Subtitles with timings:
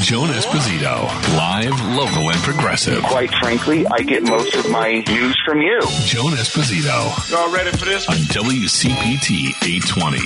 [0.00, 3.02] Joan Esposito, live, local, and progressive.
[3.02, 5.80] Quite frankly, I get most of my news from you.
[6.04, 7.30] Joan Esposito.
[7.30, 8.08] Y'all ready for this?
[8.08, 10.18] On WCPT 820.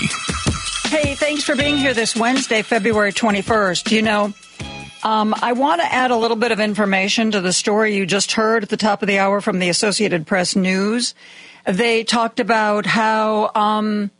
[0.88, 3.90] Hey, thanks for being here this Wednesday, February 21st.
[3.92, 4.34] You know,
[5.02, 8.32] um, I want to add a little bit of information to the story you just
[8.32, 11.14] heard at the top of the hour from the Associated Press News.
[11.64, 14.10] They talked about how um,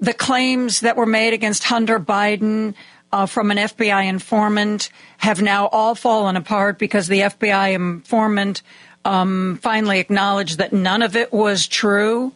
[0.00, 2.74] the claims that were made against Hunter Biden
[3.14, 8.60] uh, from an FBI informant have now all fallen apart because the FBI informant
[9.04, 12.32] um, finally acknowledged that none of it was true.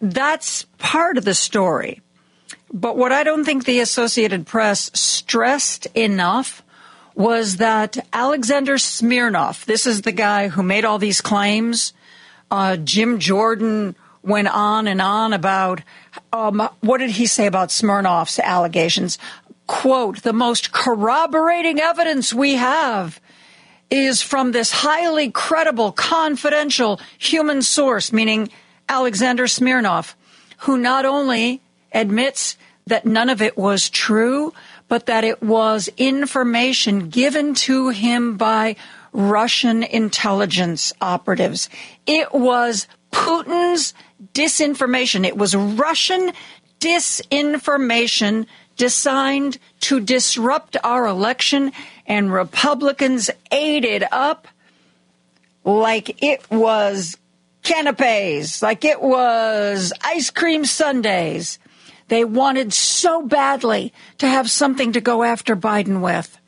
[0.00, 2.00] That's part of the story.
[2.72, 6.64] But what I don't think the Associated Press stressed enough
[7.14, 11.92] was that Alexander Smirnov, this is the guy who made all these claims.
[12.50, 15.80] Uh, Jim Jordan went on and on about
[16.32, 19.18] um, what did he say about Smirnov's allegations?
[19.72, 23.18] Quote, the most corroborating evidence we have
[23.90, 28.50] is from this highly credible, confidential human source, meaning
[28.86, 30.14] Alexander Smirnov,
[30.58, 34.52] who not only admits that none of it was true,
[34.88, 38.76] but that it was information given to him by
[39.14, 41.70] Russian intelligence operatives.
[42.06, 43.94] It was Putin's
[44.34, 45.26] disinformation.
[45.26, 46.32] It was Russian
[46.78, 48.44] disinformation
[48.76, 51.72] designed to disrupt our election,
[52.06, 54.48] and Republicans ate it up
[55.64, 57.16] like it was
[57.62, 61.58] canapes, like it was ice cream sundaes.
[62.08, 66.38] They wanted so badly to have something to go after Biden with.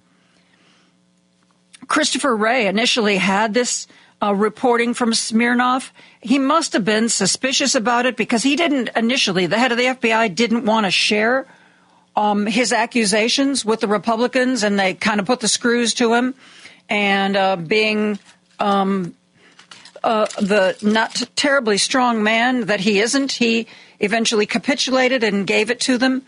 [1.86, 3.86] Christopher Wray initially had this
[4.22, 5.92] uh, reporting from Smirnov.
[6.20, 9.84] He must have been suspicious about it because he didn't initially, the head of the
[9.84, 11.47] FBI didn't want to share
[12.16, 16.34] um, his accusations with the Republicans, and they kind of put the screws to him.
[16.88, 18.18] And uh, being
[18.58, 19.14] um,
[20.02, 23.66] uh, the not terribly strong man that he isn't, he
[24.00, 26.22] eventually capitulated and gave it to them.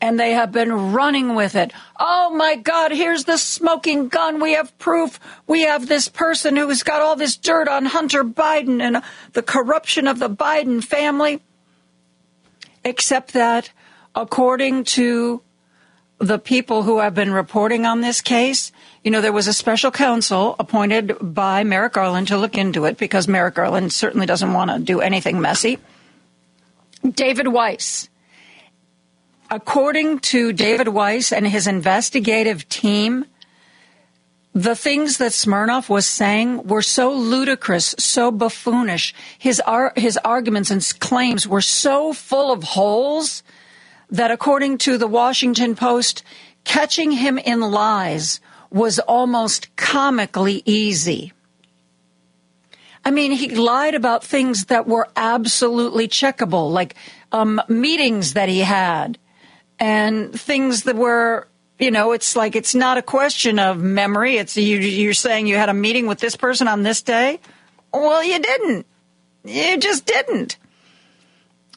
[0.00, 1.72] And they have been running with it.
[1.98, 4.40] Oh my God, here's the smoking gun.
[4.40, 5.20] We have proof.
[5.46, 9.00] We have this person who's got all this dirt on Hunter Biden and
[9.32, 11.40] the corruption of the Biden family.
[12.84, 13.70] Except that
[14.14, 15.42] according to
[16.18, 18.70] the people who have been reporting on this case,
[19.02, 22.96] you know, there was a special counsel appointed by Merrick Garland to look into it
[22.96, 25.78] because Merrick Garland certainly doesn't want to do anything messy.
[27.08, 28.08] David Weiss.
[29.50, 33.26] According to David Weiss and his investigative team,
[34.54, 39.12] the things that Smirnov was saying were so ludicrous, so buffoonish.
[39.38, 43.42] His, ar- his arguments and claims were so full of holes
[44.12, 46.22] that according to the Washington Post,
[46.64, 48.40] catching him in lies
[48.70, 51.32] was almost comically easy.
[53.04, 56.94] I mean, he lied about things that were absolutely checkable, like
[57.32, 59.18] um, meetings that he had
[59.80, 61.48] and things that were,
[61.78, 64.36] you know, it's like it's not a question of memory.
[64.36, 67.40] It's you, you're saying you had a meeting with this person on this day.
[67.92, 68.86] Well, you didn't.
[69.44, 70.56] You just didn't.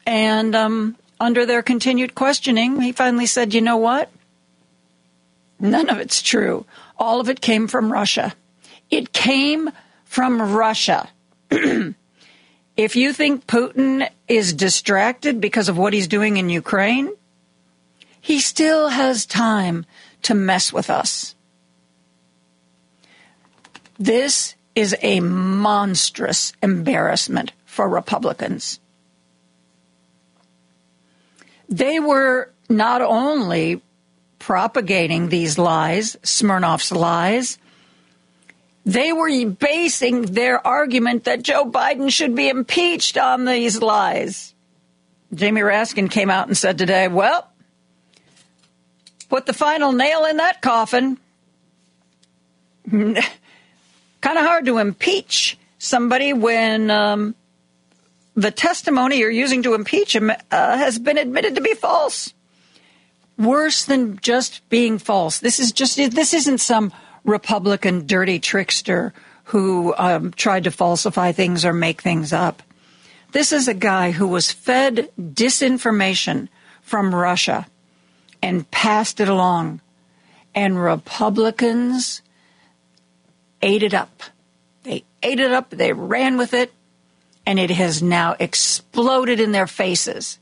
[0.06, 4.10] And um, under their continued questioning, he finally said, you know what?
[5.60, 6.66] None of it's true.
[6.98, 8.34] All of it came from Russia.
[8.90, 9.70] It came
[10.04, 11.10] from Russia.
[11.50, 17.12] if you think Putin is distracted because of what he's doing in Ukraine,
[18.20, 19.86] he still has time
[20.24, 21.36] to mess with us.
[23.98, 28.80] This is a monstrous embarrassment for Republicans
[31.70, 33.82] they were not only
[34.40, 37.58] propagating these lies, Smirnov's lies,
[38.86, 44.54] they were basing their argument that Joe Biden should be impeached on these lies.
[45.34, 47.50] Jamie Raskin came out and said today, well,
[49.30, 51.18] put the final nail in that coffin.
[52.92, 57.36] kind of hard to impeach somebody when um,
[58.36, 62.34] the testimony you're using to impeach him uh, has been admitted to be false.
[63.38, 65.40] Worse than just being false.
[65.40, 66.94] This is just, this isn't some
[67.24, 69.14] Republican dirty trickster
[69.46, 72.62] who um, tried to falsify things or make things up.
[73.32, 76.48] This is a guy who was fed disinformation
[76.82, 77.68] from Russia
[78.42, 79.82] and passed it along.
[80.54, 82.22] And Republicans
[83.62, 84.24] ate it up.
[84.84, 86.72] They ate it up, they ran with it,
[87.46, 90.40] and it has now exploded in their faces.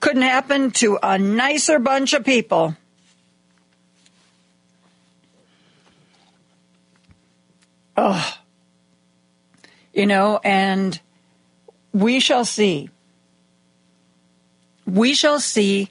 [0.00, 2.76] Couldn't happen to a nicer bunch of people.
[7.96, 8.38] Oh,
[9.94, 11.00] You know, and
[11.94, 12.90] we shall see.
[14.86, 15.88] We shall see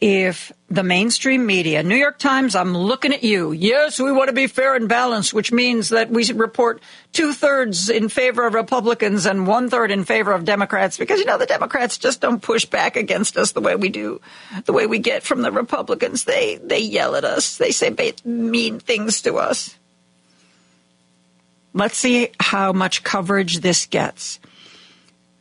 [0.00, 3.50] if the mainstream media, New York Times, I'm looking at you.
[3.50, 6.80] Yes, we want to be fair and balanced, which means that we report
[7.12, 11.24] two thirds in favor of Republicans and one third in favor of Democrats because, you
[11.24, 14.20] know, the Democrats just don't push back against us the way we do,
[14.66, 16.24] the way we get from the Republicans.
[16.24, 17.56] They, they yell at us.
[17.56, 19.76] They say mean things to us.
[21.74, 24.38] Let's see how much coverage this gets.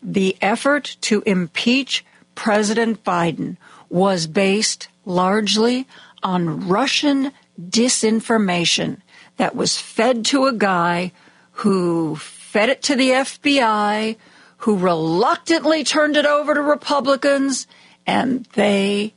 [0.01, 3.57] The effort to impeach President Biden
[3.89, 5.87] was based largely
[6.23, 9.01] on Russian disinformation
[9.37, 11.11] that was fed to a guy
[11.51, 14.17] who fed it to the FBI,
[14.57, 17.67] who reluctantly turned it over to Republicans,
[18.05, 19.13] and they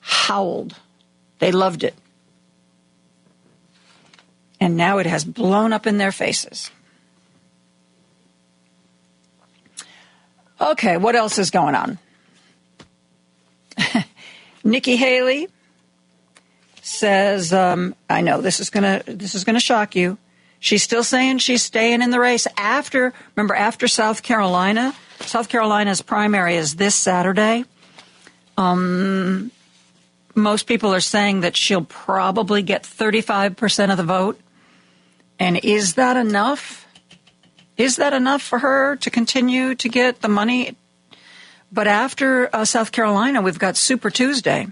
[0.00, 0.76] howled.
[1.38, 1.94] They loved it.
[4.60, 6.70] And now it has blown up in their faces.
[10.60, 11.98] Okay, what else is going on?
[14.64, 15.48] Nikki Haley
[16.82, 20.18] says, um, "I know this is gonna this is gonna shock you."
[20.58, 23.12] She's still saying she's staying in the race after.
[23.34, 27.64] Remember, after South Carolina, South Carolina's primary is this Saturday.
[28.56, 29.50] Um,
[30.34, 34.40] most people are saying that she'll probably get 35% of the vote.
[35.38, 36.86] And is that enough?
[37.76, 40.76] Is that enough for her to continue to get the money
[41.72, 44.68] but after uh, South Carolina, we've got Super Tuesday.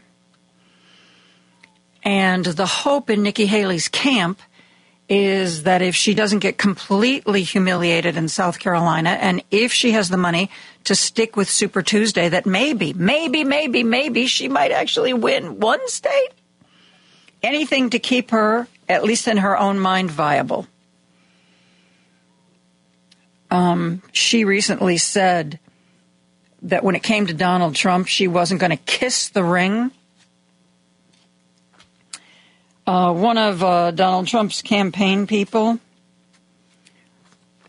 [2.03, 4.41] And the hope in Nikki Haley's camp
[5.09, 10.09] is that if she doesn't get completely humiliated in South Carolina, and if she has
[10.09, 10.51] the money
[10.85, 15.87] to stick with Super Tuesday, that maybe, maybe, maybe, maybe she might actually win one
[15.89, 16.31] state.
[17.43, 20.67] Anything to keep her, at least in her own mind, viable.
[23.51, 25.59] Um, she recently said
[26.63, 29.91] that when it came to Donald Trump, she wasn't going to kiss the ring.
[32.87, 35.79] Uh, one of uh, Donald Trump's campaign people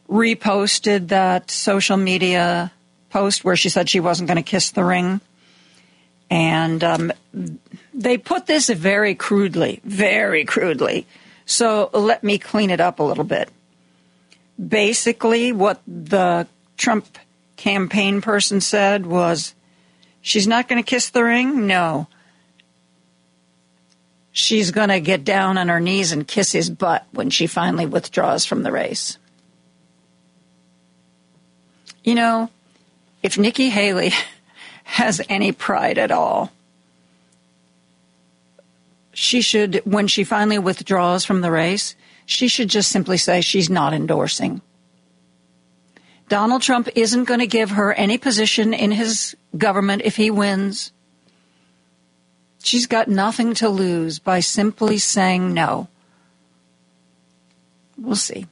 [0.09, 2.71] reposted that social media
[3.09, 5.21] post where she said she wasn't going to kiss the ring.
[6.29, 7.11] And um,
[7.93, 11.05] they put this very crudely, very crudely.
[11.45, 13.49] So let me clean it up a little bit.
[14.65, 16.47] Basically, what the
[16.77, 17.17] Trump
[17.61, 19.53] campaign person said was,
[20.19, 21.67] she's not going to kiss the ring?
[21.67, 22.07] No.
[24.31, 27.85] She's going to get down on her knees and kiss his butt when she finally
[27.85, 29.19] withdraws from the race.
[32.03, 32.49] You know,
[33.21, 34.11] if Nikki Haley
[34.83, 36.51] has any pride at all,
[39.13, 43.69] she should, when she finally withdraws from the race, she should just simply say she's
[43.69, 44.61] not endorsing.
[46.31, 50.93] Donald Trump isn't going to give her any position in his government if he wins.
[52.63, 55.89] She's got nothing to lose by simply saying no.
[57.97, 58.47] We'll see.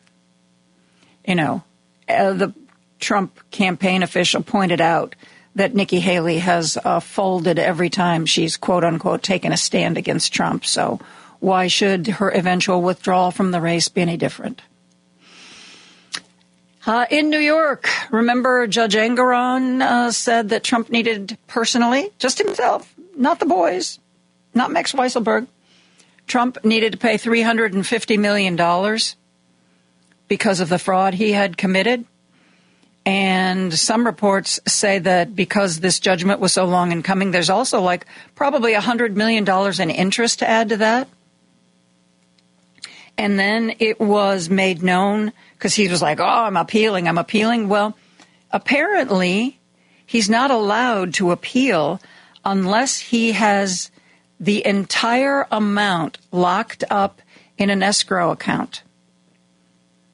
[1.26, 1.64] You know,
[2.10, 2.54] uh, the
[3.00, 5.16] Trump campaign official pointed out
[5.56, 10.34] that Nikki Haley has uh, folded every time she's quote unquote taken a stand against
[10.34, 10.66] Trump.
[10.66, 11.00] So
[11.40, 14.64] why should her eventual withdrawal from the race be any different?
[16.86, 22.94] Uh, in New York, remember Judge Engoron uh, said that Trump needed personally, just himself,
[23.18, 24.00] not the boys,
[24.54, 25.48] not Max Weisselberg.
[26.26, 28.56] Trump needed to pay $350 million
[30.30, 32.06] because of the fraud he had committed.
[33.06, 37.82] And some reports say that because this judgment was so long in coming, there's also
[37.82, 38.06] like
[38.36, 39.48] probably $100 million
[39.82, 41.10] in interest to add to that.
[43.18, 47.68] And then it was made known because he was like, oh, I'm appealing, I'm appealing.
[47.68, 47.98] Well,
[48.50, 49.60] apparently
[50.06, 52.00] he's not allowed to appeal
[52.46, 53.92] unless he has
[54.40, 57.22] the entire amount locked up
[57.58, 58.84] in an escrow account.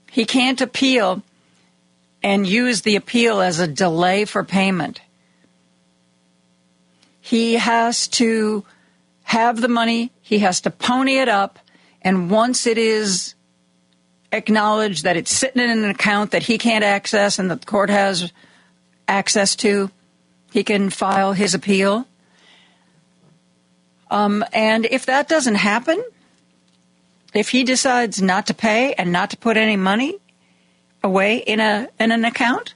[0.10, 1.22] He can't appeal
[2.24, 5.00] and use the appeal as a delay for payment.
[7.22, 8.66] He has to
[9.22, 11.60] have the money, he has to pony it up,
[12.02, 13.35] and once it is
[14.36, 17.90] acknowledged that it's sitting in an account that he can't access and that the court
[17.90, 18.32] has
[19.08, 19.90] access to,
[20.52, 22.08] he can file his appeal.
[24.10, 26.04] Um, and if that doesn't happen,
[27.34, 30.18] if he decides not to pay and not to put any money
[31.04, 32.76] away in a in an account,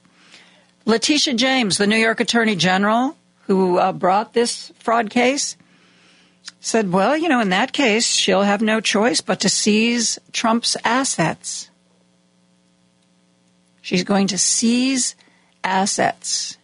[0.86, 3.16] Letitia James, the New York Attorney General,
[3.48, 5.56] who uh, brought this fraud case,
[6.60, 10.76] said, well, you know, in that case, she'll have no choice but to seize Trump's
[10.84, 11.70] assets.
[13.82, 15.16] She's going to seize
[15.64, 16.58] assets.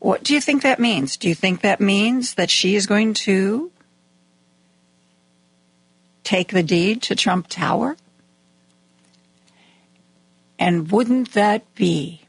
[0.00, 1.16] What do you think that means?
[1.16, 3.70] Do you think that means that she is going to
[6.24, 7.96] take the deed to Trump Tower?
[10.58, 12.22] And wouldn't that be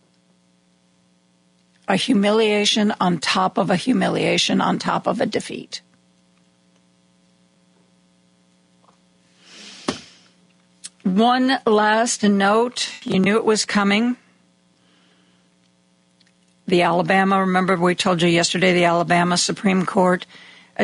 [1.88, 5.82] a humiliation on top of a humiliation on top of a defeat?
[11.03, 14.15] One last note you knew it was coming.
[16.65, 20.25] The Alabama, remember we told you yesterday, the Alabama Supreme Court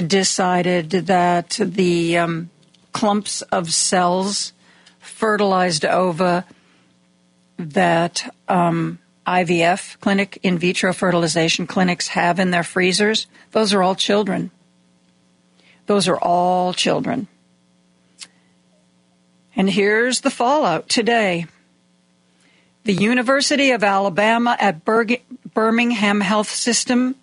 [0.06, 2.50] decided that the um,
[2.92, 4.52] clumps of cells,
[5.00, 6.44] fertilized ova
[7.58, 13.96] that um, IVF clinic, in vitro fertilization clinics have in their freezers, those are all
[13.96, 14.52] children.
[15.86, 17.30] Those are all children.
[19.60, 21.46] And here's the fallout today.
[22.86, 27.16] The University of Alabama at Birmingham Health System,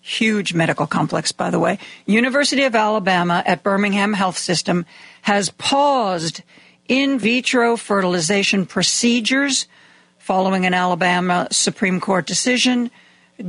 [0.00, 4.86] huge medical complex, by the way, University of Alabama at Birmingham Health System
[5.20, 6.40] has paused
[6.88, 9.66] in vitro fertilization procedures
[10.16, 12.90] following an Alabama Supreme Court decision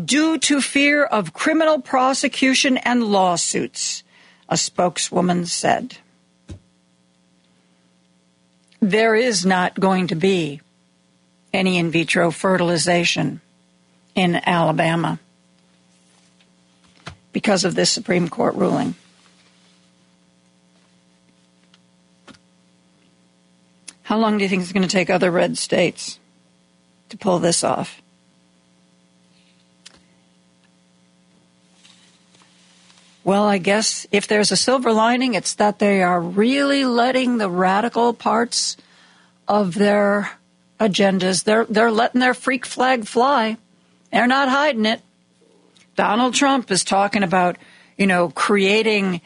[0.04, 4.04] due to fear of criminal prosecution and lawsuits,
[4.50, 6.00] a spokeswoman said
[8.84, 10.60] there is not going to be
[11.54, 13.40] any in vitro fertilization
[14.14, 15.20] in Alabama
[17.32, 18.96] because of this Supreme Court ruling.
[24.04, 26.20] How long do you think it's going to take other red states
[27.10, 28.03] to pull this off?
[33.26, 37.50] Well, I guess if there's a silver lining, it's that they are really letting the
[37.50, 38.76] radical parts
[39.48, 40.32] of their
[40.80, 43.58] agendas, they're, they're letting their freak flag fly.
[44.12, 45.02] They're not hiding it.
[45.96, 47.58] Donald Trump is talking about,
[47.98, 49.22] you know, creating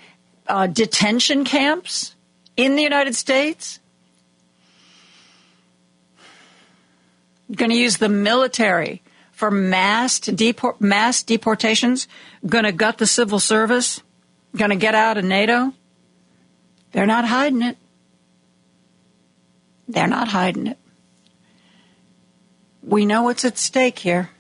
[0.48, 2.14] uh, detention camps
[2.56, 3.80] in the United States.
[7.52, 9.02] Going to use the military
[9.38, 10.20] for mass,
[10.80, 12.08] mass deportations,
[12.44, 14.02] going to gut the civil service,
[14.56, 15.74] going to get out of NATO.
[16.92, 17.78] They're not hiding it.
[19.88, 20.80] They're not hiding it.
[22.82, 24.32] We know what's at stake here.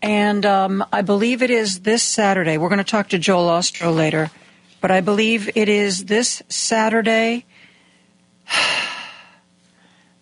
[0.00, 2.56] And um, I believe it is this Saturday.
[2.56, 4.30] We're going to talk to Joel Ostrow later,
[4.80, 7.46] but I believe it is this Saturday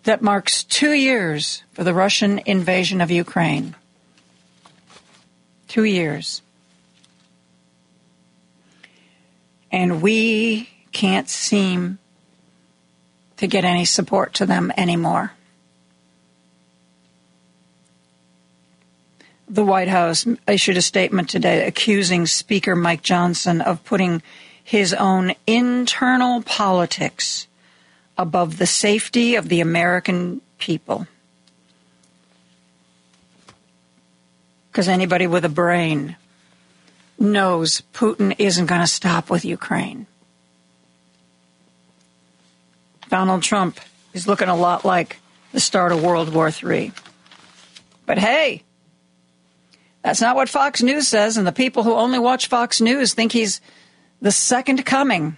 [0.03, 3.75] that marks two years for the Russian invasion of Ukraine.
[5.67, 6.41] Two years.
[9.71, 11.97] And we can't seem
[13.37, 15.33] to get any support to them anymore.
[19.49, 24.21] The White House issued a statement today accusing Speaker Mike Johnson of putting
[24.63, 27.47] his own internal politics
[28.17, 31.07] above the safety of the American people.
[34.71, 36.15] Because anybody with a brain
[37.19, 40.07] knows Putin isn't going to stop with Ukraine.
[43.09, 43.79] Donald Trump
[44.13, 45.19] is looking a lot like
[45.51, 46.91] the start of World War III.
[48.05, 48.63] But hey,
[50.01, 53.31] that's not what Fox News says, and the people who only watch Fox News think
[53.31, 53.61] he's
[54.21, 55.37] the second coming.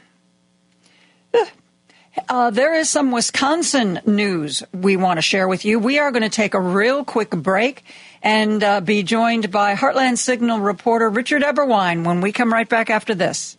[2.30, 5.80] Uh, there is some Wisconsin news we want to share with you.
[5.80, 7.84] We are going to take a real quick break
[8.24, 12.90] and uh, be joined by Heartland Signal reporter Richard Eberwein when we come right back
[12.90, 13.58] after this.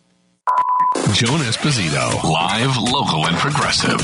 [1.13, 3.99] Joan Esposito, live, local, and progressive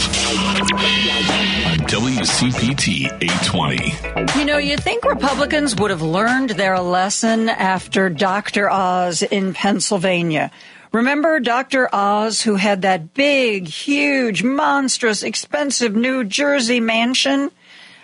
[1.65, 4.39] on WCPT 820.
[4.39, 8.69] You know, you think Republicans would have learned their lesson after Dr.
[8.69, 10.51] Oz in Pennsylvania.
[10.93, 11.89] Remember Dr.
[11.91, 17.50] Oz, who had that big, huge, monstrous, expensive New Jersey mansion?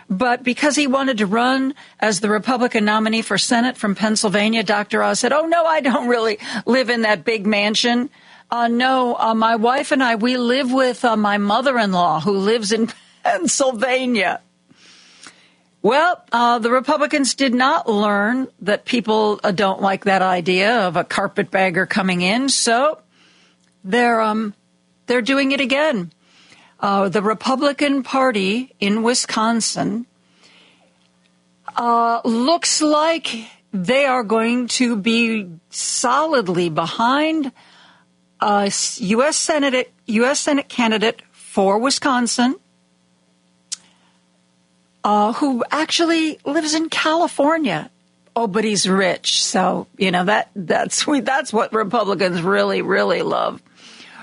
[0.09, 5.03] But because he wanted to run as the Republican nominee for Senate from Pennsylvania, Dr.
[5.03, 8.09] Oz said, Oh, no, I don't really live in that big mansion.
[8.49, 12.19] Uh, no, uh, my wife and I, we live with uh, my mother in law
[12.19, 12.89] who lives in
[13.23, 14.41] Pennsylvania.
[15.81, 20.97] Well, uh, the Republicans did not learn that people uh, don't like that idea of
[20.97, 22.99] a carpetbagger coming in, so
[23.85, 24.53] they're um,
[25.07, 26.11] they're doing it again.
[26.81, 30.05] Uh, the Republican Party in Wisconsin
[31.77, 37.51] looks like they are going to be solidly behind
[38.41, 39.37] a U.S.
[39.37, 40.39] Senate U.S.
[40.39, 42.55] Senate candidate for Wisconsin,
[45.09, 47.89] uh, who actually lives in California.
[48.35, 53.59] Oh, but he's rich, so you know that that's that's what Republicans really really love.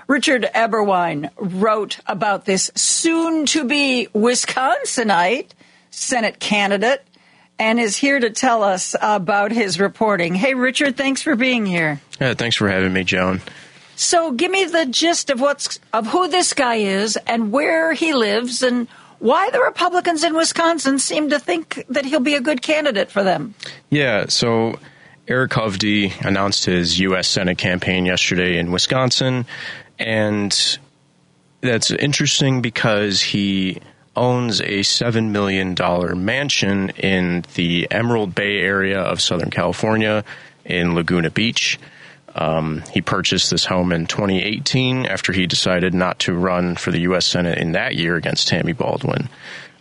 [0.07, 5.49] Richard Eberwein wrote about this soon-to-be Wisconsinite
[5.91, 7.03] Senate candidate
[7.59, 10.37] and is here to tell us about his reporting.
[10.37, 12.01] Hey, Richard, thanks for being here.
[12.21, 13.41] Yeah, thanks for having me, Joan.
[13.97, 18.15] So, give me the gist of what's of who this guy is and where he
[18.15, 18.87] lives and
[19.19, 23.23] why the Republicans in Wisconsin seem to think that he'll be a good candidate for
[23.23, 23.55] them.
[23.91, 24.79] Yeah, so
[25.29, 27.29] Eric Hovde announced his U.S.
[27.29, 29.47] Senate campaign yesterday in Wisconsin,
[29.99, 30.79] and
[31.61, 33.81] that's interesting because he
[34.15, 35.75] owns a $7 million
[36.25, 40.25] mansion in the Emerald Bay area of Southern California
[40.65, 41.79] in Laguna Beach.
[42.37, 47.01] Um, he purchased this home in 2018 after he decided not to run for the
[47.01, 47.25] U.S.
[47.25, 49.31] Senate in that year against Tammy Baldwin.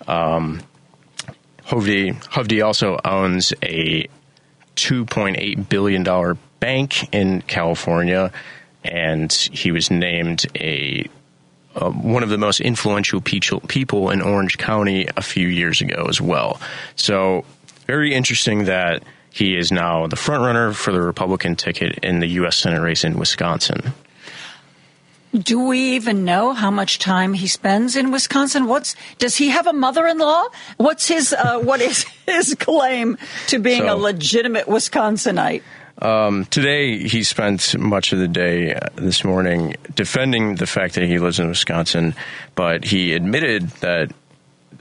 [0.07, 0.62] Um,
[1.67, 4.07] Hovde, Hovde also owns a
[4.77, 8.31] $2.8 billion bank in California,
[8.85, 11.09] and he was named a
[11.75, 16.21] uh, one of the most influential people in Orange County a few years ago as
[16.21, 16.62] well.
[16.95, 17.43] So,
[17.85, 19.03] very interesting that
[19.35, 22.55] he is now the frontrunner for the Republican ticket in the U.S.
[22.55, 23.91] Senate race in Wisconsin.
[25.33, 28.65] Do we even know how much time he spends in Wisconsin?
[28.67, 30.45] What's does he have a mother-in-law?
[30.77, 35.63] What's his uh, what is his claim to being so, a legitimate Wisconsinite?
[36.01, 41.03] Um, today, he spent much of the day uh, this morning defending the fact that
[41.03, 42.15] he lives in Wisconsin,
[42.55, 44.13] but he admitted that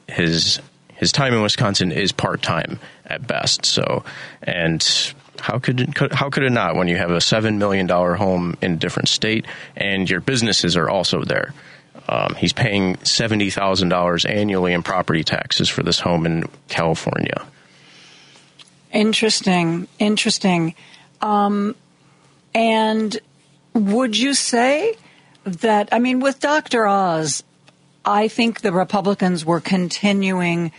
[0.06, 0.60] his
[0.94, 3.66] his time in Wisconsin is part time at best.
[3.66, 4.04] So,
[4.42, 8.14] and how could, it, how could it not when you have a seven million dollar
[8.14, 9.46] home in a different state
[9.76, 11.52] and your businesses are also there?
[12.08, 17.46] Um, he's paying seventy thousand dollars annually in property taxes for this home in California.
[18.92, 20.74] Interesting, interesting.
[21.20, 21.74] Um,
[22.54, 23.18] and
[23.72, 24.96] would you say
[25.44, 26.86] that, I mean, with Dr.
[26.86, 27.42] Oz,
[28.04, 30.70] I think the Republicans were continuing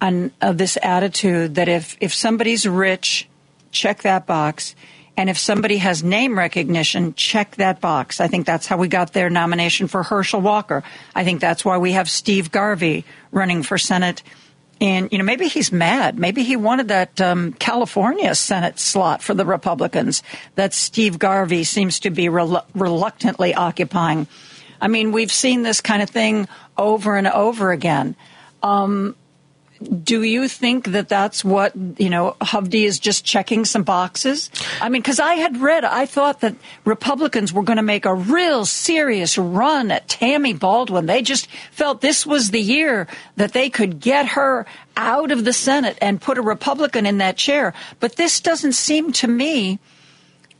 [0.00, 3.28] uh, this attitude that if, if somebody's rich,
[3.70, 4.74] check that box.
[5.16, 8.20] And if somebody has name recognition, check that box.
[8.20, 10.84] I think that's how we got their nomination for Herschel Walker.
[11.14, 14.22] I think that's why we have Steve Garvey running for Senate
[14.80, 16.18] and, you know, maybe he's mad.
[16.18, 20.22] Maybe he wanted that um, California Senate slot for the Republicans
[20.54, 24.28] that Steve Garvey seems to be rel- reluctantly occupying.
[24.80, 28.14] I mean, we've seen this kind of thing over and over again.
[28.62, 29.16] Um,
[29.82, 34.50] do you think that that's what you know Hovde is just checking some boxes?
[34.80, 38.14] I mean, because I had read, I thought that Republicans were going to make a
[38.14, 41.06] real serious run at Tammy Baldwin.
[41.06, 45.52] They just felt this was the year that they could get her out of the
[45.52, 47.72] Senate and put a Republican in that chair.
[48.00, 49.78] But this doesn't seem to me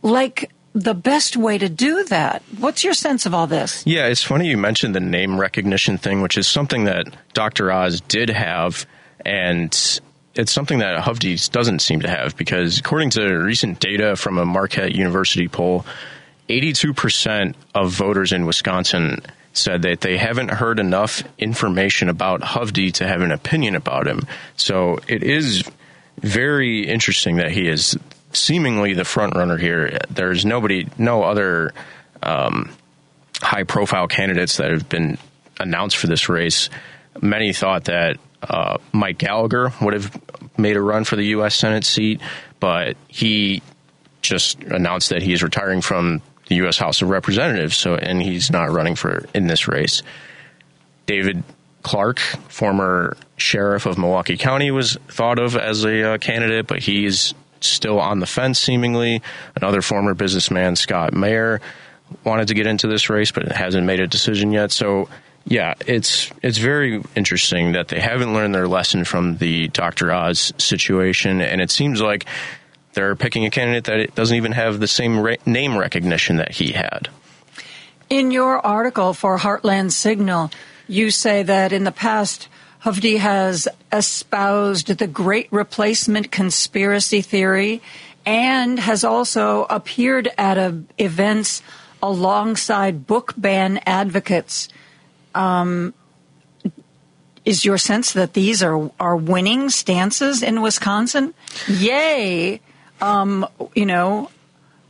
[0.03, 2.43] like the best way to do that.
[2.59, 3.85] What's your sense of all this?
[3.85, 7.73] Yeah, it's funny you mentioned the name recognition thing, which is something that Dr.
[7.73, 8.87] Oz did have
[9.29, 10.01] and
[10.35, 14.47] it's something that Hovde doesn't seem to have because according to recent data from a
[14.47, 15.85] Marquette University poll,
[16.49, 19.21] 82% of voters in Wisconsin
[19.53, 24.27] said that they haven't heard enough information about Hovde to have an opinion about him.
[24.57, 25.63] So it is
[26.21, 27.99] very interesting that he is
[28.33, 29.99] seemingly the front runner here.
[30.09, 31.75] There's nobody, no other
[32.23, 32.71] um,
[33.43, 35.19] high profile candidates that have been
[35.61, 36.71] announced for this race.
[37.21, 40.21] Many thought that uh, Mike Gallagher would have
[40.59, 41.55] made a run for the U.S.
[41.55, 42.21] Senate seat,
[42.61, 43.63] but he
[44.23, 46.79] just announced that he's retiring from the U.S.
[46.79, 50.03] House of Representatives, so and he's not running for in this race.
[51.07, 51.43] David
[51.83, 57.35] Clarke, former sheriff of Milwaukee County, was thought of as a uh, candidate, but he's
[57.61, 59.23] still on the fence, seemingly.
[59.57, 61.61] Another former businessman, Scott Mayer,
[62.25, 64.71] wanted to get into this race, but hasn't made a decision yet.
[64.73, 65.09] So
[65.45, 70.13] yeah, it's it's very interesting that they haven't learned their lesson from the Dr.
[70.13, 72.27] Oz situation, and it seems like
[72.93, 76.73] they're picking a candidate that doesn't even have the same re- name recognition that he
[76.73, 77.09] had.
[78.11, 80.51] In your article for Heartland Signal,
[80.87, 82.49] you say that in the past,
[82.85, 87.83] Hovde has espoused the Great Replacement conspiracy theory
[88.25, 91.63] and has also appeared at a, events
[92.03, 94.69] alongside book ban advocates.
[95.35, 95.95] Um,
[97.45, 101.33] is your sense that these are, are winning stances in Wisconsin?
[101.67, 102.61] Yay!
[103.01, 104.31] Um, you know,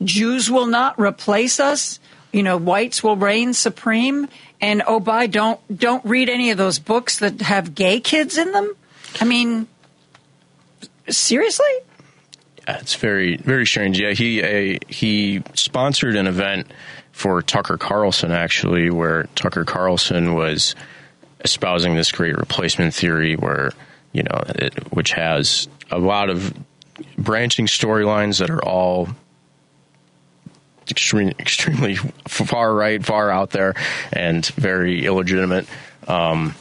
[0.03, 2.01] Jews will not replace us.
[2.33, 4.29] You know, whites will reign supreme.
[4.61, 8.51] And oh, by don't don't read any of those books that have gay kids in
[8.53, 8.75] them.
[9.21, 9.69] I mean,
[11.09, 11.67] seriously?
[12.67, 14.01] It's very very strange.
[14.01, 16.67] Yeah, he a, he sponsored an event
[17.19, 20.77] for Tucker Carlson actually, where Tucker Carlson was
[21.41, 23.73] espousing this great replacement theory, where
[24.13, 26.55] you know, it, which has a lot of
[27.17, 29.09] branching storylines that are all
[30.89, 31.97] extremely, extremely
[32.29, 33.75] far right, far out there,
[34.13, 35.67] and very illegitimate.
[36.07, 36.55] Um,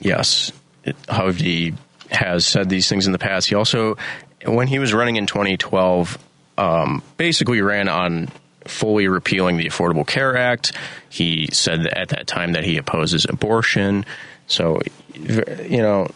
[0.00, 0.50] yes,
[0.82, 1.76] it, Hovde
[2.10, 3.48] has said these things in the past.
[3.50, 3.98] He also,
[4.44, 6.18] when he was running in 2012,
[6.58, 8.30] um, basically ran on
[8.68, 10.72] fully repealing the Affordable Care Act.
[11.08, 14.04] He said at that time that he opposes abortion.
[14.46, 14.80] So,
[15.14, 16.08] you know,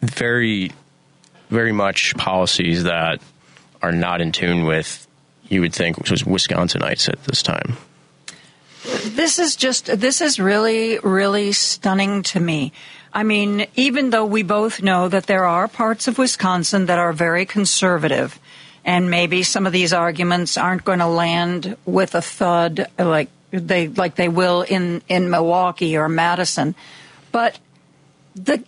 [0.00, 0.72] very,
[1.50, 3.20] very much policies that
[3.82, 5.06] are not in tune with,
[5.48, 7.76] you would think, was Wisconsinites at this time.
[9.04, 12.72] This is just, this is really, really stunning to me.
[13.12, 17.12] I mean, even though we both know that there are parts of Wisconsin that are
[17.12, 18.38] very conservative,
[18.88, 23.88] and maybe some of these arguments aren't going to land with a thud like they
[23.88, 26.74] like they will in in Milwaukee or Madison,
[27.30, 27.58] but
[28.34, 28.64] the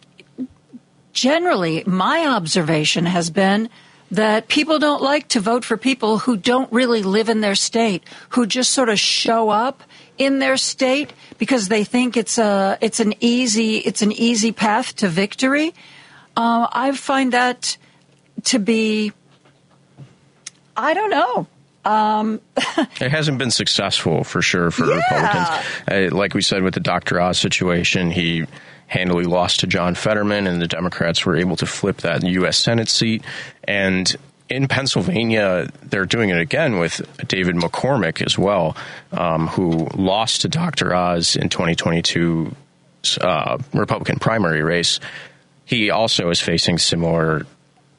[1.14, 3.70] generally my observation has been
[4.10, 8.04] that people don't like to vote for people who don't really live in their state,
[8.30, 9.82] who just sort of show up
[10.18, 14.96] in their state because they think it's a it's an easy it's an easy path
[14.96, 15.72] to victory.
[16.36, 17.78] Uh, I find that
[18.44, 19.12] to be
[20.80, 21.46] I don't know.
[21.84, 22.40] Um,
[23.00, 24.96] it hasn't been successful for sure for Yeah.
[24.96, 26.12] Republicans.
[26.12, 27.20] Uh, like we said with the Dr.
[27.20, 28.44] Oz situation, he
[28.86, 32.56] handily lost to John Fetterman, and the Democrats were able to flip that U.S.
[32.58, 33.22] Senate seat.
[33.64, 34.14] And
[34.48, 38.76] in Pennsylvania, they're doing it again with David McCormick as well,
[39.12, 40.92] um, who lost to Dr.
[40.94, 42.54] Oz in 2022
[43.20, 44.98] uh, Republican primary race.
[45.64, 47.46] He also is facing similar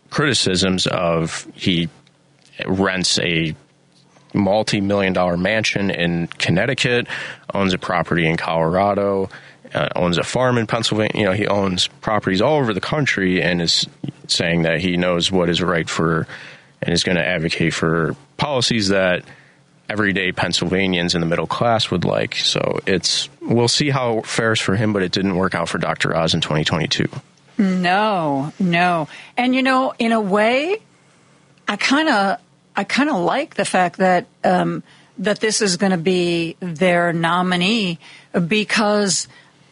[0.10, 1.88] criticisms of he
[2.68, 3.56] rents a
[4.34, 7.08] multi-million dollar mansion in Connecticut,
[7.54, 9.30] owns a property in Colorado,
[9.74, 11.12] uh, owns a farm in Pennsylvania.
[11.16, 13.88] You know, he owns properties all over the country and is
[14.28, 16.28] saying that he knows what is right for
[16.82, 19.24] and is going to advocate for policies that
[19.90, 22.36] everyday Pennsylvanians in the middle class would like.
[22.36, 25.78] So it's we'll see how it fares for him, but it didn't work out for
[25.78, 26.16] Dr.
[26.16, 27.10] Oz in 2022.
[27.58, 29.08] No, no.
[29.38, 30.78] And you know, in a way,
[31.68, 32.40] I kind of,
[32.76, 34.84] I kind of like the fact that um,
[35.18, 38.00] that this is going to be their nominee
[38.48, 39.28] because,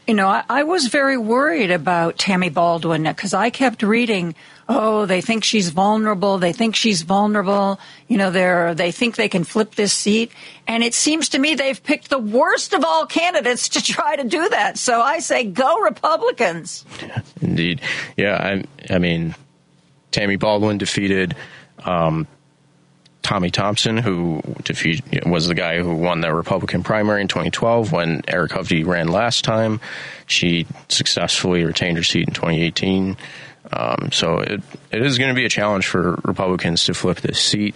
[0.08, 4.36] you know, I, I was very worried about Tammy Baldwin because I kept reading,
[4.68, 9.30] oh, they think she's vulnerable, they think she's vulnerable, you know, they're they think they
[9.30, 10.32] can flip this seat,
[10.68, 14.24] and it seems to me they've picked the worst of all candidates to try to
[14.24, 14.78] do that.
[14.78, 16.86] So I say, go Republicans.
[17.42, 17.82] Indeed.
[18.18, 19.36] Yeah, I, I mean,
[20.12, 21.36] Tammy Baldwin defeated
[21.86, 22.28] um,
[23.22, 24.42] Tommy Thompson, who
[25.26, 29.44] was the guy who won the Republican primary in 2012 when Eric Hovde ran last
[29.44, 29.82] time.
[30.26, 33.18] She successfully retained her seat in 2018.
[33.72, 37.40] Um, so it, it is going to be a challenge for Republicans to flip this
[37.40, 37.76] seat,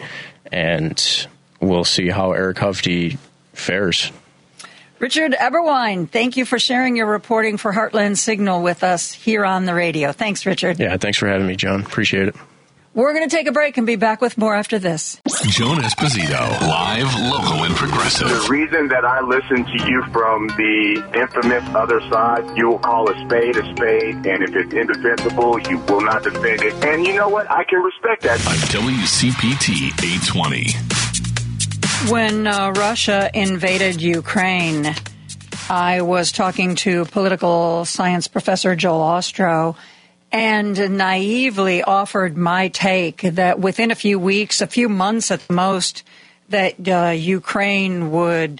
[0.51, 1.27] and
[1.59, 3.17] we'll see how Eric Hovde
[3.53, 4.11] fares.
[4.99, 9.65] Richard Eberwein, thank you for sharing your reporting for Heartland Signal with us here on
[9.65, 10.13] the radio.
[10.13, 10.79] Thanks, Richard.
[10.79, 11.81] Yeah, thanks for having me, Joan.
[11.81, 12.35] Appreciate it.
[12.95, 15.19] We're going to take a break and be back with more after this.
[15.47, 18.29] Joan Esposito, live, local, and progressive.
[18.29, 23.09] The reason that I listen to you from the infamous other side, you will call
[23.09, 26.85] a spade a spade, and if it's indefensible, you will not defend it.
[26.85, 27.49] And you know what?
[27.49, 28.39] I can respect that.
[28.45, 30.73] On WCPT 820.
[32.11, 34.93] When uh, Russia invaded Ukraine,
[35.67, 39.75] I was talking to political science professor Joel Ostrow
[40.33, 45.53] and naively offered my take that within a few weeks, a few months at the
[45.53, 46.03] most,
[46.49, 48.59] that uh, Ukraine would,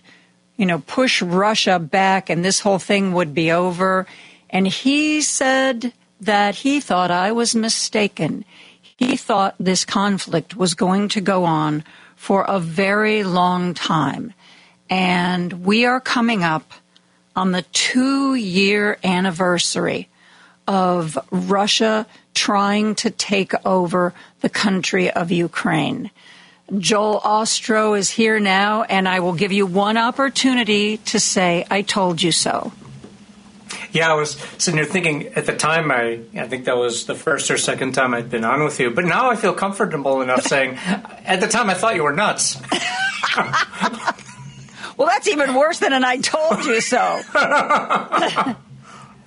[0.56, 4.06] you know, push Russia back and this whole thing would be over.
[4.52, 8.46] And he said that he thought I was mistaken.
[8.82, 11.84] He thought this conflict was going to go on
[12.16, 14.32] for a very long time.
[14.92, 16.72] And we are coming up
[17.36, 20.08] on the two year anniversary
[20.68, 26.12] of Russia trying to take over the country of Ukraine.
[26.78, 31.82] Joel Ostrow is here now, and I will give you one opportunity to say, I
[31.82, 32.72] told you so.
[33.92, 37.16] Yeah, I was sitting here thinking at the time, I, I think that was the
[37.16, 40.44] first or second time I'd been on with you, but now I feel comfortable enough
[40.44, 40.78] saying,
[41.26, 42.60] at the time I thought you were nuts.
[44.98, 47.22] Well, that's even worse than an I told you so.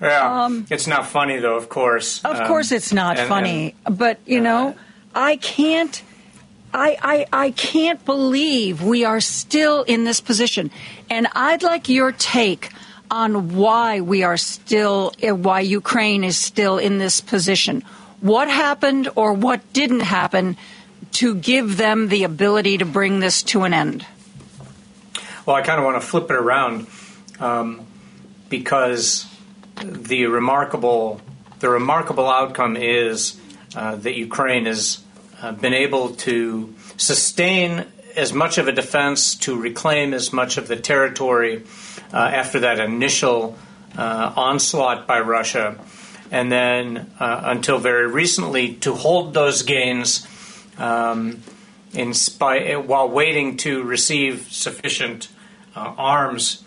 [0.01, 1.57] Yeah, um, it's not funny though.
[1.57, 3.75] Of course, of um, course, it's not and, funny.
[3.87, 4.75] And, but you uh, know,
[5.15, 6.03] I can't.
[6.75, 10.71] I, I, I can't believe we are still in this position.
[11.09, 12.71] And I'd like your take
[13.11, 17.83] on why we are still, eh, why Ukraine is still in this position.
[18.21, 20.59] What happened or what didn't happen
[21.13, 24.05] to give them the ability to bring this to an end?
[25.47, 26.89] Well, I kind of want to flip it around
[27.39, 27.87] um,
[28.49, 29.27] because
[29.83, 31.21] the remarkable
[31.59, 33.41] the remarkable outcome is
[33.75, 35.03] uh, that Ukraine has
[35.41, 40.69] uh, been able to sustain as much of a defense to reclaim as much of
[40.69, 41.63] the territory
[42.13, 43.57] uh, after that initial
[43.97, 45.79] uh, onslaught by Russia,
[46.31, 50.27] and then uh, until very recently to hold those gains
[50.79, 51.43] um,
[51.93, 55.29] in spite, while waiting to receive sufficient
[55.75, 56.65] uh, arms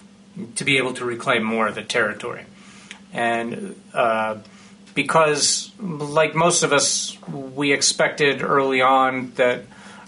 [0.56, 2.46] to be able to reclaim more of the territory.
[3.14, 4.40] And uh,
[4.94, 9.64] because, like most of us, we expected early on that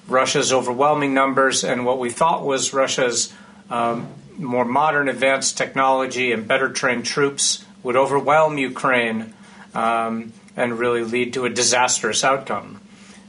[0.07, 3.33] Russia's overwhelming numbers and what we thought was Russia's
[3.69, 9.33] um, more modern advanced technology and better trained troops would overwhelm Ukraine
[9.73, 12.79] um, and really lead to a disastrous outcome.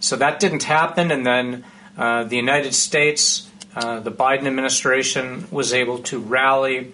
[0.01, 1.65] So that didn't happen, and then
[1.97, 6.93] uh, the United States, uh, the Biden administration, was able to rally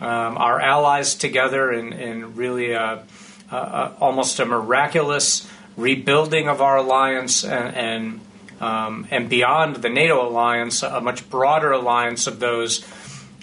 [0.00, 3.02] um, our allies together in, in really a,
[3.50, 8.20] a, almost a miraculous rebuilding of our alliance and, and
[8.60, 12.86] um, and beyond the NATO alliance, a much broader alliance of those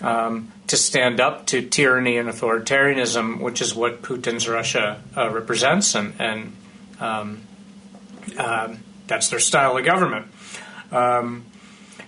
[0.01, 5.93] um, to stand up to tyranny and authoritarianism, which is what Putin's Russia uh, represents,
[5.93, 6.55] and, and
[6.99, 7.41] um,
[8.37, 8.73] uh,
[9.07, 10.27] that's their style of government.
[10.91, 11.45] Um,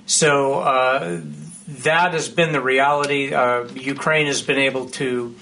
[0.07, 1.21] so uh,
[1.67, 3.33] that has been the reality.
[3.33, 5.35] Uh, Ukraine has been able to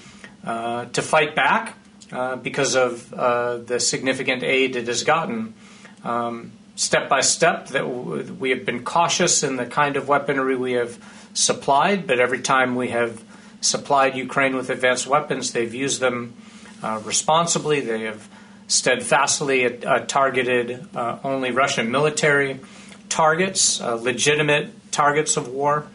[0.44, 1.76] uh, to fight back
[2.12, 5.54] uh, because of the significant aid it has gotten.
[6.02, 10.72] Um, step by step that we have been cautious in the kind of weaponry we
[10.72, 10.98] have
[11.32, 13.22] supplied, but every time we have
[13.60, 16.34] supplied Ukraine with advanced weapons, they've used them
[16.82, 17.80] uh, responsibly.
[17.80, 18.28] They have
[18.68, 22.60] steadfastly uh, targeted uh, only Russian military
[23.08, 25.86] targets, uh, legitimate targets of war,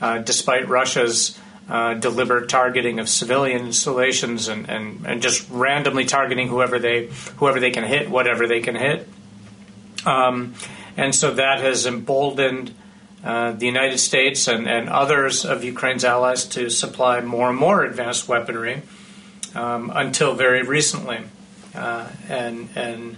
[0.00, 6.48] uh, despite Russia's uh, deliberate targeting of civilian installations and, and, and just randomly targeting
[6.48, 9.08] whoever they whoever they can hit, whatever they can hit.
[10.06, 10.54] Um,
[10.96, 12.72] and so that has emboldened
[13.22, 17.84] uh, the United States and, and, others of Ukraine's allies to supply more and more
[17.84, 18.82] advanced weaponry
[19.56, 21.18] um, until very recently.
[21.74, 23.16] Uh, and and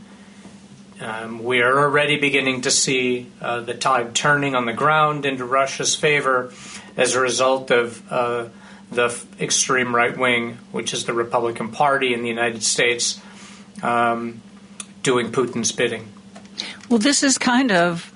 [1.00, 5.44] um, we are already beginning to see uh, the tide turning on the ground into
[5.44, 6.52] Russia's favor
[6.96, 8.48] as a result of uh,
[8.90, 13.20] the f- extreme right wing, which is the Republican Party in the United States,
[13.82, 14.42] um,
[15.02, 16.08] doing Putin's bidding.
[16.88, 18.12] Well, this is kind of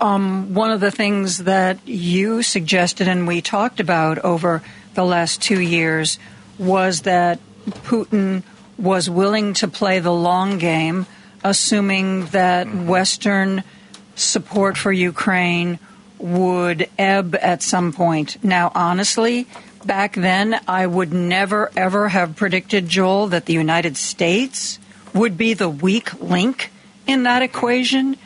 [0.00, 4.62] um, one of the things that you suggested and we talked about over
[4.94, 6.18] the last two years
[6.58, 8.42] was that Putin
[8.78, 11.06] was willing to play the long game,
[11.44, 12.86] assuming that mm-hmm.
[12.86, 13.64] Western
[14.14, 15.78] support for Ukraine
[16.18, 18.42] would ebb at some point.
[18.44, 19.46] Now, honestly,
[19.84, 24.78] back then, I would never, ever have predicted, Joel, that the United States
[25.14, 26.70] would be the weak link
[27.06, 28.16] in that equation.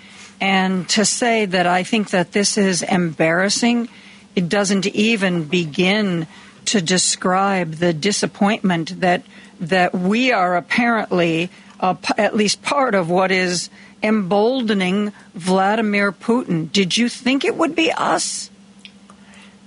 [0.41, 3.89] And to say that I think that this is embarrassing,
[4.35, 6.27] it doesn't even begin
[6.67, 9.25] to describe the disappointment that
[9.59, 13.71] that we are apparently uh, at least part of what is
[14.03, 16.71] emboldening Vladimir Putin.
[16.71, 18.51] Did you think it would be us?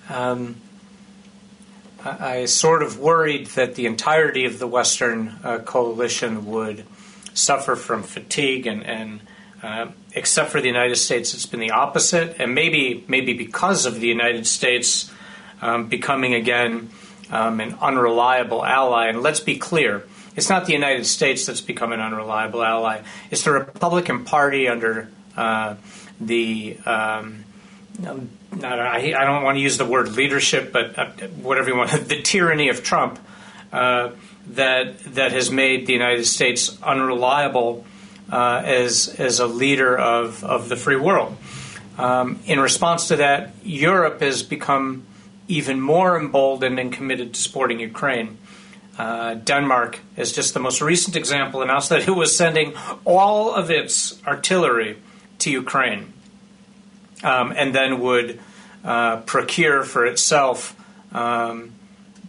[0.10, 0.56] Um,
[2.04, 6.86] I, I, sort of worried that the entirety of the Western uh, coalition would
[7.34, 9.22] suffer from fatigue and, and
[9.62, 14.00] uh, except for the United States, it's been the opposite, and maybe maybe because of
[14.00, 15.12] the United States
[15.62, 16.90] um, becoming again
[17.30, 19.08] um, an unreliable ally.
[19.08, 20.08] And let's be clear,
[20.40, 23.02] it's not the United States that's become an unreliable ally.
[23.30, 25.76] It's the Republican Party under uh,
[26.22, 27.44] the um,
[28.00, 31.08] not, I, I, don't want to use the word leadership, but uh,
[31.42, 33.20] whatever you want, the tyranny of Trump
[33.74, 34.12] uh,
[34.52, 37.84] that that has made the United States unreliable
[38.32, 41.36] uh, as as a leader of of the free world.
[41.98, 45.04] Um, in response to that, Europe has become
[45.50, 48.38] even more emboldened and committed to supporting Ukraine.
[49.00, 52.74] Uh, Denmark is just the most recent example announced that it was sending
[53.06, 54.98] all of its artillery
[55.38, 56.12] to Ukraine,
[57.24, 58.42] um, and then would
[58.84, 60.76] uh, procure for itself
[61.14, 61.72] um,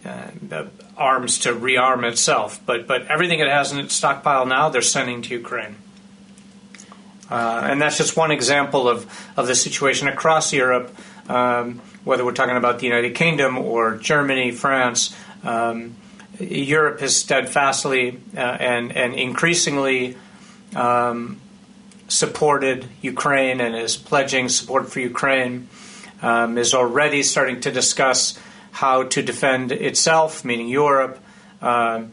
[0.04, 2.60] uh, arms to rearm itself.
[2.64, 5.74] But but everything it has in its stockpile now, they're sending to Ukraine.
[7.28, 9.06] Uh, and that's just one example of,
[9.36, 10.96] of the situation across Europe,
[11.28, 15.16] um, whether we're talking about the United Kingdom or Germany, France.
[15.42, 15.96] Um,
[16.40, 20.16] Europe has steadfastly uh, and, and increasingly
[20.74, 21.40] um,
[22.08, 25.68] supported Ukraine and is pledging support for Ukraine,
[26.22, 28.38] um, is already starting to discuss
[28.72, 31.18] how to defend itself, meaning Europe,
[31.60, 32.04] uh,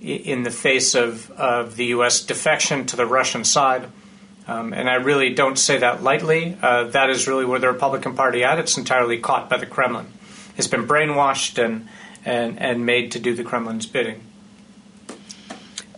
[0.00, 2.22] in the face of, of the U.S.
[2.22, 3.88] defection to the Russian side.
[4.46, 6.56] Um, and I really don't say that lightly.
[6.60, 8.58] Uh, that is really where the Republican Party at.
[8.58, 10.06] It's entirely caught by the Kremlin.
[10.58, 11.88] It's been brainwashed and,
[12.24, 14.20] and, and made to do the Kremlin's bidding.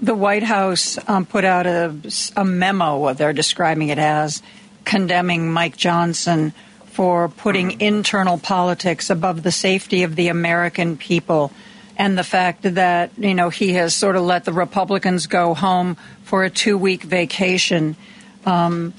[0.01, 1.95] The White House um, put out a,
[2.37, 4.43] a memo, they're describing it as,
[4.85, 6.53] condemning Mike Johnson
[6.87, 7.81] for putting mm-hmm.
[7.81, 11.53] internal politics above the safety of the American people
[11.99, 15.97] and the fact that you know he has sort of let the Republicans go home
[16.25, 17.97] for a two week vacation.
[18.45, 18.93] Um,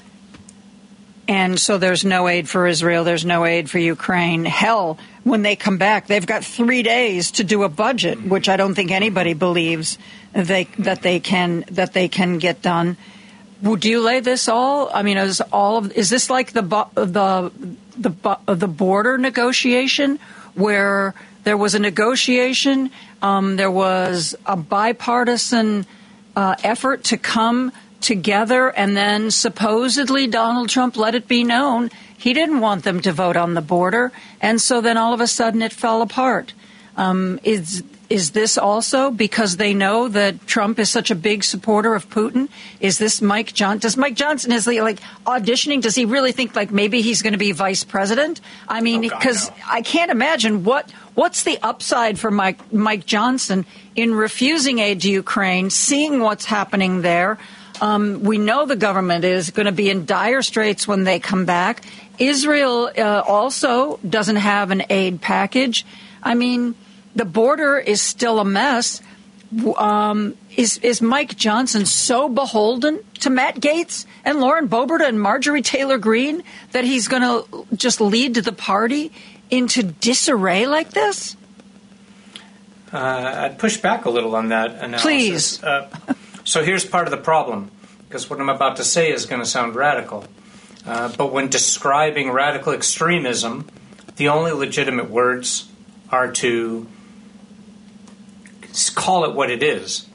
[1.28, 4.46] and so there's no aid for Israel, there's no aid for Ukraine.
[4.46, 8.56] Hell, when they come back, they've got three days to do a budget, which I
[8.56, 9.98] don't think anybody believes
[10.32, 12.96] they, that they can that they can get done.
[13.60, 14.90] Would you lay this all?
[14.92, 17.52] I mean, is all of is this like the the
[17.96, 20.18] the the border negotiation
[20.54, 21.14] where
[21.44, 25.86] there was a negotiation, um, there was a bipartisan
[26.36, 32.32] uh, effort to come together, and then supposedly Donald Trump let it be known he
[32.32, 35.62] didn't want them to vote on the border, and so then all of a sudden
[35.62, 36.52] it fell apart.
[36.96, 41.94] Um, is is this also because they know that Trump is such a big supporter
[41.94, 42.48] of Putin?
[42.80, 43.80] Is this Mike Johnson?
[43.80, 45.80] Does Mike Johnson is he like auditioning?
[45.80, 48.40] Does he really think like maybe he's going to be vice president?
[48.66, 49.64] I mean, because oh, no.
[49.70, 55.10] I can't imagine what what's the upside for Mike Mike Johnson in refusing aid to
[55.10, 57.38] Ukraine, seeing what's happening there.
[57.80, 61.44] Um, we know the government is going to be in dire straits when they come
[61.44, 61.84] back.
[62.18, 65.86] Israel uh, also doesn't have an aid package.
[66.22, 66.74] I mean,
[67.14, 69.00] the border is still a mess.
[69.76, 75.62] Um, is is Mike Johnson so beholden to Matt Gaetz and Lauren Boebert and Marjorie
[75.62, 79.10] Taylor Greene that he's going to just lead the party
[79.50, 81.36] into disarray like this?
[82.92, 82.98] Uh,
[83.44, 85.02] I'd push back a little on that analysis.
[85.02, 85.62] Please.
[85.62, 85.88] Uh,
[86.48, 87.70] so here's part of the problem,
[88.08, 90.24] because what I'm about to say is going to sound radical.
[90.86, 93.68] Uh, but when describing radical extremism,
[94.16, 95.70] the only legitimate words
[96.08, 96.88] are to
[98.94, 100.06] call it what it is.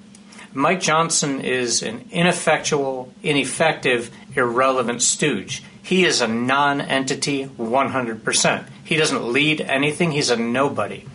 [0.54, 5.62] Mike Johnson is an ineffectual, ineffective, irrelevant stooge.
[5.84, 8.65] He is a non entity 100%.
[8.84, 11.06] He doesn't lead anything, he's a nobody.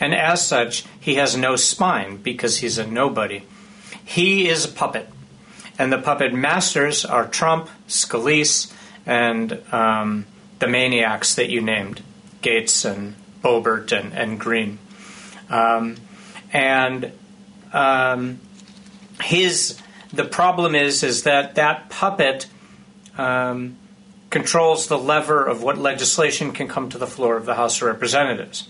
[0.00, 3.44] And as such, he has no spine because he's a nobody.
[4.10, 5.08] He is a puppet.
[5.78, 8.72] And the puppet masters are Trump, Scalise,
[9.06, 10.26] and um,
[10.58, 12.02] the maniacs that you named,
[12.42, 14.80] Gaetz and Boebert and, and Greene.
[15.48, 15.96] Um,
[16.52, 17.12] and
[17.72, 18.40] um,
[19.22, 19.80] his
[20.12, 22.48] the problem is is that that puppet
[23.16, 23.76] um,
[24.28, 27.86] controls the lever of what legislation can come to the floor of the House of
[27.86, 28.68] Representatives.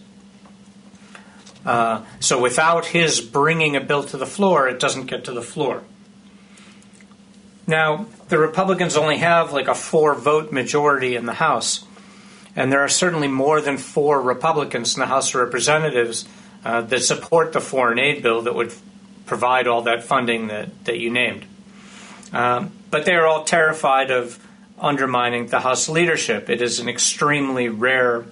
[1.65, 5.43] Uh, so without his bringing a bill to the floor, it doesn't get to the
[5.43, 5.83] floor.
[7.67, 11.85] Now, the Republicans only have like a four vote majority in the House,
[12.57, 16.27] and there are certainly more than four Republicans in the House of Representatives
[16.65, 18.73] uh, that support the foreign aid bill that would
[19.27, 21.45] provide all that funding that, that you named.
[22.33, 24.45] Um, but they are all terrified of
[24.79, 26.51] undermining the House leadership.
[26.51, 28.25] It is an extremely rare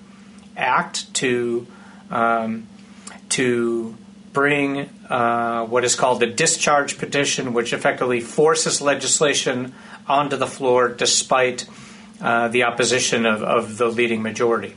[0.57, 1.67] act to
[2.11, 2.67] um,
[3.31, 3.97] to
[4.33, 9.75] bring uh, what is called a discharge petition, which effectively forces legislation
[10.07, 11.67] onto the floor despite
[12.21, 14.75] uh, the opposition of, of the leading majority.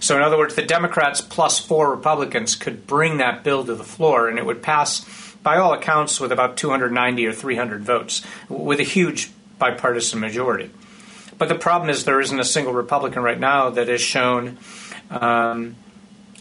[0.00, 3.84] So, in other words, the Democrats plus four Republicans could bring that bill to the
[3.84, 5.04] floor, and it would pass,
[5.42, 10.70] by all accounts, with about 290 or 300 votes, with a huge bipartisan majority.
[11.38, 14.58] But the problem is there isn't a single Republican right now that has shown
[15.10, 15.76] um,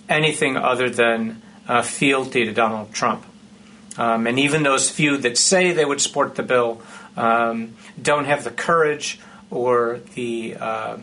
[0.09, 3.25] anything other than uh, fealty to Donald Trump.
[3.97, 6.81] Um, and even those few that say they would support the bill
[7.15, 9.19] um, don't have the courage
[9.51, 10.97] or the, uh,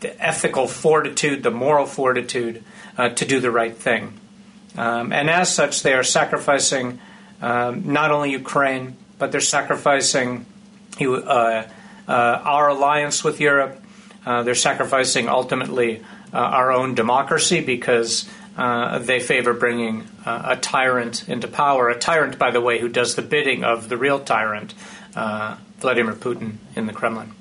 [0.00, 2.64] the ethical fortitude, the moral fortitude
[2.96, 4.18] uh, to do the right thing.
[4.76, 7.00] Um, and as such, they are sacrificing
[7.42, 10.46] um, not only Ukraine, but they're sacrificing
[11.00, 11.64] uh, uh,
[12.08, 13.80] our alliance with Europe.
[14.24, 16.02] Uh, they're sacrificing ultimately
[16.38, 21.88] our own democracy because uh, they favor bringing uh, a tyrant into power.
[21.88, 24.74] A tyrant, by the way, who does the bidding of the real tyrant,
[25.16, 27.32] uh, Vladimir Putin, in the Kremlin.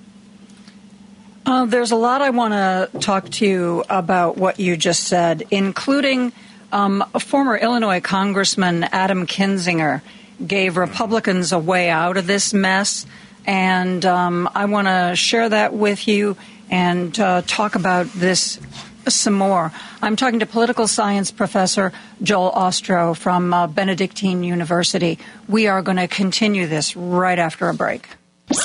[1.45, 5.43] Uh, there's a lot I want to talk to you about what you just said,
[5.51, 6.31] including
[6.71, 10.01] um, former Illinois Congressman Adam Kinzinger
[10.45, 13.05] gave Republicans a way out of this mess,
[13.45, 16.37] and um, I want to share that with you
[16.73, 18.59] and uh, talk about this
[19.07, 19.71] some more.
[20.01, 21.93] I'm talking to political science professor
[22.23, 25.19] Joel Ostrow from uh, Benedictine University.
[25.47, 28.07] We are going to continue this right after a break.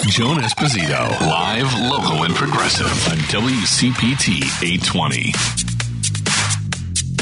[0.06, 5.77] Joan Esposito, live, local, and progressive on WCPT 820.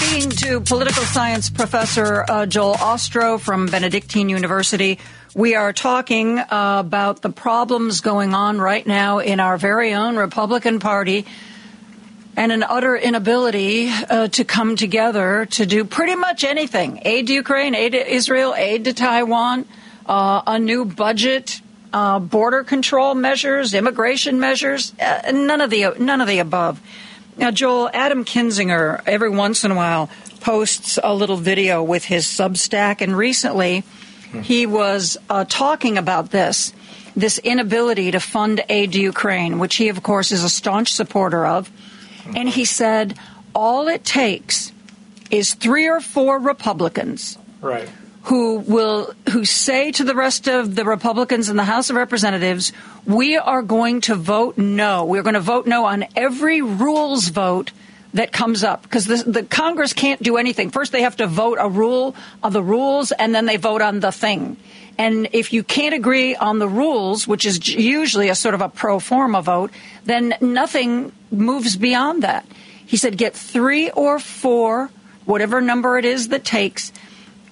[0.07, 5.01] Speaking to political science professor uh, Joel Ostrow from Benedictine University,
[5.35, 10.17] we are talking uh, about the problems going on right now in our very own
[10.17, 11.27] Republican Party
[12.37, 17.33] and an utter inability uh, to come together to do pretty much anything aid to
[17.33, 19.67] Ukraine, aid to Israel, aid to Taiwan,
[20.07, 21.61] uh, a new budget.
[21.93, 26.79] Uh, border control measures, immigration measures, uh, none of the none of the above.
[27.37, 30.09] Now, Joel, Adam Kinzinger every once in a while
[30.41, 33.85] posts a little video with his Substack, and recently
[34.43, 36.73] he was uh, talking about this
[37.15, 41.47] this inability to fund aid to Ukraine, which he, of course, is a staunch supporter
[41.47, 41.71] of.
[42.35, 43.19] And he said,
[43.55, 44.71] all it takes
[45.31, 47.89] is three or four Republicans Right.
[48.27, 52.73] Who will who say to the rest of the Republicans in the House of Representatives,
[53.05, 55.05] we are going to vote no.
[55.05, 57.71] We're going to vote no on every rules vote
[58.15, 60.71] that comes up because the, the Congress can't do anything.
[60.71, 64.01] First, they have to vote a rule of the rules, and then they vote on
[64.01, 64.57] the thing.
[64.99, 68.69] And if you can't agree on the rules, which is usually a sort of a
[68.69, 69.71] pro forma vote,
[70.05, 72.45] then nothing moves beyond that.
[72.87, 74.91] He said, get three or four,
[75.27, 76.93] whatever number it is that takes,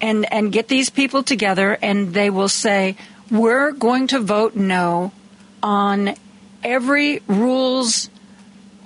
[0.04, 2.96] and, and get these people together, and they will say,
[3.30, 5.12] we're going to vote no
[5.62, 6.14] on
[6.62, 8.10] every rules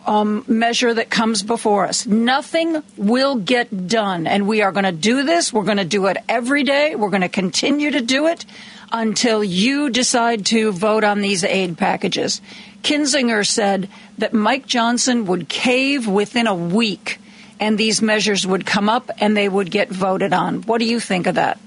[0.06, 2.06] um, measure that comes before us.
[2.06, 4.28] Nothing will get done.
[4.28, 5.52] And we are going to do this.
[5.52, 6.94] We're going to do it every day.
[6.94, 8.46] We're going to continue to do it
[8.92, 12.40] until you decide to vote on these aid packages.
[12.84, 13.88] Kinzinger said
[14.18, 17.18] that Mike Johnson would cave within a week
[17.60, 20.62] and these measures would come up and they would get voted on.
[20.62, 21.58] What do you think of that?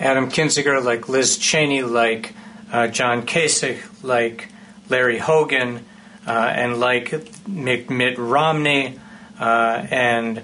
[0.00, 2.34] Adam Kinzinger, like Liz Cheney, like
[2.72, 4.48] uh, John Kasich, like
[4.88, 5.84] Larry Hogan,
[6.26, 7.12] uh, and like
[7.46, 8.98] Mitt, Romney,
[9.38, 10.38] uh, and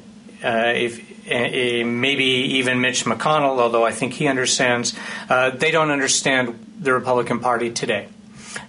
[0.45, 4.95] uh, if, maybe even Mitch McConnell, although I think he understands,
[5.29, 8.09] uh, they don't understand the Republican Party today.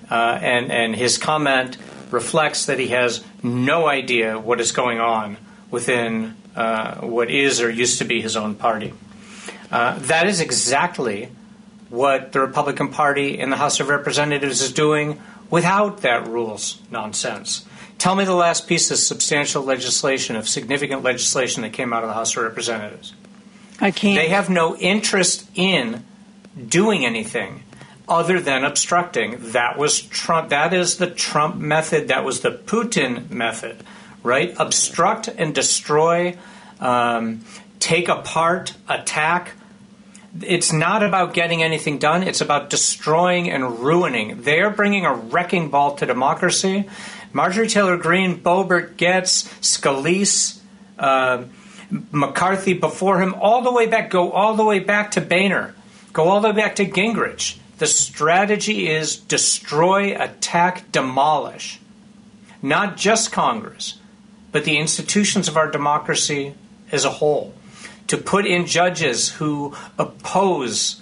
[0.09, 1.77] Uh, and, and his comment
[2.11, 5.37] reflects that he has no idea what is going on
[5.71, 8.93] within uh, what is or used to be his own party.
[9.71, 11.29] Uh, that is exactly
[11.89, 17.65] what the Republican Party in the House of Representatives is doing without that rules nonsense.
[17.97, 22.09] Tell me the last piece of substantial legislation, of significant legislation that came out of
[22.09, 23.13] the House of Representatives.
[23.81, 24.15] I can't.
[24.15, 26.05] They have no interest in
[26.67, 27.63] doing anything
[28.07, 29.37] other than obstructing.
[29.51, 30.49] That was Trump.
[30.49, 32.07] That is the Trump method.
[32.07, 33.83] That was the Putin method,
[34.23, 34.53] right?
[34.57, 36.37] Obstruct and destroy,
[36.79, 37.43] um,
[37.79, 39.53] take apart, attack,
[40.41, 42.23] it's not about getting anything done.
[42.23, 44.43] It's about destroying and ruining.
[44.43, 46.87] They are bringing a wrecking ball to democracy.
[47.33, 50.59] Marjorie Taylor Greene, Boebert, Gaetz, Scalise,
[50.97, 51.43] uh,
[52.11, 55.73] McCarthy before him, all the way back, go all the way back to Boehner,
[56.13, 57.57] go all the way back to Gingrich.
[57.79, 61.79] The strategy is destroy, attack, demolish.
[62.61, 63.98] Not just Congress,
[64.51, 66.53] but the institutions of our democracy
[66.91, 67.53] as a whole
[68.09, 71.01] to put in judges who oppose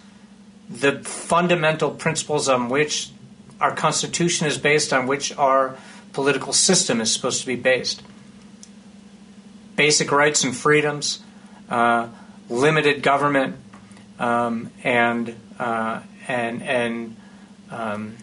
[0.70, 3.10] the fundamental principles on which
[3.62, 5.78] our Constitution is based, on which our
[6.12, 8.04] political system is supposed to be based.
[9.78, 11.20] Basic rights and freedoms,
[11.70, 12.10] uh,
[12.50, 13.56] limited government,
[14.20, 17.16] um, and uh, and and
[17.72, 18.18] um,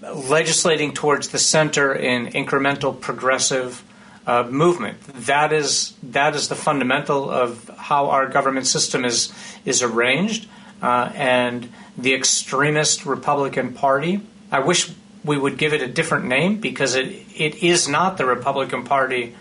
[0.00, 3.82] legislating towards the center in incremental progressive
[4.26, 5.00] uh, movement.
[5.26, 9.32] That is that is the fundamental of how our government system is
[9.64, 10.48] is arranged.
[10.82, 11.68] Uh, and
[11.98, 14.22] the extremist Republican Party.
[14.50, 14.90] I wish
[15.22, 17.06] we would give it a different name because it
[17.36, 19.34] it is not the Republican Party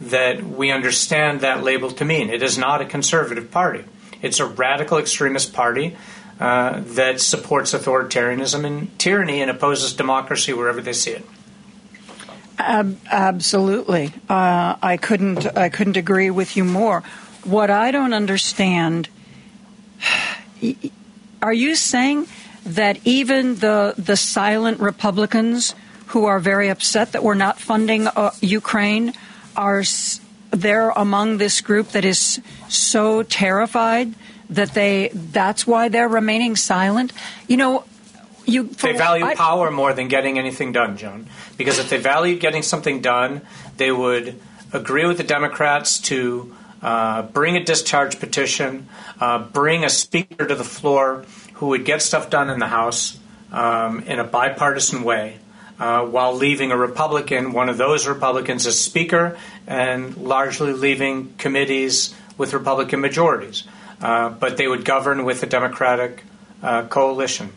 [0.00, 2.30] that we understand that label to mean.
[2.30, 3.84] It is not a conservative party.
[4.22, 5.96] It's a radical extremist party
[6.40, 11.24] uh, that supports authoritarianism and tyranny and opposes democracy wherever they see it.
[12.58, 15.56] Ab- absolutely, uh, I couldn't.
[15.56, 17.02] I couldn't agree with you more.
[17.44, 19.08] What I don't understand.
[21.42, 22.26] Are you saying
[22.64, 25.74] that even the the silent Republicans
[26.08, 29.12] who are very upset that we're not funding uh, Ukraine
[29.54, 29.82] are
[30.50, 34.14] they're among this group that is so terrified
[34.48, 37.12] that they that's why they're remaining silent?
[37.48, 37.84] You know,
[38.46, 41.26] you, they value I, power more than getting anything done, Joan.
[41.56, 43.42] Because if they valued getting something done,
[43.76, 44.40] they would
[44.72, 48.88] agree with the Democrats to uh, bring a discharge petition,
[49.20, 51.24] uh, bring a speaker to the floor
[51.54, 53.18] who would get stuff done in the House
[53.52, 55.38] um, in a bipartisan way.
[55.78, 59.36] Uh, while leaving a Republican, one of those Republicans, as Speaker,
[59.66, 63.64] and largely leaving committees with Republican majorities.
[64.00, 66.24] Uh, but they would govern with a Democratic
[66.62, 67.52] uh, coalition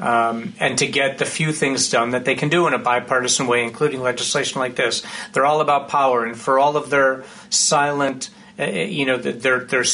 [0.00, 3.46] um, and to get the few things done that they can do in a bipartisan
[3.46, 5.02] way, including legislation like this.
[5.32, 9.84] They're all about power, and for all of their silent, uh, you know, their their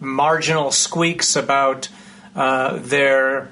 [0.00, 1.88] marginal squeaks about
[2.34, 3.50] uh, their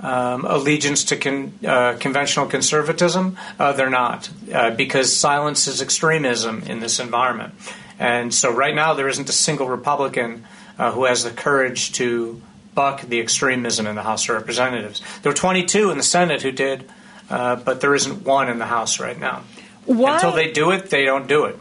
[0.00, 6.62] um, allegiance to con, uh, conventional conservatism, uh, they're not, uh, because silence is extremism
[6.62, 7.54] in this environment.
[7.98, 10.44] And so, right now, there isn't a single Republican
[10.78, 12.40] uh, who has the courage to
[12.78, 15.02] buck the extremism in the House of Representatives.
[15.22, 16.88] There were 22 in the Senate who did,
[17.28, 19.42] uh, but there isn't one in the House right now.
[19.84, 20.14] Why?
[20.14, 21.58] Until they do it, they don't do it.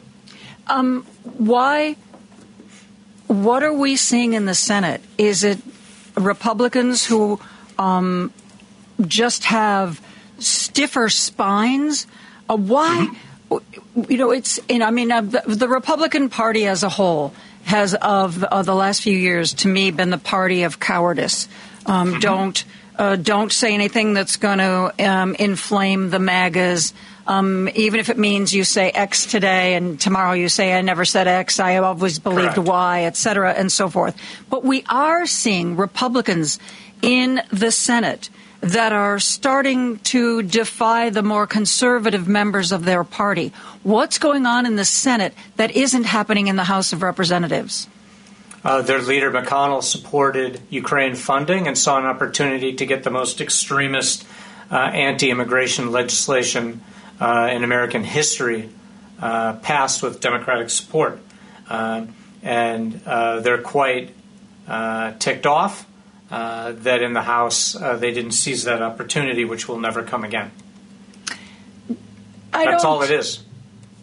[0.68, 1.96] Um, why?
[3.26, 5.02] What are we seeing in the Senate?
[5.18, 5.58] Is it
[6.14, 7.40] Republicans who
[7.80, 8.32] um,
[9.02, 10.00] just have
[10.38, 12.06] stiffer spines?
[12.48, 13.08] Uh, why?
[13.50, 14.12] Mm-hmm.
[14.12, 14.60] You know, it's.
[14.70, 17.34] You know, I mean, uh, the, the Republican Party as a whole
[17.68, 21.48] has of, of the last few years to me been the party of cowardice.
[21.86, 22.20] Um, mm-hmm.
[22.20, 22.66] Don't
[22.98, 26.94] uh, don't say anything that's going to um, inflame the MAGAs.
[27.28, 31.06] Um, even if it means you say X today and tomorrow you say I never
[31.06, 32.70] said X, I always believed Correct.
[32.70, 34.16] Y, et cetera, and so forth.
[34.50, 36.58] But we are seeing Republicans
[37.02, 38.30] in the Senate
[38.62, 43.54] that are starting to defy the more conservative members of their party.
[43.84, 47.88] What's going on in the Senate that isn't happening in the House of Representatives?
[48.64, 53.40] Uh, their leader McConnell supported Ukraine funding and saw an opportunity to get the most
[53.40, 54.26] extremist
[54.72, 56.82] uh, anti-immigration legislation
[57.20, 58.70] uh, in American history
[59.22, 61.20] uh, passed with Democratic support,
[61.70, 62.06] uh,
[62.44, 64.14] and uh, they're quite
[65.20, 65.86] ticked off
[66.30, 70.24] uh, that in the House uh, they didn't seize that opportunity, which will never come
[70.24, 70.52] again.
[72.54, 73.44] I That's all it is.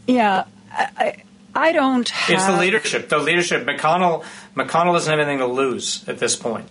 [0.06, 1.22] Yeah, I,
[1.54, 2.08] I don't.
[2.08, 2.34] Have...
[2.34, 3.08] It's the leadership.
[3.08, 3.66] The leadership.
[3.66, 4.24] McConnell.
[4.54, 6.68] McConnell doesn't have anything to lose at this point,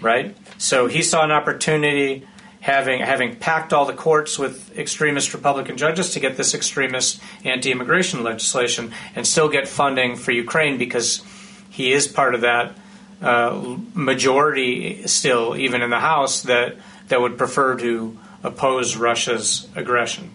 [0.00, 0.36] right?
[0.58, 2.26] So he saw an opportunity,
[2.60, 8.22] having having packed all the courts with extremist Republican judges, to get this extremist anti-immigration
[8.22, 11.22] legislation and still get funding for Ukraine because
[11.70, 12.76] he is part of that
[13.24, 16.76] uh, majority still, even in the House, that
[17.08, 20.30] that would prefer to oppose Russia's aggression.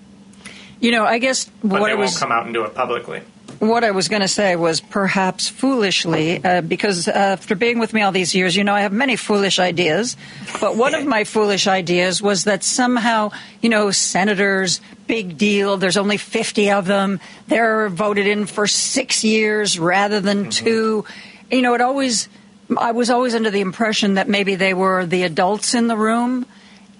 [0.79, 3.21] You know, I guess but what they I won't come out and do it publicly.
[3.59, 7.93] What I was going to say was perhaps foolishly, uh, because uh, after being with
[7.93, 10.15] me all these years, you know, I have many foolish ideas.
[10.61, 13.31] But one of my foolish ideas was that somehow,
[13.61, 19.25] you know, senators, big deal, there's only 50 of them, they're voted in for six
[19.25, 20.65] years rather than mm-hmm.
[20.65, 21.05] two.
[21.51, 22.29] You know, it always
[22.77, 26.45] I was always under the impression that maybe they were the adults in the room.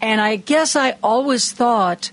[0.01, 2.11] And I guess I always thought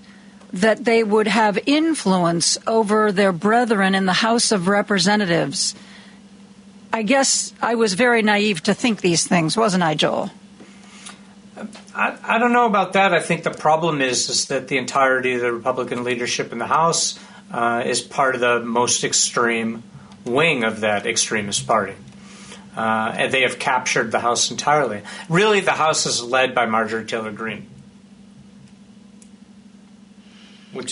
[0.53, 5.75] that they would have influence over their brethren in the House of Representatives.
[6.91, 10.31] I guess I was very naive to think these things, wasn't I, Joel?
[11.93, 13.13] I, I don't know about that.
[13.13, 16.67] I think the problem is, is that the entirety of the Republican leadership in the
[16.67, 17.19] House
[17.51, 19.83] uh, is part of the most extreme
[20.23, 21.95] wing of that extremist party.
[22.77, 25.01] Uh, and they have captured the House entirely.
[25.29, 27.67] Really, the House is led by Marjorie Taylor Greene.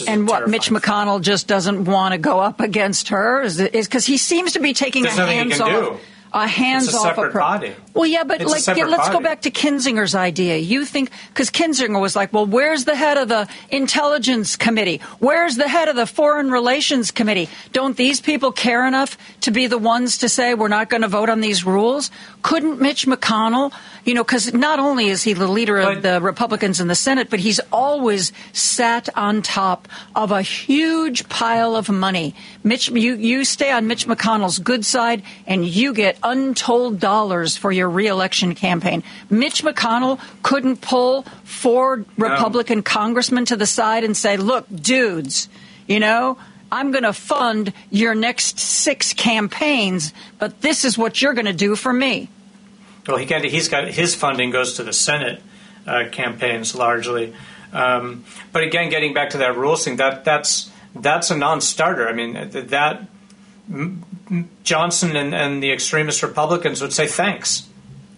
[0.08, 4.18] and what Mitch McConnell just doesn't want to go up against her is because he
[4.18, 6.02] seems to be taking There's a hands off.
[6.34, 7.76] A hands off body.
[7.96, 9.14] Well, yeah, but it's like, let's body.
[9.14, 10.58] go back to Kinzinger's idea.
[10.58, 15.00] You think because Kinzinger was like, well, where's the head of the intelligence committee?
[15.20, 17.48] Where's the head of the foreign relations committee?
[17.72, 21.08] Don't these people care enough to be the ones to say we're not going to
[21.08, 22.12] vote on these rules?
[22.42, 23.74] Couldn't Mitch McConnell?
[24.04, 26.96] You know, because not only is he the leader but, of the Republicans in the
[26.96, 32.36] Senate, but he's always sat on top of a huge pile of money.
[32.64, 37.72] Mitch, you, you stay on Mitch McConnell's good side, and you get untold dollars for
[37.72, 39.04] your reelection campaign.
[39.30, 42.84] Mitch McConnell couldn't pull four Republican no.
[42.84, 45.50] congressmen to the side and say, look, dudes,
[45.88, 46.38] You know,
[46.72, 51.54] I'm going to fund your next six campaigns, but this is what you're going to
[51.54, 52.30] do for me.
[53.08, 55.42] Well, he got, he's got his funding goes to the Senate
[55.86, 57.34] uh, campaigns largely.
[57.72, 62.08] Um, but again, getting back to that rules thing, that that's that's a non-starter.
[62.08, 63.08] I mean, that
[64.64, 67.68] Johnson and, and the extremist Republicans would say thanks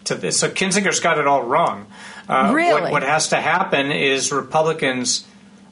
[0.08, 0.39] to this.
[0.39, 1.88] So Kinzinger's got it all wrong.
[2.28, 2.82] Uh, really?
[2.82, 5.26] What, what, has to happen is Republicans,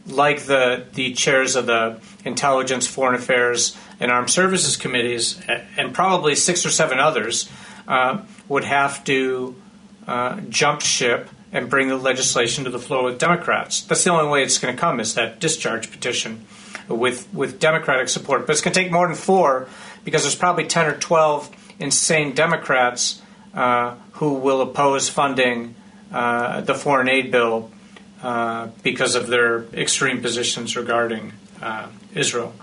[0.08, 5.42] like the the chairs of the Intelligence, Foreign Affairs, and Armed Services committees,
[5.78, 7.50] and probably six or seven others,
[7.88, 9.56] uh, would have to
[10.08, 13.82] uh, jump ship and bring the legislation to the floor with Democrats.
[13.82, 16.46] That's the only way it's going to come is that discharge petition
[16.88, 18.46] with with Democratic support.
[18.46, 19.68] But it's going to take more than four
[20.04, 23.22] because there's probably ten or twelve insane Democrats
[23.56, 25.76] who will oppose funding
[26.12, 27.72] uh, the foreign aid bill
[28.24, 32.54] uh, because of their extreme positions regarding uh, Israel.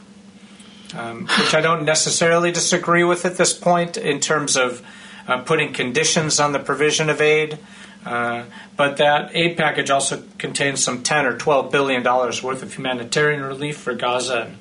[0.95, 4.83] Um, which I don't necessarily disagree with at this point in terms of
[5.27, 7.59] uh, putting conditions on the provision of aid.
[8.05, 8.45] Uh,
[8.77, 13.43] but that aid package also contains some 10 or 12 billion dollars worth of humanitarian
[13.43, 14.59] relief for Gaza and,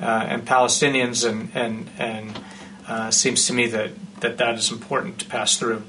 [0.00, 2.40] uh, and Palestinians, and and and
[2.86, 3.90] uh, seems to me that,
[4.20, 5.82] that that is important to pass through.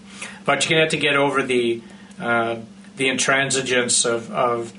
[0.46, 1.82] But you're going to have to get over the
[2.20, 2.58] uh,
[2.96, 4.74] the intransigence of, of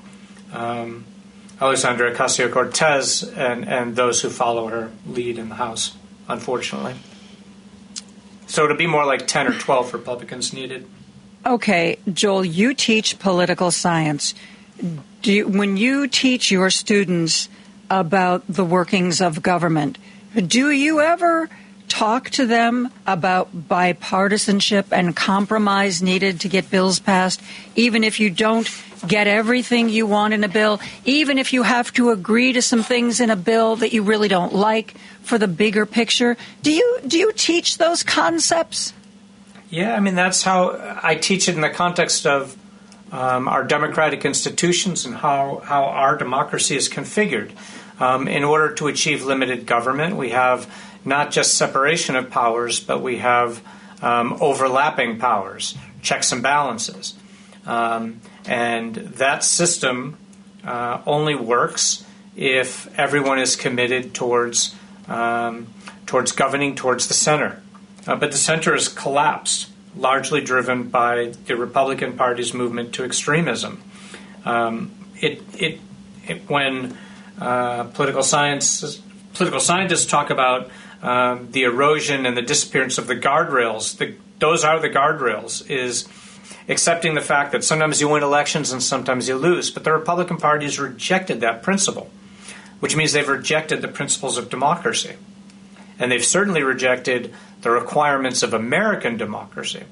[0.51, 1.05] um,
[1.61, 5.95] Alexandria Ocasio Cortez and, and those who follow her lead in the House,
[6.27, 6.95] unfortunately.
[8.47, 10.87] So it'll be more like 10 or 12 Republicans needed.
[11.45, 14.33] Okay, Joel, you teach political science.
[15.23, 17.49] You, when you teach your students
[17.89, 19.97] about the workings of government,
[20.35, 21.49] do you ever
[21.97, 27.41] talk to them about bipartisanship and compromise needed to get bills passed,
[27.75, 28.69] even if you don't
[29.07, 32.83] get everything you want in a bill, even if you have to agree to some
[32.83, 34.93] things in a bill that you really don't like
[35.23, 36.37] for the bigger picture?
[36.61, 38.93] Do you do you teach those concepts?
[39.69, 42.55] Yeah, I mean, that's how I teach it in the context of
[43.11, 47.51] um, our democratic institutions and how, how our democracy is configured.
[47.99, 50.71] Um, in order to achieve limited government, we have
[51.03, 53.61] not just separation of powers, but we have
[54.01, 57.15] um, overlapping powers, checks and balances.
[57.65, 60.17] Um, and that system
[60.63, 64.75] uh, only works if everyone is committed towards,
[65.07, 65.67] um,
[66.05, 67.61] towards governing towards the center.
[68.05, 73.81] Uh, but the center has collapsed, largely driven by the Republican Party's movement to extremism.
[74.45, 75.81] Um, it, it,
[76.27, 76.97] it, when
[77.39, 79.01] uh, political science
[79.33, 80.69] political scientists talk about
[81.01, 85.69] um, the erosion and the disappearance of the guardrails, the, those are the guardrails.
[85.69, 86.07] Is
[86.67, 89.69] accepting the fact that sometimes you win elections and sometimes you lose.
[89.71, 92.09] But the Republican Party has rejected that principle,
[92.79, 95.15] which means they've rejected the principles of democracy.
[95.99, 99.83] And they've certainly rejected the requirements of American democracy.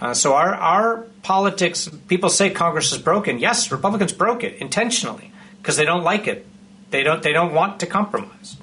[0.00, 3.38] Uh, so our our politics, people say Congress is broken.
[3.38, 6.46] Yes, Republicans broke it intentionally because they don't like it.
[6.90, 8.56] They don't they don't want to compromise.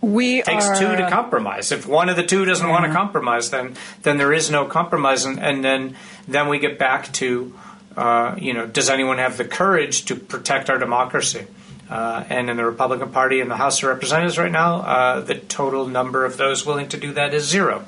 [0.00, 1.70] We it takes are, two to compromise.
[1.70, 5.24] If one of the two doesn't want to compromise, then then there is no compromise,
[5.24, 7.54] and, and then then we get back to
[7.96, 11.46] uh, you know, does anyone have the courage to protect our democracy?
[11.90, 15.34] Uh, and in the Republican Party in the House of Representatives right now, uh, the
[15.34, 17.84] total number of those willing to do that is zero.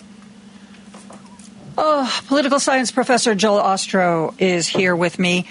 [1.79, 5.49] Oh, political science professor Joel Ostrow is here with me.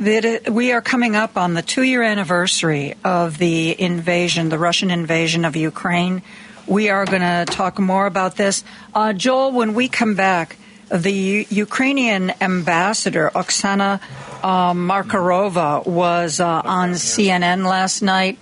[0.00, 5.44] We are coming up on the two year anniversary of the invasion, the Russian invasion
[5.44, 6.22] of Ukraine.
[6.66, 8.64] We are going to talk more about this.
[8.94, 10.56] Uh, Joel, when we come back,
[10.88, 14.00] the U- Ukrainian ambassador, Oksana
[14.42, 18.38] uh, Markarova, was uh, on CNN last night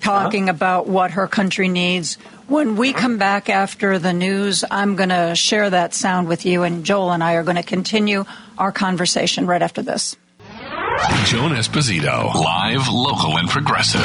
[0.00, 0.56] talking uh-huh.
[0.56, 2.18] about what her country needs.
[2.48, 6.64] When we come back after the news, I'm going to share that sound with you,
[6.64, 8.24] and Joel and I are going to continue
[8.58, 10.16] our conversation right after this.
[11.24, 14.00] Joan Esposito, live, local, and progressive.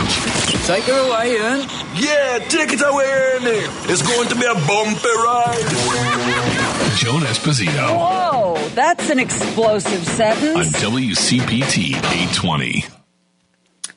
[0.66, 1.60] Take her away, Ian.
[1.96, 3.92] Yeah, take it away, Ernie.
[3.92, 5.66] It's going to be a bumpy ride.
[6.98, 7.98] Joan Esposito.
[7.98, 10.58] Whoa, that's an explosive sentence.
[10.58, 12.86] On WCPT 820.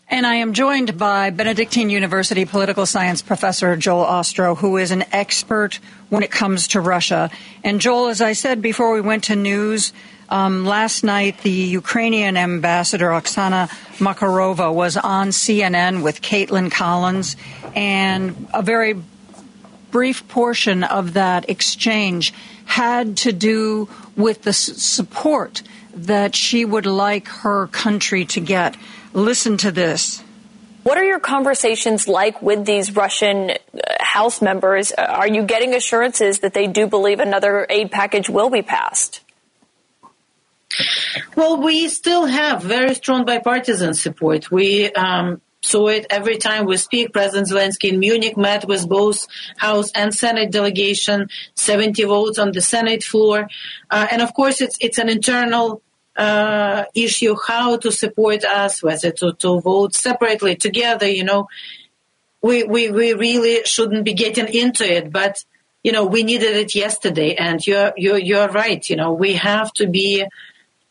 [0.08, 5.04] And I am joined by Benedictine University political science professor Joel Ostrow, who is an
[5.12, 5.80] expert
[6.10, 7.30] when it comes to Russia.
[7.64, 9.92] And Joel, as I said before we went to news,
[10.34, 13.68] um, last night, the Ukrainian ambassador Oksana
[13.98, 17.36] Markarova was on CNN with Kaitlan Collins,
[17.76, 19.00] and a very
[19.92, 25.62] brief portion of that exchange had to do with the support
[25.94, 28.76] that she would like her country to get.
[29.12, 30.20] Listen to this.
[30.82, 33.56] What are your conversations like with these Russian uh,
[34.00, 34.92] House members?
[34.92, 39.23] Uh, are you getting assurances that they do believe another aid package will be passed?
[41.36, 44.50] Well, we still have very strong bipartisan support.
[44.50, 47.12] We um, saw it every time we speak.
[47.12, 52.60] President Zelensky in Munich met with both House and Senate delegation, 70 votes on the
[52.60, 53.48] Senate floor.
[53.90, 55.82] Uh, and of course, it's, it's an internal
[56.16, 61.48] uh, issue how to support us, whether to, to vote separately, together, you know.
[62.40, 65.42] We, we, we really shouldn't be getting into it, but,
[65.82, 67.34] you know, we needed it yesterday.
[67.36, 68.86] And you're, you're, you're right.
[68.88, 70.26] You know, we have to be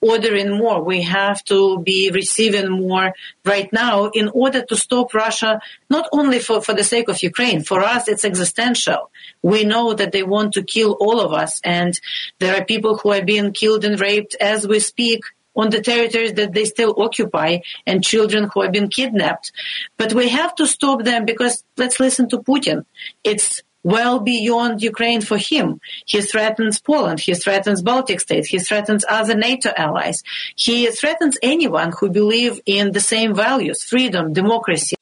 [0.04, 0.84] ordering more.
[0.84, 3.14] We have to be receiving more
[3.46, 7.64] right now in order to stop Russia, not only for, for the sake of Ukraine.
[7.64, 9.10] For us, it's existential.
[9.42, 11.62] We know that they want to kill all of us.
[11.64, 11.94] And
[12.40, 15.22] there are people who are being killed and raped as we speak
[15.56, 19.52] on the territories that they still occupy and children who have been kidnapped.
[19.98, 22.86] But we have to stop them because let's listen to Putin.
[23.24, 25.80] It's well beyond Ukraine for him.
[26.06, 27.20] He threatens Poland.
[27.20, 28.48] He threatens Baltic states.
[28.48, 30.24] He threatens other NATO allies.
[30.56, 34.96] He threatens anyone who believe in the same values, freedom, democracy.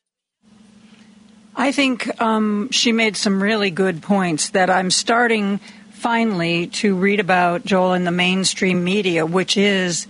[1.56, 5.60] I think um, she made some really good points that I'm starting
[5.92, 10.08] finally to read about, Joel, in the mainstream media, which is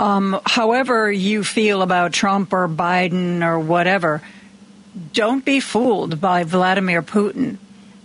[0.00, 4.22] um, however you feel about Trump or Biden or whatever–
[5.12, 7.58] don't be fooled by Vladimir Putin.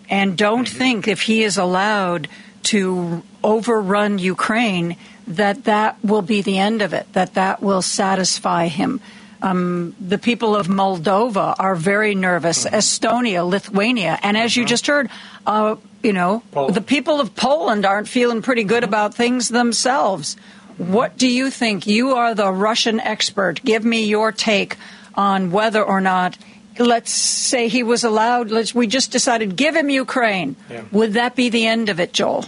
[0.09, 0.77] And don't mm-hmm.
[0.77, 2.27] think if he is allowed
[2.63, 8.67] to overrun Ukraine that that will be the end of it, that that will satisfy
[8.67, 9.01] him.
[9.41, 12.75] Um, the people of Moldova are very nervous, mm-hmm.
[12.75, 14.69] Estonia, Lithuania, and as you mm-hmm.
[14.69, 15.09] just heard,
[15.45, 16.75] uh, you know, Poland.
[16.75, 18.89] the people of Poland aren't feeling pretty good mm-hmm.
[18.89, 20.37] about things themselves.
[20.77, 21.87] What do you think?
[21.87, 23.63] You are the Russian expert.
[23.63, 24.77] Give me your take
[25.15, 26.37] on whether or not
[26.79, 30.55] let's say he was allowed, we just decided give him Ukraine.
[30.69, 30.83] Yeah.
[30.91, 32.45] Would that be the end of it, Joel?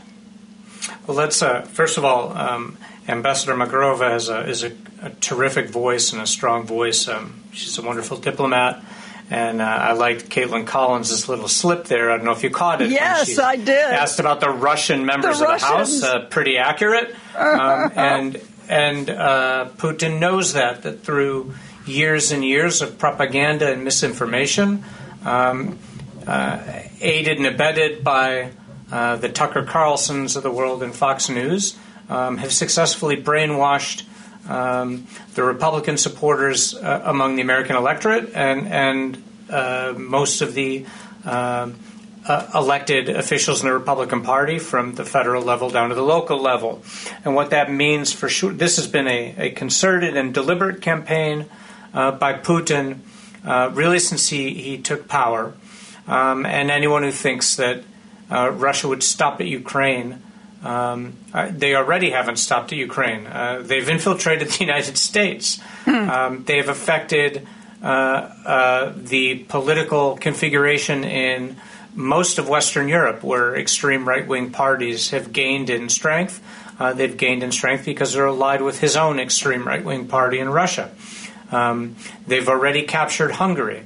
[1.05, 4.71] Well, let's uh, first of all, um, Ambassador Markarova has a, is a,
[5.01, 7.07] a, terrific voice and a strong voice.
[7.07, 8.83] Um, she's a wonderful diplomat.
[9.29, 12.11] And uh, I liked Kaitlan Collins' little slip there.
[12.11, 12.91] I don't know if you caught it.
[12.91, 13.69] Yes, I did.
[13.69, 16.01] Asked about the Russian members the of the House.
[16.01, 17.15] Uh, pretty accurate.
[17.37, 21.53] Um, and and uh, Putin knows that that through
[21.87, 24.83] years and years of propaganda and misinformation,
[25.25, 25.77] um,
[26.25, 26.59] uh,
[26.99, 28.51] aided and abetted by
[28.91, 31.77] uh, the Tucker Carlsons of the world and Fox News,
[32.09, 34.03] um, have successfully brainwashed
[34.49, 40.85] um, the Republican supporters uh, among the American electorate and and uh, most of the
[41.25, 41.69] uh,
[42.25, 46.41] uh, elected officials in the Republican Party from the federal level down to the local
[46.41, 46.83] level.
[47.23, 51.45] And what that means for sure, this has been a, a concerted and deliberate campaign
[51.97, 52.99] by Putin
[53.45, 55.53] uh, really since he, he took power.
[56.07, 57.83] Um, and anyone who thinks that
[58.29, 60.21] uh, Russia would stop at Ukraine,
[60.63, 63.25] um, uh, they already haven't stopped at Ukraine.
[63.25, 65.59] Uh, they've infiltrated the United States.
[65.85, 66.09] Hmm.
[66.09, 67.47] Um, they have affected
[67.81, 71.55] the political configuration in
[71.97, 76.41] most of Western Europe, where extreme right wing parties have gained in strength.
[76.79, 80.37] Uh, they've gained in strength because they're allied with his own extreme right wing party
[80.39, 80.91] in Russia.
[81.51, 81.95] Um,
[82.25, 83.83] they've already captured Hungary.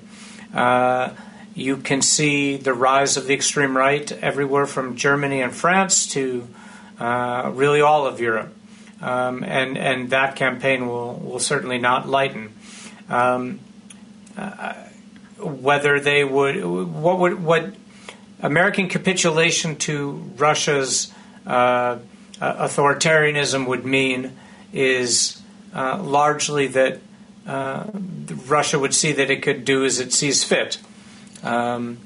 [0.53, 1.11] Uh,
[1.53, 6.47] you can see the rise of the extreme right everywhere from Germany and France to
[6.99, 8.53] uh, really all of Europe.
[9.01, 12.53] Um, and, and that campaign will, will certainly not lighten.
[13.09, 13.59] Um,
[14.37, 14.73] uh,
[15.39, 17.73] whether they would, what would, what
[18.41, 21.11] American capitulation to Russia's
[21.45, 21.97] uh,
[22.39, 24.37] authoritarianism would mean
[24.71, 25.41] is
[25.75, 26.99] uh, largely that
[27.47, 27.85] uh,
[28.47, 30.79] Russia would see that it could do as it sees fit.
[31.43, 31.97] Um,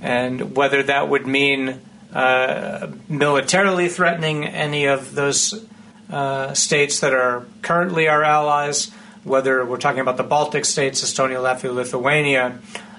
[0.00, 1.80] and whether that would mean
[2.12, 5.66] uh, militarily threatening any of those
[6.10, 8.90] uh, states that are currently our allies,
[9.24, 12.58] whether we're talking about the Baltic states, Estonia, Latvia, Lithuania,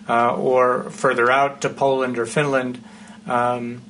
[0.10, 2.84] uh, or further out to Poland or Finland,
[3.28, 3.82] um,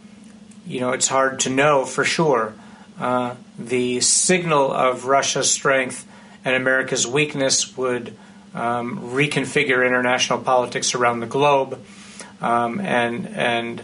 [0.68, 2.54] you know, it's hard to know for sure.
[3.00, 6.08] Uh, the signal of Russia's strength
[6.46, 8.16] and America's weakness would
[8.54, 11.84] um, reconfigure international politics around the globe
[12.42, 13.82] um, and and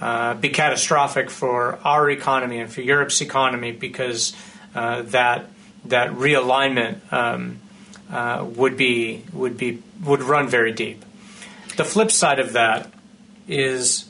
[0.00, 4.34] uh, be catastrophic for our economy and for Europe's economy because
[4.74, 5.46] uh, that
[5.86, 7.58] that realignment um,
[8.10, 11.04] uh, would be would be would run very deep.
[11.76, 12.90] The flip side of that
[13.48, 14.06] is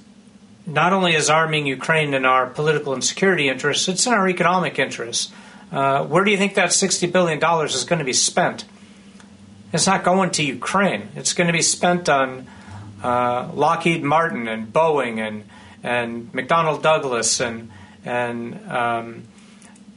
[0.66, 4.78] not only is arming Ukraine in our political and security interests, it's in our economic
[4.78, 5.32] interests.
[5.70, 8.64] Uh, where do you think that $60 billion is going to be spent?
[9.72, 11.08] It's not going to Ukraine.
[11.16, 12.46] It's going to be spent on
[13.02, 15.44] uh, Lockheed Martin and Boeing and
[15.82, 17.70] and McDonnell Douglas and
[18.04, 19.24] and um,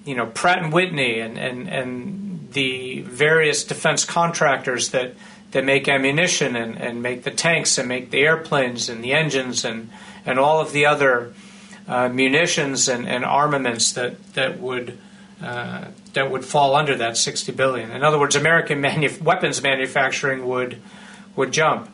[0.06, 5.14] you know Pratt and Whitney and, and and the various defense contractors that
[5.52, 9.66] that make ammunition and, and make the tanks and make the airplanes and the engines
[9.66, 9.90] and
[10.26, 11.34] and all of the other
[11.88, 14.98] uh, munitions and, and armaments that that would
[15.42, 17.92] uh, that would fall under that 60 billion.
[17.92, 20.82] In other words, American manu- weapons manufacturing would
[21.36, 21.90] would jump.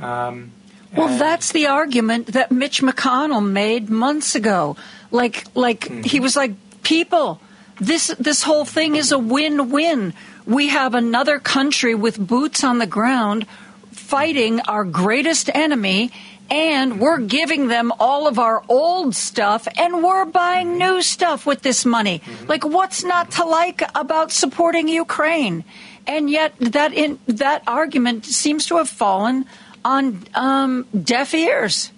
[0.00, 0.52] Um,
[0.96, 4.76] well, that's the argument that Mitch McConnell made months ago.
[5.10, 6.02] Like, like mm-hmm.
[6.02, 7.40] he was like, people,
[7.78, 10.14] this this whole thing is a win-win.
[10.46, 13.46] We have another country with boots on the ground
[13.92, 16.10] fighting our greatest enemy
[16.50, 21.62] and we're giving them all of our old stuff and we're buying new stuff with
[21.62, 22.20] this money.
[22.20, 22.46] Mm-hmm.
[22.46, 25.64] Like what's not to like about supporting Ukraine?
[26.06, 29.44] And yet that in, that argument seems to have fallen
[29.84, 31.92] on um, deaf ears.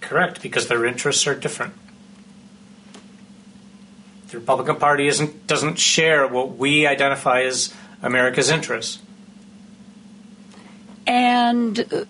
[0.00, 1.74] Correct, because their interests are different.
[4.28, 8.98] The Republican Party isn't doesn't share what we identify as America's interests.
[11.06, 12.06] And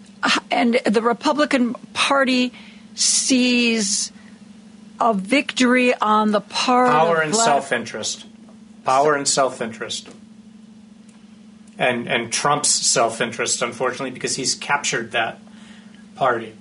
[0.50, 2.52] and the Republican Party
[2.94, 4.12] sees
[5.00, 8.24] a victory on the part power of and self-interest,
[8.84, 10.08] power and self-interest,
[11.78, 15.40] and and Trump's self-interest, unfortunately, because he's captured that
[16.14, 16.54] party.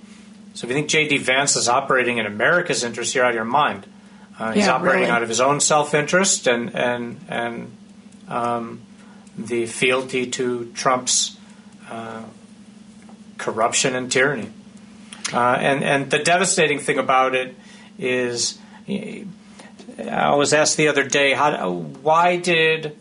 [0.54, 1.18] So if you think J.D.
[1.18, 3.86] Vance is operating in America's interest, you're out of your mind.
[4.38, 5.12] Uh, he's yeah, operating really.
[5.12, 7.76] out of his own self-interest and and and
[8.28, 8.80] um,
[9.36, 11.36] the fealty to Trump's.
[11.88, 12.22] Uh,
[13.42, 14.48] corruption and tyranny.
[15.32, 17.54] Uh, and and the devastating thing about it
[17.98, 22.96] is, I was asked the other day, how why did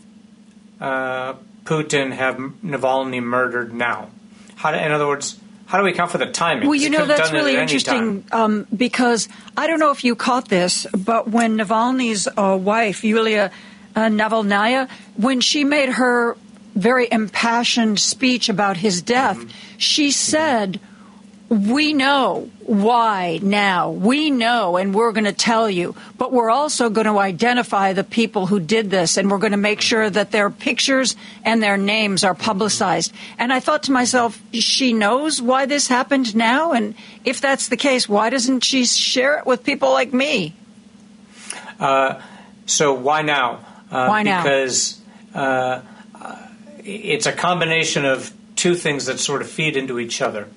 [0.79, 4.09] uh, Putin have Navalny murdered now?
[4.55, 6.67] How, in other words, how do we account for the timing?
[6.67, 10.85] Well, you know that's really interesting um, because I don't know if you caught this,
[10.91, 13.51] but when Navalny's uh, wife Yulia
[13.95, 16.35] uh, Navalnaya, when she made her
[16.75, 19.77] very impassioned speech about his death, mm-hmm.
[19.77, 20.79] she said,
[21.51, 23.91] we know why now.
[23.91, 25.95] We know, and we're going to tell you.
[26.17, 29.57] But we're also going to identify the people who did this, and we're going to
[29.57, 33.11] make sure that their pictures and their names are publicized.
[33.37, 36.71] And I thought to myself, she knows why this happened now?
[36.71, 36.95] And
[37.25, 40.55] if that's the case, why doesn't she share it with people like me?
[41.81, 42.21] Uh,
[42.65, 43.59] so why now?
[43.91, 44.43] Uh, why now?
[44.43, 45.01] Because.
[45.35, 45.81] Uh,
[46.83, 50.47] it's a combination of two things that sort of feed into each other.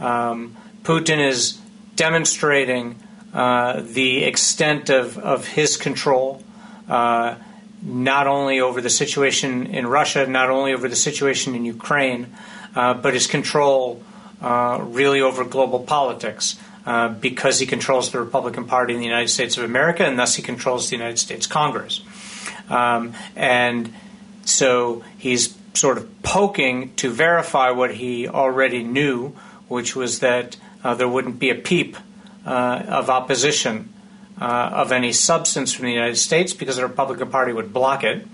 [0.00, 1.60] Um, Putin is
[1.96, 2.96] demonstrating
[3.32, 6.42] uh, the extent of, of his control,
[6.88, 7.36] uh,
[7.82, 12.34] not only over the situation in Russia, not only over the situation in Ukraine,
[12.74, 14.02] uh, but his control
[14.40, 16.56] uh, really over global politics.
[16.86, 20.34] Uh, because he controls the Republican Party in the United States of America, and thus
[20.34, 22.02] he controls the United States Congress.
[22.68, 23.90] Um, and
[24.44, 29.30] so he's sort of poking to verify what he already knew,
[29.68, 31.96] which was that uh, there wouldn't be a peep
[32.46, 33.92] uh, of opposition
[34.40, 38.26] uh, of any substance from the United States because the Republican Party would block it.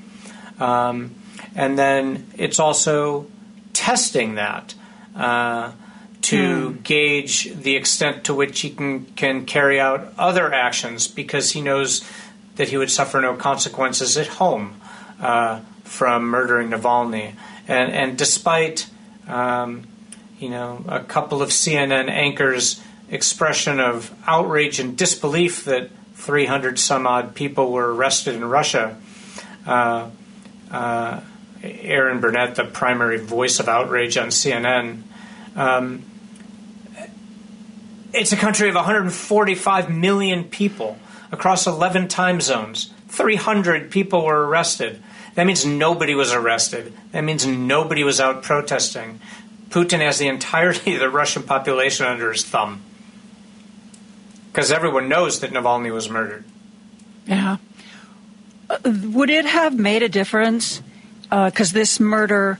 [0.59, 1.15] Um,
[1.55, 3.27] and then it's also
[3.73, 4.75] testing that
[5.17, 5.73] uh,
[6.23, 6.83] to mm.
[6.83, 12.05] gauge the extent to which he can, can carry out other actions because he knows
[12.57, 14.81] that he would suffer no consequences at home.
[15.21, 15.61] Uh,
[15.91, 17.35] from murdering Navalny.
[17.67, 18.89] And, and despite,
[19.27, 19.89] um,
[20.39, 22.81] you know, a couple of CNN anchors'
[23.11, 28.97] expression of outrage and disbelief that 300 some odd people were arrested in Russia,
[29.67, 30.09] uh,
[30.71, 31.21] uh,
[31.65, 35.03] Erin Burnett, the primary voice of outrage on CNN,
[35.57, 36.05] um,
[38.15, 40.99] it's a country of 145 million people
[41.33, 42.93] across 11 time zones.
[43.09, 45.03] 300 people were arrested.
[45.35, 46.93] That means nobody was arrested.
[47.13, 49.21] That means nobody was out protesting.
[49.69, 52.83] Putin has the entirety of the Russian population under his thumb.
[54.53, 56.45] Because everyone knows that Navalny was murdered.
[57.27, 57.59] Yeah.
[58.69, 60.83] Uh, would it have made a difference?
[61.23, 62.59] Because uh, this murder,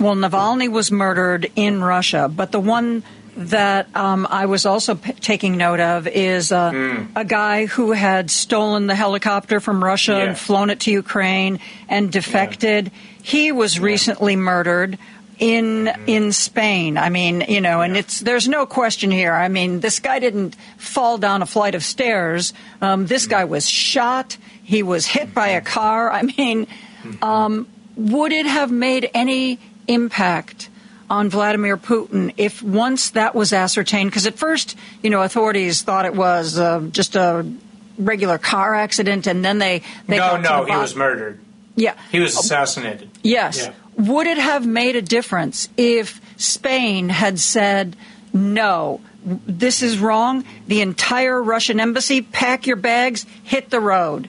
[0.00, 3.02] well, Navalny was murdered in Russia, but the one
[3.38, 7.08] that um, I was also p- taking note of is uh, mm.
[7.14, 10.24] a guy who had stolen the helicopter from Russia yeah.
[10.24, 12.86] and flown it to Ukraine and defected.
[12.86, 12.92] Yeah.
[13.22, 13.84] He was yeah.
[13.84, 14.98] recently murdered
[15.38, 16.08] in mm.
[16.08, 16.98] in Spain.
[16.98, 19.32] I mean, you know, and it's there's no question here.
[19.32, 22.52] I mean, this guy didn't fall down a flight of stairs.
[22.80, 23.30] Um, this mm.
[23.30, 24.36] guy was shot.
[24.64, 26.10] He was hit by a car.
[26.10, 27.22] I mean, mm-hmm.
[27.22, 30.70] um, would it have made any impact
[31.10, 34.10] on Vladimir Putin if once that was ascertained?
[34.10, 37.50] Because at first, you know, authorities thought it was uh, just a
[37.98, 41.40] regular car accident, and then they, they no, no, he was murdered.
[41.74, 43.08] Yeah, He was assassinated.
[43.22, 43.66] Yes.
[43.66, 43.72] Yeah.
[43.96, 47.96] Would it have made a difference if Spain had said,
[48.32, 50.44] no, this is wrong?
[50.66, 54.28] The entire Russian embassy, pack your bags, hit the road.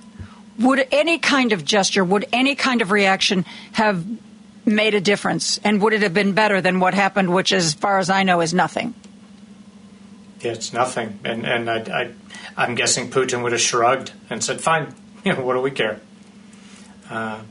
[0.59, 4.05] Would any kind of gesture, would any kind of reaction have
[4.65, 5.59] made a difference?
[5.63, 8.41] And would it have been better than what happened, which, as far as I know,
[8.41, 8.93] is nothing?
[10.41, 11.19] Yeah, it's nothing.
[11.23, 12.11] And and I, I,
[12.55, 14.93] I'm guessing Putin would have shrugged and said, "Fine,
[15.23, 15.99] you know, what do we care?"
[17.09, 17.41] Uh,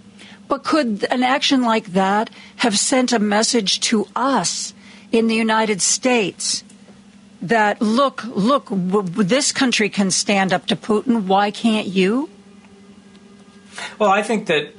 [0.48, 4.72] But could an action like that have sent a message to us
[5.12, 6.64] in the United States
[7.42, 11.24] that look, look, w- this country can stand up to Putin.
[11.26, 12.30] Why can't you?
[13.98, 14.72] well, I think that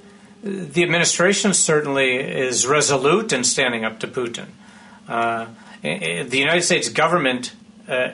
[0.43, 4.47] the administration certainly is resolute in standing up to Putin.
[5.07, 5.47] Uh,
[5.81, 7.53] the United States government,
[7.87, 8.11] uh,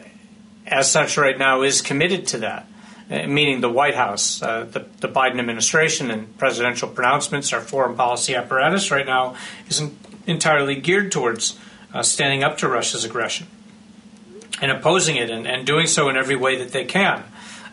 [0.66, 2.68] as such, right now, is committed to that.
[3.10, 7.96] uh, Meaning the White House, uh, the, the Biden administration, and presidential pronouncements, our foreign
[7.96, 9.36] policy apparatus right now
[9.70, 9.94] isn't
[10.26, 11.60] entirely geared towards
[11.94, 13.48] uh, standing up to Russia's aggression
[14.62, 17.24] and opposing it, and, and doing so in every way that they can,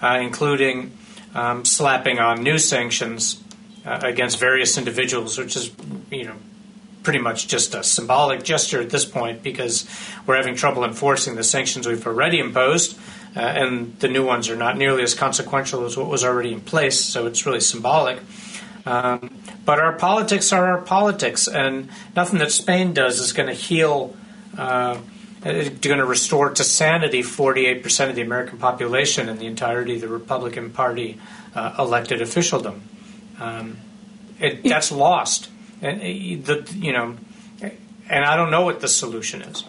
[0.03, 0.91] including
[1.33, 3.42] um, slapping on new sanctions
[3.85, 5.71] uh, against various individuals, which is,
[6.11, 6.37] you know,
[7.03, 9.89] pretty much just a symbolic gesture at this point because
[10.27, 12.97] we're having trouble enforcing the sanctions we've already imposed,
[13.37, 16.61] uh, and the new ones are not nearly as consequential as what was already in
[16.61, 17.01] place.
[17.01, 18.19] So it's really symbolic.
[18.85, 23.55] Um, but our politics are our politics, and nothing that Spain does is going to
[23.55, 24.17] heal.
[24.57, 24.99] Uh,
[25.43, 30.07] going to restore to sanity 48% of the American population and the entirety of the
[30.07, 31.19] Republican Party
[31.57, 32.83] uh, elected officialdom.
[33.43, 33.77] Um,
[34.39, 37.17] it, that's lost, and uh, the you know,
[38.09, 39.65] and I don't know what the solution is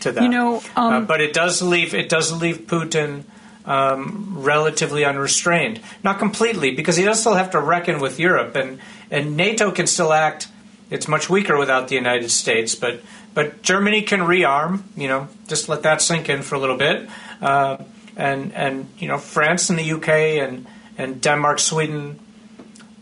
[0.00, 0.22] to that.
[0.22, 3.24] You know, um, uh, but it does leave it does leave Putin
[3.64, 8.80] um, relatively unrestrained, not completely, because he does still have to reckon with Europe, and
[9.10, 10.48] and NATO can still act.
[10.90, 13.00] It's much weaker without the United States, but
[13.32, 14.82] but Germany can rearm.
[14.96, 17.08] You know, just let that sink in for a little bit,
[17.40, 17.78] uh,
[18.16, 20.08] and and you know France and the UK
[20.42, 20.66] and
[20.98, 22.20] and Denmark, Sweden,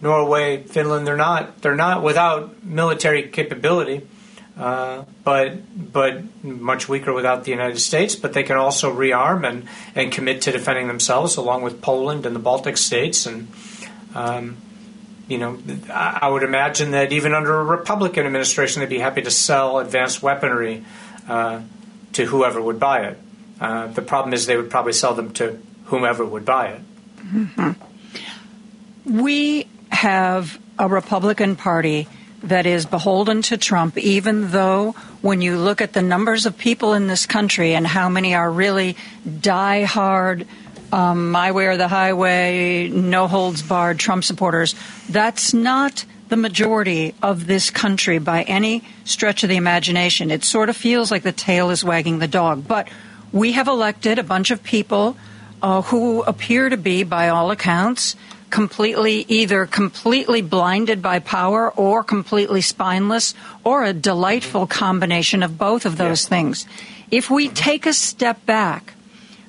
[0.03, 1.07] Norway, Finland.
[1.07, 4.03] They're not they're not without military capability,
[4.59, 8.17] uh, but but much weaker without the United States.
[8.17, 12.35] But they can also rearm and and commit to defending themselves, along with Poland and
[12.35, 13.27] the Baltic states.
[13.27, 13.49] And
[14.15, 14.57] um,
[15.29, 15.57] you know,
[15.89, 20.21] I would imagine that even under a Republican administration, they'd be happy to sell advanced
[20.21, 20.85] weaponry
[21.29, 21.63] uh,
[22.15, 23.19] to whoever would buy it.
[23.61, 27.77] Uh, the problem is they would probably sell them to whomever would buy it.
[29.05, 29.67] We
[30.03, 32.09] have a Republican Party
[32.43, 36.93] that is beholden to Trump, even though when you look at the numbers of people
[36.93, 38.97] in this country and how many are really
[39.41, 40.45] die-hard,
[40.91, 44.75] um, my way or the highway, no holds barred Trump supporters,
[45.09, 50.33] that's not the majority of this country by any stretch of the imagination.
[50.33, 52.67] It sort of feels like the tail is wagging the dog.
[52.67, 52.89] But
[53.31, 55.17] we have elected a bunch of people
[55.63, 58.17] uh, who appear to be, by all accounts,
[58.53, 63.35] completely either completely blinded by power or completely spineless
[63.65, 66.67] or a delightful combination of both of those things.
[67.11, 68.95] If we take a step back,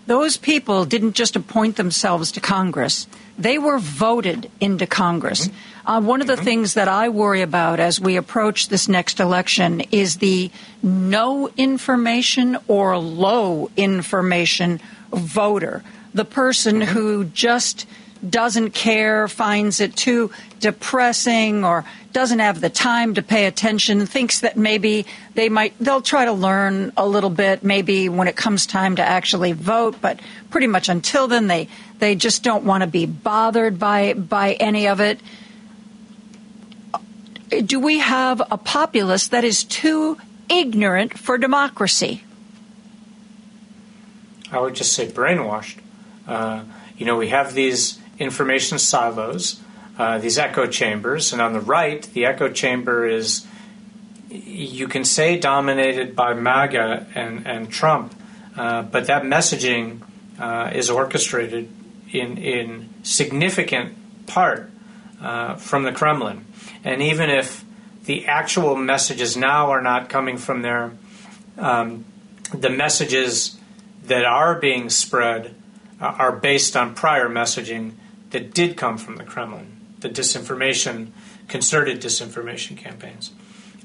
[0.07, 3.07] those people didn't just appoint themselves to Congress.
[3.37, 5.47] They were voted into Congress.
[5.47, 5.89] Mm-hmm.
[5.89, 6.43] Uh, one of the mm-hmm.
[6.43, 10.51] things that I worry about as we approach this next election is the
[10.81, 14.79] no information or low information
[15.11, 15.83] voter.
[16.13, 16.93] The person mm-hmm.
[16.93, 17.87] who just
[18.27, 24.41] doesn't care, finds it too depressing, or doesn't have the time to pay attention, thinks
[24.41, 28.65] that maybe they might, they'll try to learn a little bit, maybe when it comes
[28.65, 30.19] time to actually vote, but
[30.51, 31.67] pretty much until then, they,
[31.99, 35.19] they just don't want to be bothered by, by any of it.
[37.65, 40.17] Do we have a populace that is too
[40.49, 42.23] ignorant for democracy?
[44.51, 45.79] I would just say brainwashed.
[46.27, 46.63] Uh,
[46.97, 49.59] you know, we have these information silos,
[49.97, 53.45] uh, these echo chambers, and on the right, the echo chamber is,
[54.29, 58.13] you can say, dominated by MAGA and, and Trump,
[58.57, 60.01] uh, but that messaging
[60.39, 61.69] uh, is orchestrated
[62.11, 63.95] in, in significant
[64.25, 64.71] part
[65.21, 66.45] uh, from the Kremlin.
[66.83, 67.63] And even if
[68.05, 70.91] the actual messages now are not coming from there,
[71.57, 72.05] um,
[72.53, 73.57] the messages
[74.05, 75.55] that are being spread
[76.01, 77.93] uh, are based on prior messaging
[78.33, 81.07] that did come from the Kremlin, the disinformation,
[81.47, 83.31] concerted disinformation campaigns.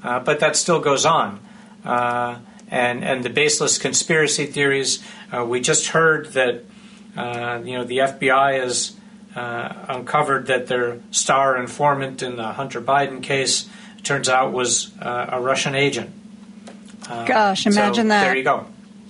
[0.03, 1.39] uh, but that still goes on.
[1.83, 2.39] Uh,
[2.71, 5.03] and and the baseless conspiracy theories.
[5.31, 6.63] Uh, we just heard that
[7.17, 8.95] uh, you know the FBI has
[9.35, 13.67] uh, uncovered that their star informant in the Hunter Biden case
[14.03, 16.11] turns out was a Russian agent.
[17.07, 18.23] Gosh, imagine so that.
[18.25, 18.67] There you go.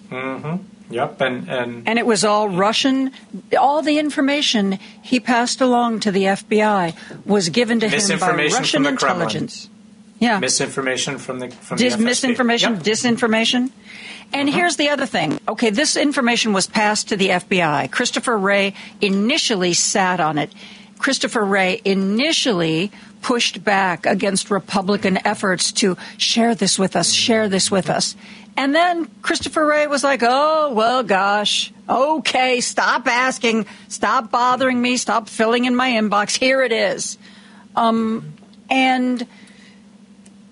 [0.10, 0.79] Mm-hmm.
[0.90, 3.12] Yep, and, and and it was all Russian.
[3.58, 8.86] All the information he passed along to the FBI was given to him by Russian
[8.86, 9.66] intelligence.
[9.66, 9.80] Kremlin.
[10.20, 12.84] Yeah, misinformation from the from Dis- the misinformation, yep.
[12.84, 13.72] disinformation.
[14.32, 14.58] And uh-huh.
[14.58, 15.40] here's the other thing.
[15.48, 17.92] Okay, this information was passed to the FBI.
[17.92, 20.52] Christopher Wray initially sat on it.
[20.98, 27.72] Christopher Wray initially pushed back against Republican efforts to share this with us, share this
[27.72, 28.16] with us.
[28.60, 34.98] And then Christopher Wray was like, oh, well, gosh, okay, stop asking, stop bothering me,
[34.98, 36.38] stop filling in my inbox.
[36.38, 37.18] Here it is.
[37.78, 38.34] Um,
[38.70, 39.26] and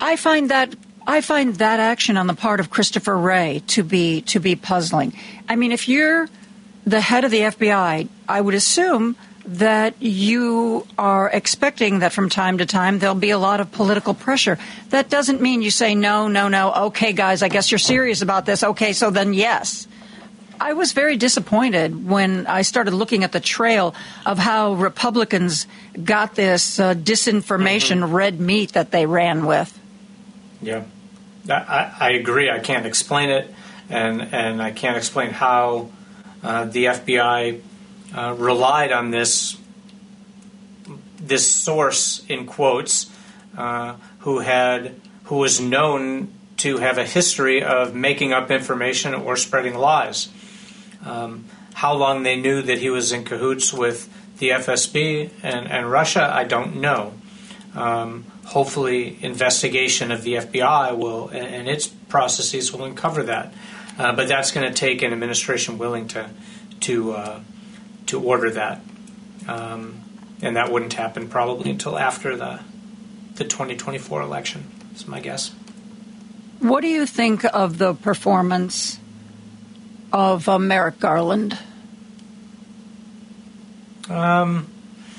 [0.00, 0.74] I find that
[1.06, 5.12] I find that action on the part of Christopher Wray to be to be puzzling.
[5.46, 6.30] I mean, if you're
[6.86, 9.16] the head of the FBI, I would assume
[9.48, 14.12] that you are expecting that from time to time there'll be a lot of political
[14.12, 14.58] pressure.
[14.90, 18.44] That doesn't mean you say, no, no, no, okay, guys, I guess you're serious about
[18.44, 18.62] this.
[18.62, 19.88] Okay, so then yes.
[20.60, 23.94] I was very disappointed when I started looking at the trail
[24.26, 25.66] of how Republicans
[26.02, 28.12] got this uh, disinformation mm-hmm.
[28.12, 29.78] red meat that they ran with.
[30.60, 30.84] Yeah,
[31.48, 32.50] I, I, agree.
[32.50, 33.54] I can't explain it,
[33.88, 35.90] and, and I can't explain how
[36.42, 37.60] uh, the FBI
[38.14, 39.56] uh, relied on this
[41.20, 43.10] this source in quotes
[43.56, 49.36] uh, who had who was known to have a history of making up information or
[49.36, 50.28] spreading lies.
[51.04, 51.44] Um,
[51.74, 56.28] how long they knew that he was in cahoots with the FSB and, and Russia,
[56.32, 57.12] I don't know.
[57.74, 63.52] Um, hopefully, investigation of the FBI will and its processes will uncover that.
[63.98, 66.30] Uh, but that's going to take an administration willing to
[66.80, 67.40] to uh,
[68.08, 68.80] to order that,
[69.46, 70.00] um,
[70.42, 72.60] and that wouldn't happen probably until after the
[73.34, 74.66] the 2024 election.
[74.94, 75.54] Is my guess.
[76.58, 78.98] What do you think of the performance
[80.12, 81.56] of uh, Merrick Garland?
[84.10, 84.66] Um,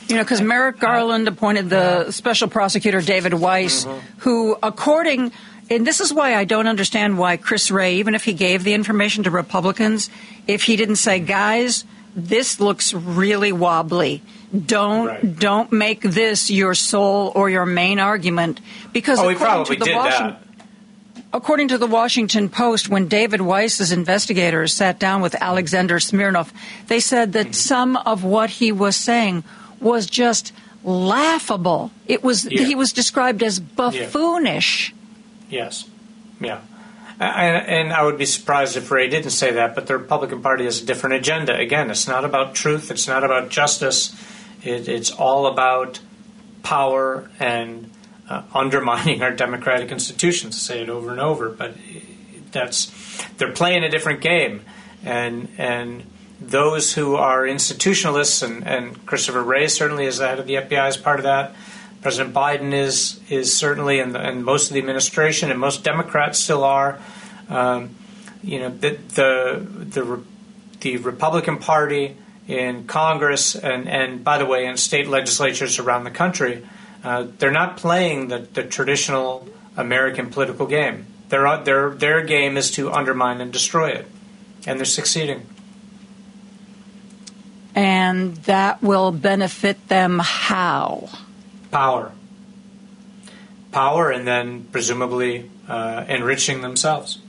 [0.09, 4.19] you know, because Merrick Garland appointed the special prosecutor David Weiss, mm-hmm.
[4.19, 5.31] who, according
[5.69, 8.73] and this is why I don't understand why Chris Wray, even if he gave the
[8.73, 10.09] information to Republicans,
[10.47, 11.85] if he didn't say, guys,
[12.15, 14.21] this looks really wobbly.
[14.65, 15.39] Don't right.
[15.39, 18.59] don't make this your sole or your main argument
[18.93, 20.49] because oh, according to the Washington
[21.31, 26.51] According to the Washington Post, when David Weiss's investigators sat down with Alexander Smirnov,
[26.87, 27.53] they said that mm-hmm.
[27.53, 29.43] some of what he was saying
[29.79, 30.53] was just
[30.83, 31.91] laughable.
[32.07, 32.63] It was yeah.
[32.63, 34.91] he was described as buffoonish.
[35.49, 35.65] Yeah.
[35.65, 35.87] Yes.
[36.41, 36.61] Yeah.
[37.19, 40.81] And I would be surprised if Wray didn't say that, but the Republican Party has
[40.81, 41.53] a different agenda.
[41.53, 44.15] Again, it's not about truth, it's not about justice,
[44.63, 45.99] it, it's all about
[46.63, 47.91] power and
[48.29, 50.55] uh, undermining our democratic institutions.
[50.55, 51.73] I say it over and over, but
[52.53, 52.89] that's
[53.37, 54.61] they're playing a different game,
[55.03, 56.05] and and
[56.39, 60.87] those who are institutionalists and, and Christopher Wray certainly is the head of the FBI
[60.87, 61.53] as part of that.
[62.01, 66.63] President Biden is is certainly, and, and most of the administration, and most Democrats still
[66.63, 66.99] are.
[67.49, 67.95] Um,
[68.41, 69.67] you know, the, the
[70.01, 70.21] the
[70.79, 72.15] the Republican Party
[72.47, 76.65] in Congress and and by the way, in state legislatures around the country,
[77.03, 81.05] uh, they're not playing the, the traditional American political game.
[81.29, 84.07] Their their their game is to undermine and destroy it,
[84.65, 85.45] and they're succeeding.
[87.75, 91.09] And that will benefit them how?
[91.71, 92.11] Power.
[93.71, 97.19] Power, and then presumably uh, enriching themselves.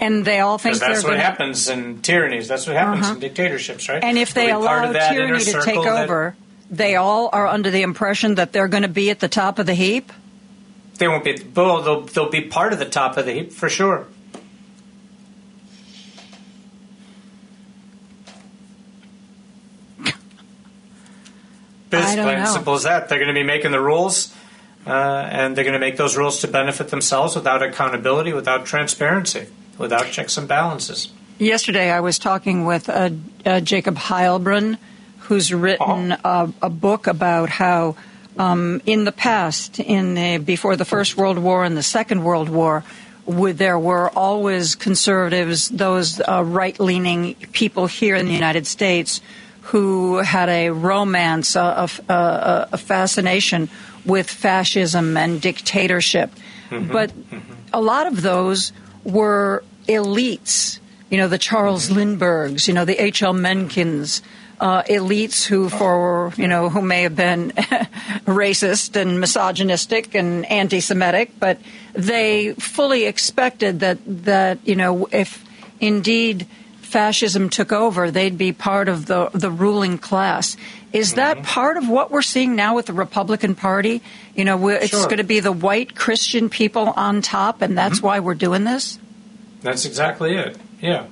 [0.00, 1.22] And they all think that's what gonna...
[1.22, 2.48] happens in tyrannies.
[2.48, 3.14] That's what happens uh-huh.
[3.14, 4.02] in dictatorships, right?
[4.02, 6.04] And if they allow tyranny to take that...
[6.04, 6.36] over,
[6.70, 9.66] they all are under the impression that they're going to be at the top of
[9.66, 10.12] the heap.
[10.98, 11.40] They won't be.
[11.54, 14.06] Well, they'll, they'll be part of the top of the heap for sure.
[21.92, 23.08] It's plain simple as that.
[23.08, 24.34] They're going to be making the rules,
[24.86, 29.46] uh, and they're going to make those rules to benefit themselves without accountability, without transparency,
[29.78, 31.10] without checks and balances.
[31.38, 33.10] Yesterday, I was talking with uh,
[33.44, 34.78] uh, Jacob Heilbrunn,
[35.20, 36.52] who's written oh.
[36.62, 37.96] a, a, book about how,
[38.38, 42.48] um, in the past, in the, before the First World War and the Second World
[42.48, 42.84] War,
[43.26, 49.20] there were always conservatives, those uh, right-leaning people here in the United States
[49.62, 53.68] who had a romance, a, a, a fascination
[54.04, 56.30] with fascism and dictatorship.
[56.70, 56.92] Mm-hmm.
[56.92, 57.52] But mm-hmm.
[57.72, 58.72] a lot of those
[59.04, 60.78] were elites.
[61.10, 61.96] You know, the Charles mm-hmm.
[61.96, 63.34] Lindberghs, you know, the H.L.
[63.34, 64.22] Menckens,
[64.60, 67.50] uh, elites who, for you know, who may have been
[68.26, 71.58] racist and misogynistic and anti-Semitic, but
[71.94, 75.44] they fully expected that that you know, if
[75.80, 76.46] indeed
[76.92, 80.56] fascism took over, they'd be part of the the ruling class.
[80.92, 81.46] Is that mm-hmm.
[81.46, 84.02] part of what we're seeing now with the Republican Party?
[84.36, 85.04] You know, it's sure.
[85.06, 88.06] going to be the white Christian people on top, and that's mm-hmm.
[88.06, 88.98] why we're doing this.
[89.62, 90.58] That's exactly it.
[90.80, 91.06] Yeah,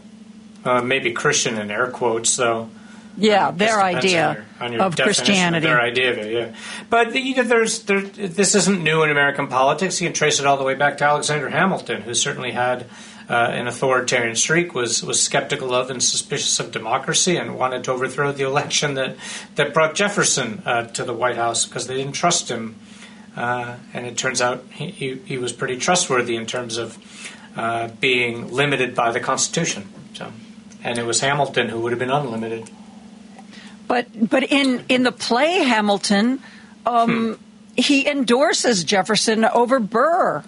[0.64, 2.68] uh, maybe Christian in air quotes, though.
[3.16, 5.66] Yeah, uh, their idea on your, on your of Christianity.
[5.66, 6.54] Of their idea of it, yeah.
[6.90, 10.00] But you know, there's there, this isn't new in American politics.
[10.00, 12.86] You can trace it all the way back to Alexander Hamilton, who certainly had
[13.30, 17.92] uh, an authoritarian streak, was was skeptical of and suspicious of democracy, and wanted to
[17.92, 19.16] overthrow the election that
[19.54, 22.74] that brought Jefferson uh, to the White House because they didn't trust him.
[23.36, 26.98] Uh, and it turns out he, he, he, was pretty trustworthy in terms of
[27.54, 29.86] uh, being limited by the Constitution.
[30.14, 30.32] So,
[30.82, 32.68] and it was Hamilton who would have been unlimited.
[33.86, 36.42] But but in in the play Hamilton,
[36.84, 37.42] um, hmm.
[37.76, 40.42] he endorses Jefferson over Burr.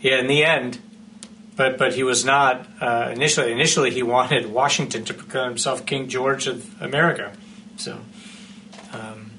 [0.00, 0.78] Yeah, in the end,
[1.56, 3.52] but but he was not uh, initially.
[3.52, 7.32] Initially, he wanted Washington to proclaim himself King George of America.
[7.76, 7.98] So.
[8.92, 9.30] Um,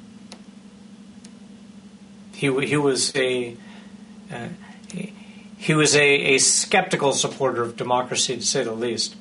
[2.42, 3.56] he, he was a
[4.32, 4.48] uh,
[4.92, 5.14] he,
[5.58, 9.16] he was a, a skeptical supporter of democracy, to say the least.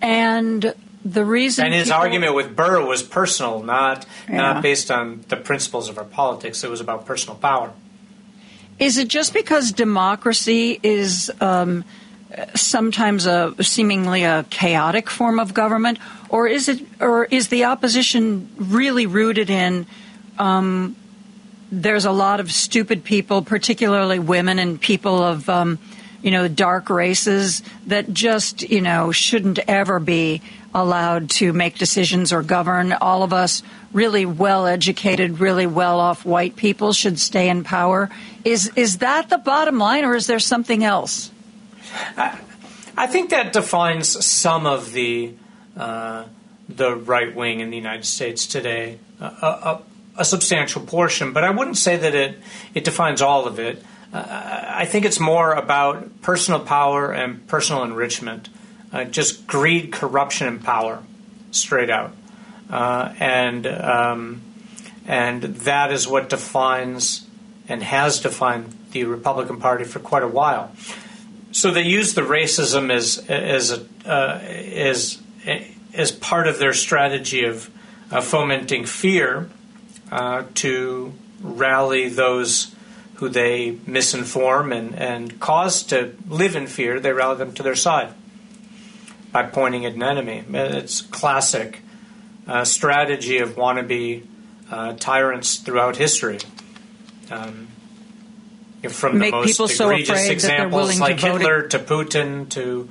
[0.00, 0.72] And
[1.04, 4.36] the reason and his people, argument with Burr was personal, not yeah.
[4.36, 6.62] not based on the principles of our politics.
[6.62, 7.72] It was about personal power.
[8.80, 11.84] Is it just because democracy is um,
[12.54, 15.98] sometimes a seemingly a chaotic form of government,
[16.30, 19.86] or is it, or is the opposition really rooted in?
[20.38, 20.96] Um,
[21.70, 25.78] there's a lot of stupid people, particularly women and people of um,
[26.22, 30.42] you know, dark races that just, you know, shouldn't ever be
[30.74, 32.92] allowed to make decisions or govern.
[32.92, 33.62] All of us
[33.92, 38.10] really well educated, really well off white people should stay in power.
[38.44, 41.30] Is, is that the bottom line or is there something else?
[42.16, 42.38] I,
[42.96, 45.34] I think that defines some of the,
[45.76, 46.24] uh,
[46.68, 48.98] the right wing in the United States today.
[49.20, 49.82] a, a,
[50.16, 52.38] a substantial portion, but I wouldn't say that it,
[52.74, 53.82] it defines all of it.
[54.12, 58.48] I think it's more about personal power and personal enrichment,
[58.92, 61.02] uh, just greed, corruption, and power,
[61.52, 62.12] straight out,
[62.70, 64.42] uh, and um,
[65.06, 67.26] and that is what defines
[67.68, 70.72] and has defined the Republican Party for quite a while.
[71.52, 75.18] So they use the racism as as a, uh, as
[75.94, 77.70] as part of their strategy of
[78.10, 79.48] uh, fomenting fear
[80.10, 82.74] uh, to rally those
[83.14, 87.74] who they misinform and, and cause to live in fear, they rally them to their
[87.74, 88.12] side
[89.32, 90.42] by pointing at an enemy.
[90.52, 91.82] It's classic
[92.46, 94.26] uh, strategy of wannabe
[94.70, 96.38] uh, tyrants throughout history.
[97.30, 97.68] Um,
[98.88, 102.88] from Make the most egregious so examples like to Hitler to Putin to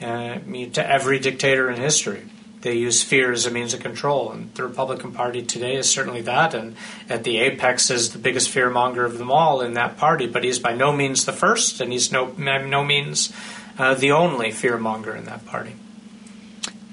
[0.00, 0.38] uh,
[0.74, 2.22] to every dictator in history
[2.64, 4.32] they use fear as a means of control.
[4.32, 6.54] And the Republican Party today is certainly that.
[6.54, 6.74] And
[7.08, 10.26] at the apex is the biggest fearmonger of them all in that party.
[10.26, 13.32] But he's by no means the first, and he's no no means
[13.78, 15.76] uh, the only fearmonger in that party.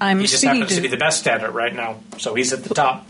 [0.02, 2.52] I'm he just happens to, to be the best at it right now, so he's
[2.52, 3.06] at the top.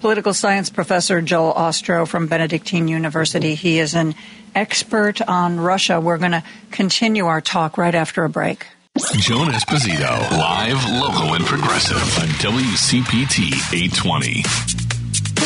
[0.00, 3.54] Political science professor Joel Ostrow from Benedictine University.
[3.54, 4.14] He is an
[4.54, 6.02] expert on Russia.
[6.02, 8.66] We're going to continue our talk right after a break.
[9.16, 14.83] Joan Esposito, live, local, and progressive on WCPT 820.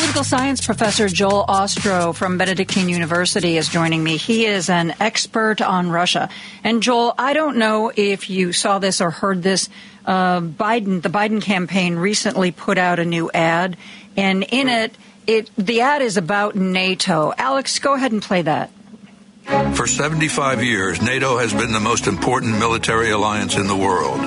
[0.09, 4.17] Political science professor Joel Ostrow from Benedictine University is joining me.
[4.17, 6.29] He is an expert on Russia.
[6.63, 9.69] And Joel, I don't know if you saw this or heard this.
[10.03, 13.77] Uh, Biden, the Biden campaign recently put out a new ad,
[14.17, 14.95] and in it,
[15.27, 17.31] it the ad is about NATO.
[17.37, 18.71] Alex, go ahead and play that.
[19.75, 24.19] For 75 years, NATO has been the most important military alliance in the world.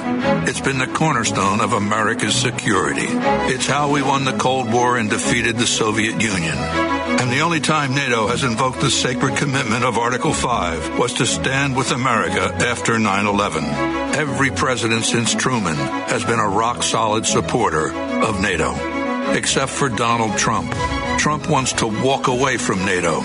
[0.48, 3.06] It's been the cornerstone of America's security.
[3.06, 6.56] It's how we won the Cold War and defeated the Soviet Union.
[6.56, 11.26] And the only time NATO has invoked the sacred commitment of Article 5 was to
[11.26, 13.64] stand with America after 9 11.
[13.64, 18.72] Every president since Truman has been a rock solid supporter of NATO,
[19.36, 20.72] except for Donald Trump.
[21.18, 23.20] Trump wants to walk away from NATO.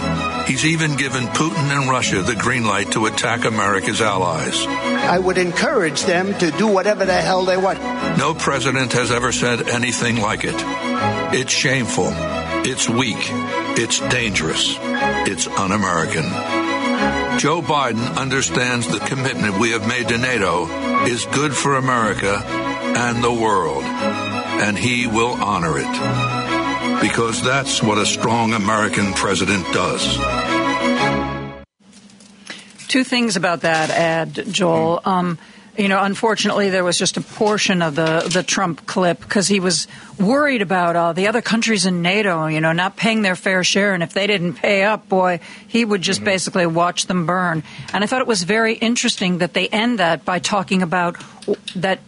[0.45, 4.65] He's even given Putin and Russia the green light to attack America's allies.
[4.67, 7.79] I would encourage them to do whatever the hell they want.
[8.17, 10.55] No president has ever said anything like it.
[11.33, 12.09] It's shameful.
[12.69, 13.17] It's weak.
[13.79, 14.75] It's dangerous.
[14.79, 16.25] It's un American.
[17.39, 20.65] Joe Biden understands the commitment we have made to NATO
[21.05, 23.83] is good for America and the world,
[24.61, 27.01] and he will honor it.
[27.01, 30.17] Because that's what a strong American president does.
[32.87, 35.01] Two things about that, Ad Joel.
[35.05, 35.37] Um,
[35.77, 39.59] you know, unfortunately, there was just a portion of the, the Trump clip because he
[39.59, 39.87] was
[40.19, 43.93] worried about uh, the other countries in NATO, you know, not paying their fair share.
[43.93, 46.25] And if they didn't pay up, boy, he would just mm-hmm.
[46.25, 47.63] basically watch them burn.
[47.93, 51.17] And I thought it was very interesting that they end that by talking about
[51.75, 51.99] that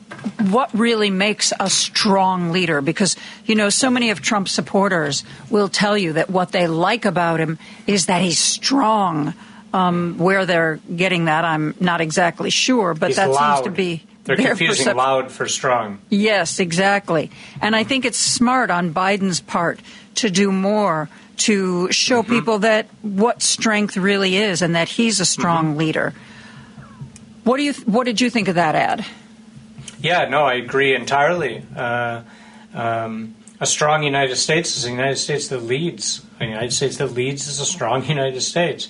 [0.49, 3.15] what really makes a strong leader because
[3.45, 7.39] you know so many of Trump's supporters will tell you that what they like about
[7.39, 9.33] him is that he's strong
[9.73, 13.57] um, where they're getting that, I'm not exactly sure, but He's that loud.
[13.57, 14.03] seems to be.
[14.25, 15.99] They're confusing percep- loud for strong.
[16.09, 17.31] Yes, exactly.
[17.61, 19.79] And I think it's smart on Biden's part
[20.15, 22.33] to do more to show mm-hmm.
[22.33, 25.77] people that what strength really is and that he's a strong mm-hmm.
[25.77, 26.13] leader.
[27.43, 27.73] What do you?
[27.85, 29.05] What did you think of that ad?
[30.01, 31.63] Yeah, no, I agree entirely.
[31.75, 32.21] Uh,
[32.73, 36.21] um, a strong United States is a United States that leads.
[36.39, 38.87] A United States that leads is a strong United States.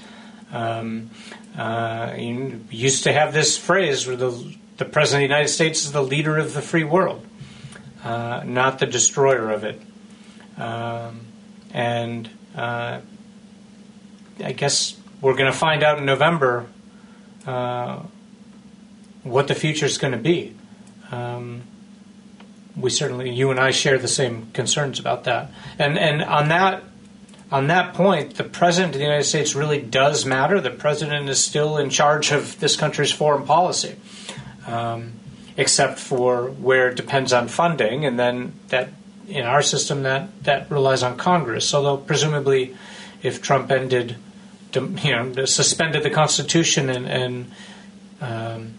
[0.51, 1.11] Um,
[1.57, 5.85] uh, you used to have this phrase where the, the President of the United States
[5.85, 7.26] is the leader of the free world,
[8.03, 9.81] uh, not the destroyer of it.
[10.57, 11.21] Um,
[11.73, 13.01] and uh,
[14.43, 16.67] I guess we're going to find out in November
[17.45, 18.03] uh,
[19.23, 20.55] what the future is going to be.
[21.11, 21.63] Um,
[22.76, 25.51] we certainly, you and I share the same concerns about that.
[25.77, 26.84] And and on that
[27.51, 30.61] on that point, the president of the United States really does matter.
[30.61, 33.95] The president is still in charge of this country's foreign policy,
[34.67, 35.13] um,
[35.57, 38.89] except for where it depends on funding, and then that
[39.27, 41.73] in our system that that relies on Congress.
[41.73, 42.76] Although presumably,
[43.23, 44.17] if Trump ended,
[44.76, 47.51] you know, suspended the Constitution and and
[48.21, 48.73] um,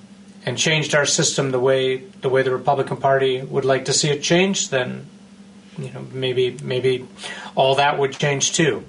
[0.47, 4.11] and changed our system the way the way the Republican Party would like to see
[4.11, 5.07] it changed, then
[5.79, 7.07] you know, maybe maybe
[7.55, 8.85] all that would change too.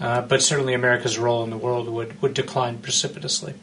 [0.00, 3.54] Uh, but certainly America's role in the world would, would decline precipitously.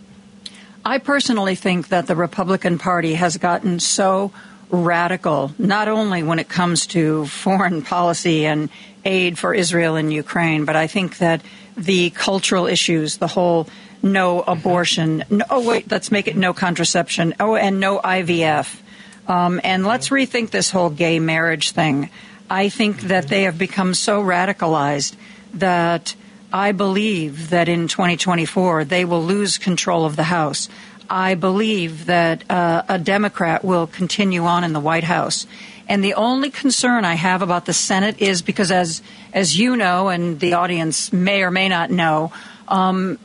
[0.86, 4.32] I personally think that the Republican Party has gotten so
[4.70, 8.70] radical, not only when it comes to foreign policy and
[9.04, 11.42] aid for Israel and Ukraine, but I think that
[11.76, 13.68] the cultural issues, the whole
[14.02, 18.80] no abortion, no, oh, wait, let's make it no contraception, oh, and no IVF.
[19.28, 22.10] Um, and let's rethink this whole gay marriage thing.
[22.50, 25.16] I think that they have become so radicalized
[25.54, 26.16] that
[26.52, 30.68] I believe that in 2024 they will lose control of the House.
[31.10, 35.48] I believe that uh, a Democrat will continue on in the White House.
[35.88, 39.02] And the only concern I have about the Senate is because, as
[39.34, 42.32] as you know, and the audience may or may not know,
[42.68, 43.18] um,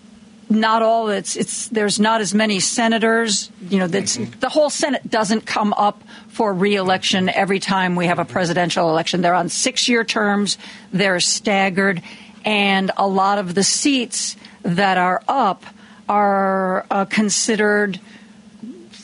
[0.50, 4.38] not all it's it's there's not as many senators you know that's mm-hmm.
[4.40, 9.20] the whole senate doesn't come up for reelection every time we have a presidential election
[9.22, 10.58] they're on 6 year terms
[10.92, 12.02] they're staggered
[12.44, 15.64] and a lot of the seats that are up
[16.08, 17.98] are uh, considered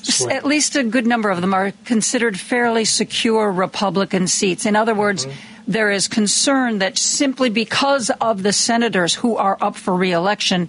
[0.03, 0.33] Sweet.
[0.33, 4.95] at least a good number of them are considered fairly secure republican seats in other
[4.95, 9.95] words mm-hmm there is concern that simply because of the senators who are up for
[9.95, 10.69] reelection,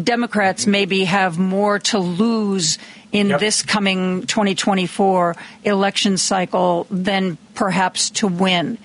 [0.00, 2.78] Democrats maybe have more to lose
[3.12, 3.40] in yep.
[3.40, 8.78] this coming 2024 election cycle than perhaps to win.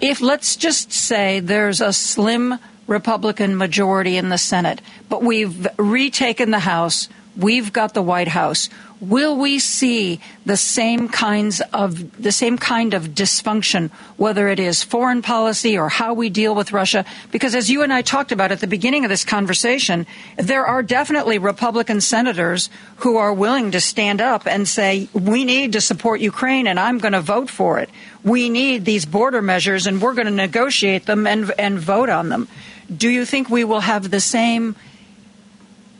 [0.00, 6.50] If let's just say there's a slim Republican majority in the Senate, but we've retaken
[6.50, 8.68] the House, we've got the White House,
[9.00, 14.82] will we see the same kinds of the same kind of dysfunction, whether it is
[14.82, 17.04] foreign policy or how we deal with Russia?
[17.30, 20.06] Because as you and I talked about at the beginning of this conversation,
[20.36, 25.72] there are definitely Republican senators who are willing to stand up and say, we need
[25.72, 27.90] to support Ukraine and I'm going to vote for it.
[28.22, 32.28] We need these border measures and we're going to negotiate them and, and vote on
[32.28, 32.48] them.
[32.94, 34.76] Do you think we will have the same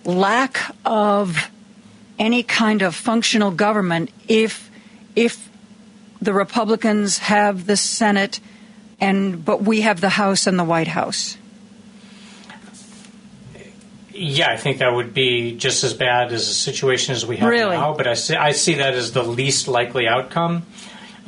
[0.04, 1.50] lack of
[2.18, 4.70] any kind of functional government if
[5.16, 5.48] if
[6.20, 8.40] the Republicans have the Senate
[9.00, 11.36] and but we have the House and the White House.
[14.16, 17.48] Yeah, I think that would be just as bad as a situation as we have
[17.48, 17.76] really?
[17.76, 17.94] now.
[17.94, 20.64] But I see, I see that as the least likely outcome.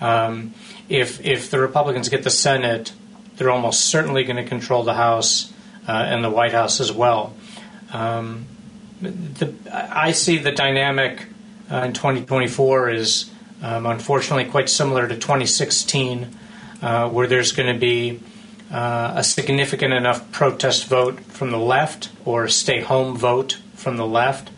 [0.00, 0.54] Um,
[0.88, 2.92] if if the Republicans get the Senate
[3.36, 5.52] they're almost certainly going to control the House
[5.86, 7.34] uh, and the White House as well.
[7.92, 8.46] Um,
[9.00, 11.26] the, I see the dynamic
[11.70, 13.30] uh, in 2024 is
[13.62, 16.28] um, unfortunately quite similar to 2016,
[16.82, 18.20] uh, where there's going to be
[18.70, 23.96] uh, a significant enough protest vote from the left or a stay home vote from
[23.96, 24.50] the left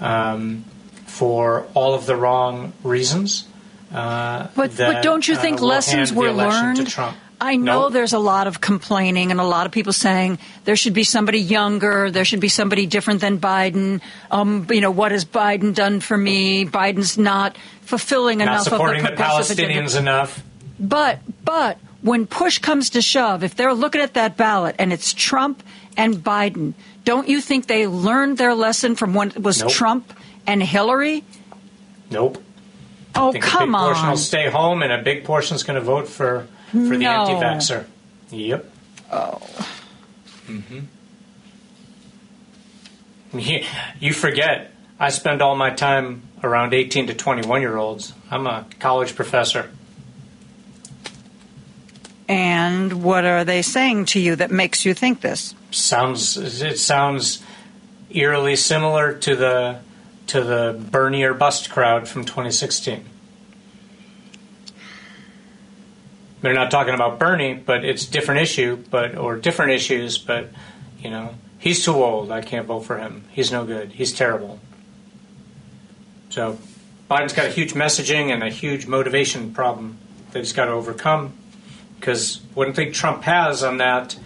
[0.00, 0.64] um,
[1.06, 3.46] for all of the wrong reasons.
[3.92, 6.94] Uh, but, that, but don't you uh, think will lessons were learned?
[7.42, 7.92] I know Nope.
[7.92, 11.40] there's a lot of complaining and a lot of people saying there should be somebody
[11.40, 14.00] younger, there should be somebody different than Biden.
[14.30, 16.64] Um, you know, what has Biden done for me?
[16.64, 19.74] Biden's not fulfilling Not enough supporting of the the progressive agenda.
[19.82, 20.42] Palestinians enough.
[20.78, 25.12] But but when push comes to shove, if they're looking at that ballot and it's
[25.12, 25.64] Trump
[25.96, 26.74] and Biden,
[27.04, 29.70] don't you think they learned their lesson from when it was Nope.
[29.72, 30.12] Trump
[30.46, 31.24] and Hillary?
[32.08, 32.40] Nope.
[33.16, 35.64] Oh I think a come big portion will stay home, and a big portion is
[35.64, 37.26] going to vote for for the No.
[37.28, 37.84] anti-vaxxer.
[38.30, 38.70] Yep.
[39.12, 39.40] Oh.
[40.48, 40.80] Mm-hmm.
[43.38, 43.64] You,
[44.00, 44.72] you forget.
[44.98, 48.12] I spend all my time around 18 to 21 year olds.
[48.30, 49.70] I'm a college professor.
[52.28, 55.54] And what are they saying to you that makes you think this?
[55.70, 57.42] Sounds it sounds
[58.10, 59.78] eerily similar to the
[60.28, 63.04] to the Bernie or bust crowd from 2016.
[66.42, 70.50] They're not talking about Bernie, but it's different issue, but or different issues, but
[70.98, 72.30] you know, he's too old.
[72.30, 73.24] I can't vote for him.
[73.30, 73.92] He's no good.
[73.92, 74.58] He's terrible.
[76.30, 76.58] So
[77.08, 79.98] Biden's got a huge messaging and a huge motivation problem
[80.32, 81.32] that he's got to overcome.
[81.98, 84.16] Because one thing Trump has on that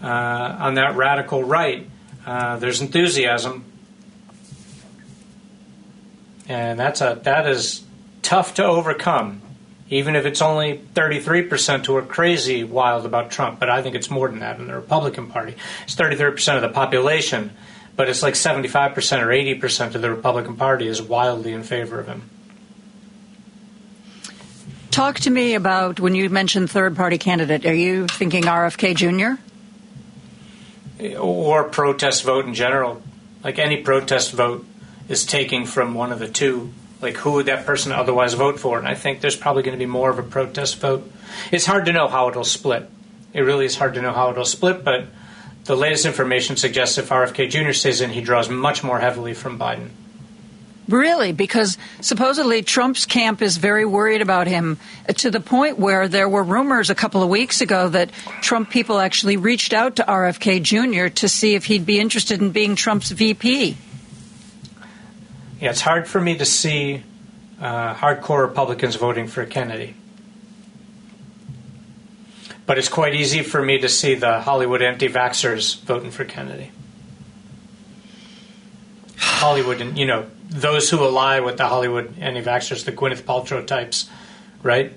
[0.00, 1.88] uh, on that radical right,
[2.24, 3.64] uh, there's enthusiasm,
[6.48, 7.82] and that's a that is
[8.22, 9.40] tough to overcome.
[9.90, 14.10] Even if it's only 33% who are crazy wild about Trump, but I think it's
[14.10, 15.54] more than that in the Republican Party.
[15.84, 17.50] It's 33% of the population,
[17.94, 22.06] but it's like 75% or 80% of the Republican Party is wildly in favor of
[22.06, 22.30] him.
[24.90, 27.66] Talk to me about when you mentioned third party candidate.
[27.66, 29.40] Are you thinking RFK Jr.?
[31.18, 33.02] or protest vote in general.
[33.42, 34.64] Like any protest vote
[35.08, 36.72] is taking from one of the two.
[37.04, 38.78] Like who would that person otherwise vote for?
[38.78, 41.08] And I think there's probably going to be more of a protest vote.
[41.52, 42.88] It's hard to know how it'll split.
[43.34, 45.08] It really is hard to know how it'll split, but
[45.64, 47.72] the latest information suggests if RFK Jr.
[47.72, 49.90] stays in, he draws much more heavily from Biden.
[50.88, 51.32] Really?
[51.32, 56.28] Because supposedly Trump's camp is very worried about him uh, to the point where there
[56.28, 60.62] were rumors a couple of weeks ago that Trump people actually reached out to RFK
[60.62, 61.12] Jr.
[61.16, 63.76] to see if he'd be interested in being Trump's VP.
[65.64, 67.02] Yeah, it's hard for me to see
[67.58, 69.94] uh, hardcore Republicans voting for Kennedy.
[72.66, 76.70] But it's quite easy for me to see the Hollywood anti vaxxers voting for Kennedy.
[79.16, 83.66] Hollywood, and you know, those who ally with the Hollywood anti vaxxers, the Gwyneth Paltrow
[83.66, 84.10] types,
[84.62, 84.92] right?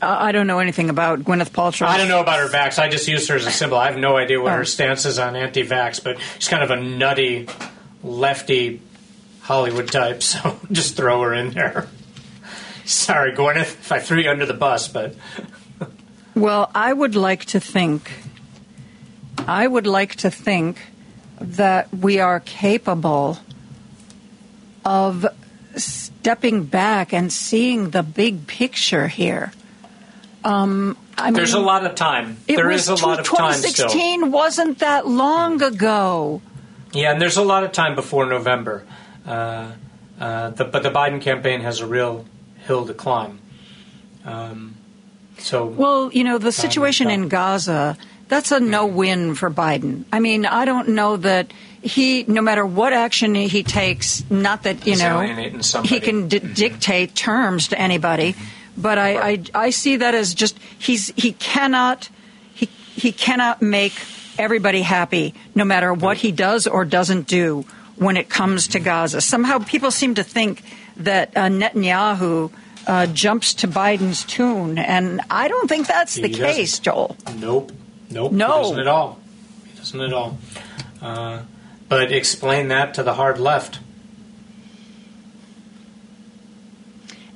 [0.00, 1.88] I don't know anything about Gwyneth Paltrow.
[1.88, 2.78] I don't know about her vax.
[2.78, 3.76] I just used her as a symbol.
[3.76, 4.56] I have no idea what Oh.
[4.56, 7.46] her stance is on anti vax, but she's kind of a nutty,
[8.02, 8.80] lefty
[9.48, 11.88] Hollywood type, so just throw her in there.
[12.84, 15.14] Sorry, Gwyneth, if I threw you under the bus, but
[16.34, 18.12] Well, I would like to think,
[19.46, 20.78] I would like to think
[21.40, 23.38] that we are capable
[24.84, 25.26] of
[25.76, 29.52] stepping back and seeing the big picture here.
[30.44, 32.36] Um, I mean, there's a lot of time.
[32.46, 33.88] There was a lot of time still.
[33.88, 36.42] 2016 wasn't that long ago.
[36.92, 38.84] Yeah, and there's a lot of time before November.
[39.28, 39.72] Uh,
[40.18, 42.24] uh, the, but the Biden campaign has a real
[42.66, 43.38] hill to climb.
[44.24, 44.74] Um,
[45.38, 47.96] so Well, you know, the situation in Gaza,
[48.28, 50.04] that's a no win for Biden.
[50.12, 51.52] I mean, I don't know that
[51.82, 55.20] he, no matter what action he takes, not that, you know,
[55.84, 58.34] he can d- dictate terms to anybody,
[58.76, 62.08] but I, I, I see that as just, he's, he cannot,
[62.54, 63.92] he, he cannot make
[64.38, 67.64] everybody happy no matter what he does or doesn't do
[67.98, 69.20] when it comes to Gaza.
[69.20, 70.62] Somehow people seem to think
[70.96, 72.50] that uh, Netanyahu
[72.86, 77.16] uh, jumps to Biden's tune, and I don't think that's the case, Joel.
[77.36, 77.72] Nope.
[78.10, 78.32] Nope.
[78.32, 78.46] No.
[78.46, 79.20] He doesn't at all.
[79.66, 80.38] He doesn't at all.
[81.00, 81.42] Uh,
[81.88, 83.80] but explain that to the hard left.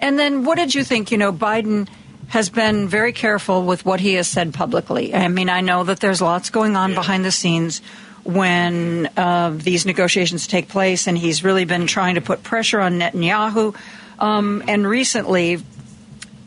[0.01, 1.13] And then what did you think?
[1.13, 1.89] You know, Biden
[2.29, 5.15] has been very careful with what he has said publicly.
[5.15, 7.83] I mean, I know that there's lots going on behind the scenes
[8.25, 12.99] when uh, these negotiations take place, and he's really been trying to put pressure on
[12.99, 13.75] Netanyahu.
[14.19, 15.63] Um, and recently,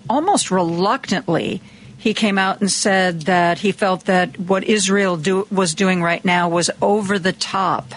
[0.09, 1.61] almost reluctantly,
[1.97, 6.23] he came out and said that he felt that what Israel do, was doing right
[6.23, 7.93] now was over the top.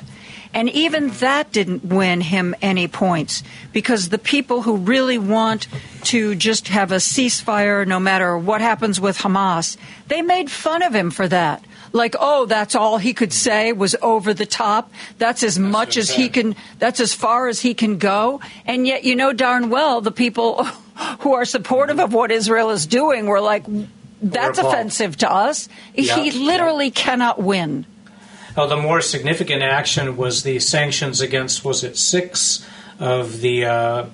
[0.54, 3.42] And even that didn't win him any points
[3.72, 5.68] because the people who really want
[6.04, 9.76] to just have a ceasefire no matter what happens with Hamas,
[10.08, 11.62] they made fun of him for that.
[11.92, 14.90] Like, oh, that's all he could say was over the top.
[15.18, 18.40] That's as that's much as he can, that's as far as he can go.
[18.66, 20.64] And yet, you know darn well the people
[21.20, 23.64] who are supportive of what Israel is doing were like,
[24.20, 25.68] that's offensive to us.
[25.94, 26.92] Yeah, he literally yeah.
[26.94, 27.86] cannot win.
[28.56, 32.66] Well, the more significant action was the sanctions against, was it six
[32.98, 34.06] of the uh,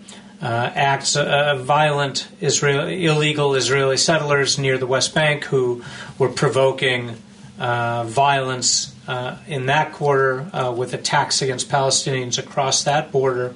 [0.42, 5.82] uh, acts of uh, violent Israel, illegal Israeli settlers near the West Bank who
[6.18, 7.16] were provoking
[7.58, 13.54] uh, violence uh, in that quarter uh, with attacks against Palestinians across that border.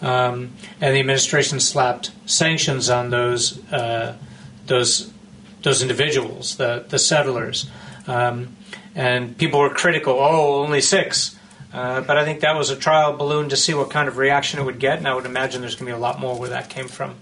[0.00, 3.60] Um, and the administration slapped sanctions on those
[4.66, 5.12] those
[5.62, 7.70] those individuals, the the settlers,
[8.06, 8.56] um,
[8.94, 10.14] and people were critical.
[10.14, 11.38] Oh, only six.
[11.72, 14.60] Uh, but I think that was a trial balloon to see what kind of reaction
[14.60, 16.50] it would get, and I would imagine there's going to be a lot more where
[16.50, 17.16] that came from.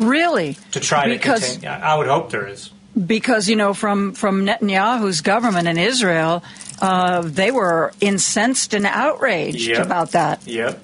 [0.00, 0.56] Really?
[0.72, 1.70] To try because, to contain.
[1.70, 2.70] I would hope there is.
[2.94, 6.42] Because you know, from from Netanyahu's government in Israel,
[6.80, 9.86] uh, they were incensed and outraged yep.
[9.86, 10.46] about that.
[10.46, 10.82] Yep,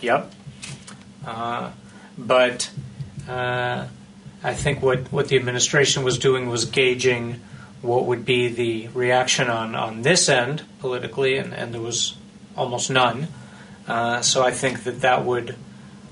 [0.00, 0.32] yep.
[1.26, 1.70] Uh,
[2.16, 2.70] but
[3.28, 3.86] uh,
[4.42, 7.40] I think what, what the administration was doing was gauging
[7.82, 12.16] what would be the reaction on, on this end politically, and, and there was
[12.56, 13.28] almost none.
[13.86, 15.56] Uh, so I think that that would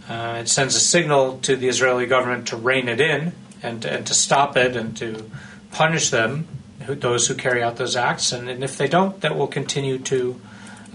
[0.09, 3.33] uh, it sends a signal to the Israeli government to rein it in
[3.63, 5.31] and and to stop it and to
[5.71, 6.47] punish them,
[6.83, 9.99] who, those who carry out those acts, and, and if they don't, that will continue
[9.99, 10.41] to.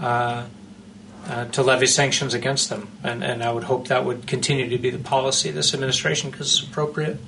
[0.00, 0.44] Uh,
[1.26, 2.86] uh, to levy sanctions against them.
[3.02, 6.30] And, and I would hope that would continue to be the policy of this administration
[6.30, 7.18] because it's appropriate.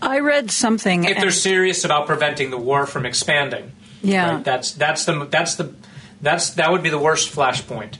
[0.00, 1.04] I read something.
[1.04, 3.72] If they're serious about preventing the war from expanding,
[4.02, 4.44] yeah, right?
[4.44, 5.74] that's that's the that's the
[6.20, 7.98] that's that would be the worst flashpoint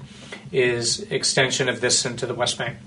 [0.52, 2.78] is extension of this into the West Bank.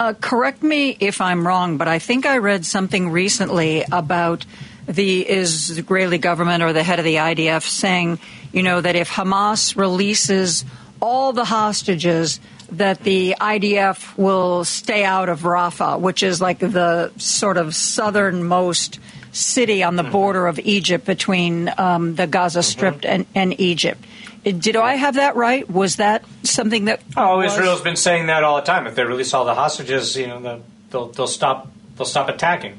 [0.00, 4.44] Uh, correct me if I'm wrong, but I think I read something recently about
[4.86, 8.18] the Israeli government or the head of the IDF saying,
[8.52, 10.64] you know, that if Hamas releases
[11.00, 12.40] all the hostages,
[12.72, 18.98] that the IDF will stay out of Rafah, which is like the sort of southernmost
[19.32, 20.12] city on the mm-hmm.
[20.12, 22.62] border of Egypt between um, the Gaza.
[22.62, 23.10] Strip mm-hmm.
[23.10, 24.02] and, and, Egypt.
[24.44, 25.68] Did I have that right?
[25.70, 27.00] Was that something that?
[27.16, 27.52] Oh, was?
[27.52, 28.86] Israel's been saying that all the time.
[28.86, 32.78] If they release all the hostages, you know, they'll they'll stop they'll stop attacking.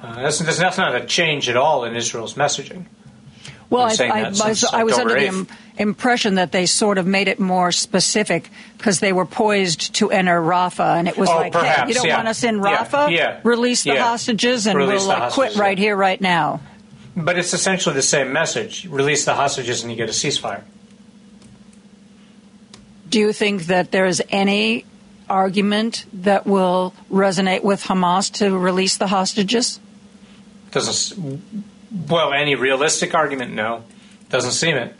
[0.00, 2.86] Uh, that's, that's not a change at all in Israel's messaging.
[3.70, 7.06] Well, I, I, I, was, I was under the Im- impression that they sort of
[7.06, 8.48] made it more specific
[8.78, 11.94] because they were poised to enter Rafah, and it was oh, like, perhaps, hey, you
[11.94, 12.16] don't yeah.
[12.16, 13.10] want us in Rafah?
[13.10, 13.40] Yeah, yeah.
[13.44, 16.60] Release the hostages, and Release we'll like quit right here, right now.
[17.24, 20.62] But it's essentially the same message: release the hostages, and you get a ceasefire.
[23.08, 24.84] Do you think that there is any
[25.28, 29.80] argument that will resonate with Hamas to release the hostages?
[30.70, 31.42] Doesn't
[32.08, 33.52] well, any realistic argument?
[33.52, 33.84] No,
[34.28, 34.94] doesn't seem it.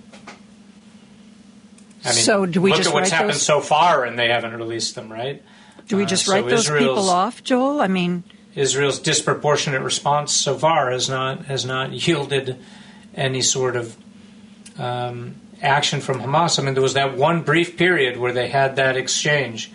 [2.05, 3.43] I mean, so do we look just at what's happened those?
[3.43, 5.43] so far, and they haven't released them, right?
[5.89, 7.81] Do we just uh, write so those Israel's, people off, Joel?
[7.81, 8.25] I mean,
[8.55, 12.59] Israel's disproportionate response so far has not has not yielded
[13.15, 13.97] any sort of
[14.79, 16.59] um, action from Hamas.
[16.59, 19.71] I mean, there was that one brief period where they had that exchange,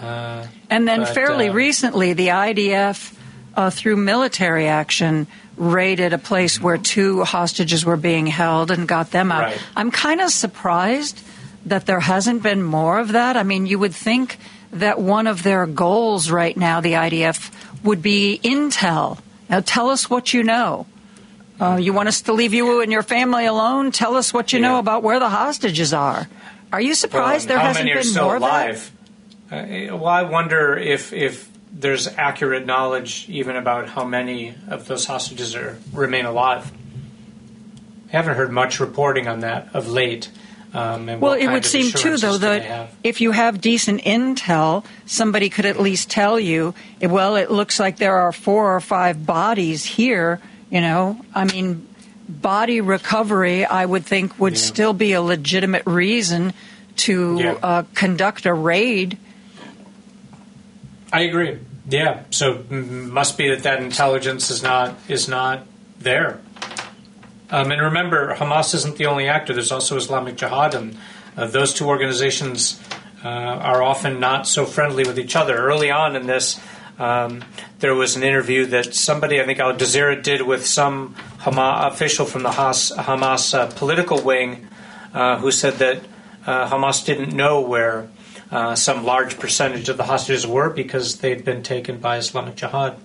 [0.00, 3.14] uh, and then but, fairly uh, recently, the IDF,
[3.54, 5.26] uh, through military action,
[5.56, 9.42] raided a place where two hostages were being held and got them out.
[9.42, 9.62] Right.
[9.76, 11.20] I'm kind of surprised
[11.66, 13.36] that there hasn't been more of that.
[13.36, 14.38] I mean, you would think
[14.72, 17.50] that one of their goals right now, the IDF,
[17.82, 19.18] would be intel.
[19.48, 20.86] Now, tell us what you know.
[21.60, 23.90] Uh, you want us to leave you and your family alone?
[23.90, 24.68] Tell us what you yeah.
[24.68, 26.26] know about where the hostages are.
[26.72, 28.90] Are you surprised well, there hasn't been more alive?
[29.50, 35.06] Uh, well, I wonder if if there's accurate knowledge even about how many of those
[35.06, 36.72] hostages are remain alive.
[38.08, 40.30] I haven't heard much reporting on that of late.
[40.72, 45.66] Um, well, it would seem too, though, that if you have decent intel, somebody could
[45.66, 50.40] at least tell you, well, it looks like there are four or five bodies here.
[50.70, 51.88] You know, I mean,
[52.28, 54.58] body recovery, I would think, would yeah.
[54.60, 56.52] still be a legitimate reason
[56.98, 57.56] to yeah.
[57.62, 59.18] uh, conduct a raid
[61.12, 61.58] I agree.
[61.88, 62.22] Yeah.
[62.30, 65.66] So must be that that intelligence is not is not
[65.98, 66.40] there.
[67.50, 69.52] Um, and remember, Hamas isn't the only actor.
[69.52, 70.96] There's also Islamic Jihad, and
[71.36, 72.80] uh, those two organizations
[73.24, 75.56] uh, are often not so friendly with each other.
[75.56, 76.60] Early on in this,
[77.00, 77.40] Um,
[77.78, 82.26] there was an interview that somebody, I think Al Jazeera, did with some Hamas official
[82.26, 84.68] from the Hamas, Hamas uh, political wing
[85.14, 85.96] uh, who said that
[86.44, 88.12] uh, Hamas didn't know where
[88.52, 93.00] uh, some large percentage of the hostages were because they'd been taken by Islamic Jihad.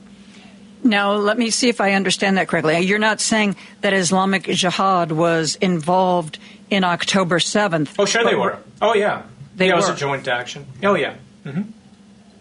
[0.84, 2.80] Now, let me see if I understand that correctly.
[2.81, 6.38] You're not saying that Islamic Jihad was involved
[6.69, 7.95] in October 7th.
[7.97, 8.60] Oh, sure they were.
[8.81, 9.23] Oh, yeah.
[9.56, 10.65] They yeah, it was a joint action.
[10.84, 11.15] Oh, yeah.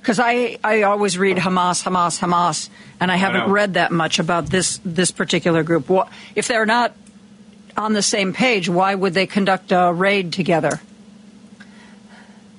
[0.01, 2.69] Because I, I always read Hamas, Hamas, Hamas,
[3.01, 3.53] and I haven't know.
[3.53, 5.91] read that much about this this particular group.
[6.35, 6.95] If they're not
[7.77, 10.81] on the same page, why would they conduct a raid together?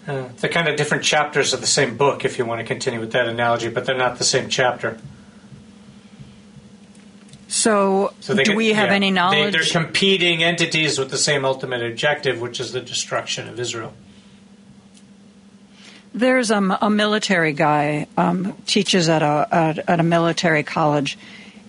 [0.08, 3.00] Uh, they're kind of different chapters of the same book, if you want to continue
[3.00, 5.00] with that analogy, but they're not the same chapter.
[7.56, 9.54] So, So they do we have yeah, any They, knowledge?
[9.54, 13.94] they're competing entities with the same ultimate objective, which is the destruction of Israel.
[16.14, 21.18] There's um, a military guy um, teaches at a at, at a military college,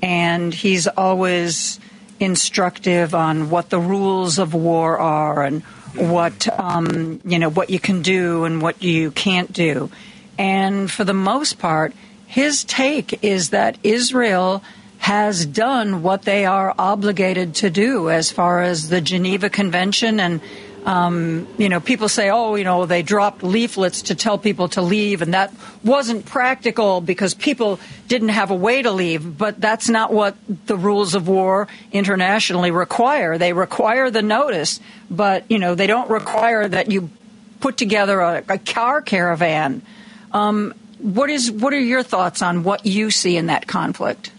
[0.02, 1.78] and he's always
[2.18, 5.62] instructive on what the rules of war are and
[5.94, 9.88] what um, you know what you can do and what you can't do.
[10.36, 11.92] And for the most part,
[12.26, 14.64] his take is that Israel
[14.98, 20.40] has done what they are obligated to do as far as the Geneva Convention and
[20.86, 24.82] um, you know, people say, oh, you know, they dropped leaflets to tell people to
[24.82, 25.52] leave, and that
[25.82, 29.36] wasn't practical because people didn't have a way to leave.
[29.36, 30.36] But that's not what
[30.66, 33.36] the rules of war internationally require.
[33.36, 34.78] They require the notice,
[35.10, 37.10] but, you know, they don't require that you
[37.58, 39.82] put together a, a car caravan.
[40.30, 44.30] Um, what is what are your thoughts on what you see in that conflict?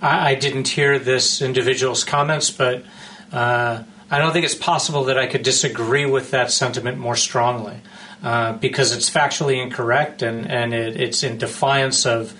[0.00, 2.84] I, I didn't hear this individual's comments, but
[3.32, 7.80] uh, I don't think it's possible that I could disagree with that sentiment more strongly
[8.22, 12.32] uh, because it's factually incorrect and, and it, it's in defiance of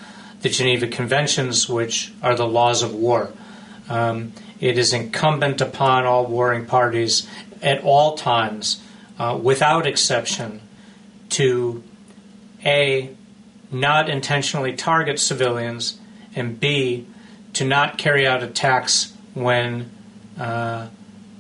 [0.42, 3.32] the Geneva Conventions, which are the laws of war.
[3.88, 7.28] Um, it is incumbent upon all warring parties
[7.62, 8.80] at all times,
[9.18, 10.60] uh, without exception,
[11.30, 11.82] to
[12.64, 13.10] A,
[13.70, 15.98] not intentionally target civilians,
[16.34, 17.06] and B,
[17.56, 19.90] to not carry out attacks when
[20.38, 20.88] uh,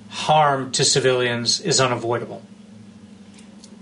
[0.08, 2.42] harm to civilians is unavoidable.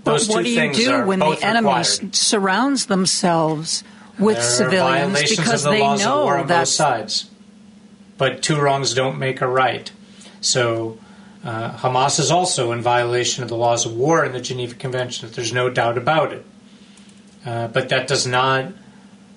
[0.03, 2.15] Those but what two do you do when the enemy required.
[2.15, 3.83] surrounds themselves
[4.19, 7.29] with civilians because of the they laws of war know on that both sides.
[8.17, 9.91] But two wrongs don't make a right.
[10.41, 10.99] So
[11.43, 15.29] uh, Hamas is also in violation of the laws of war in the Geneva Convention.
[15.31, 16.45] There's no doubt about it.
[17.45, 18.73] Uh, but that does not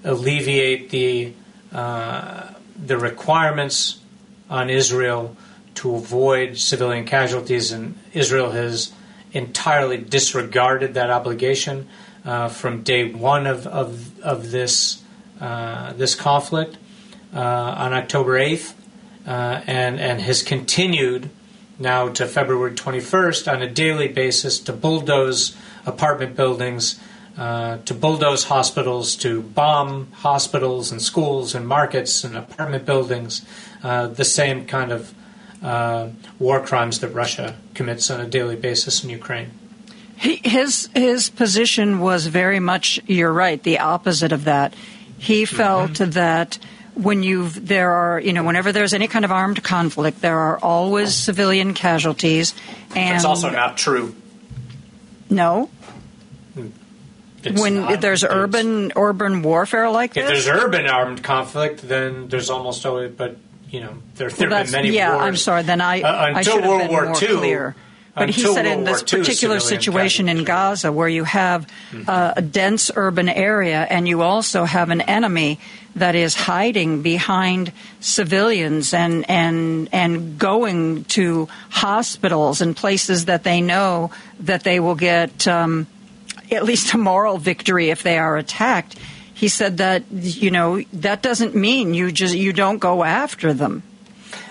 [0.04, 1.32] alleviate the
[1.72, 2.47] uh,
[2.86, 4.00] the requirements
[4.48, 5.36] on Israel
[5.74, 8.92] to avoid civilian casualties, and Israel has
[9.32, 11.88] entirely disregarded that obligation
[12.24, 15.02] uh, from day one of of, of this
[15.40, 16.76] uh, this conflict
[17.34, 18.74] uh, on October eighth,
[19.26, 21.30] uh, and and has continued
[21.78, 25.56] now to February twenty first on a daily basis to bulldoze
[25.86, 26.98] apartment buildings.
[27.39, 33.47] Uh, to bulldoze hospitals, to bomb hospitals and schools and markets and apartment buildings,
[33.85, 35.15] uh, the same kind of
[35.62, 36.09] uh,
[36.40, 39.51] war crimes that Russia commits on a daily basis in Ukraine.
[40.16, 44.74] He, his his position was very much you're right the opposite of that.
[45.19, 46.59] He felt that
[46.94, 50.59] when you there are you know whenever there's any kind of armed conflict there are
[50.59, 52.55] always civilian casualties
[52.97, 54.16] and That's also not true.
[55.31, 55.70] no
[57.44, 60.24] It's when there's urban urban warfare like this.
[60.24, 63.36] If there's urban armed conflict, then there's almost always, but
[63.70, 65.23] you know, there, there Well, have been many yeah, wars.
[65.27, 65.62] I'm sorry.
[65.62, 67.77] Then I, Uh, I until should have World been War more II, clear.
[68.15, 71.69] But he said in this II, particular situation in Gaza, where you have
[72.09, 75.60] uh, a dense urban area and you also have an enemy
[75.94, 77.70] that is hiding behind
[78.01, 84.10] civilians and and and going to hospitals and places that they know
[84.40, 85.86] that they will get um,
[86.50, 88.98] at least a moral victory if they are attacked.
[89.34, 93.82] He said that you know that doesn't mean you just you don't go after them.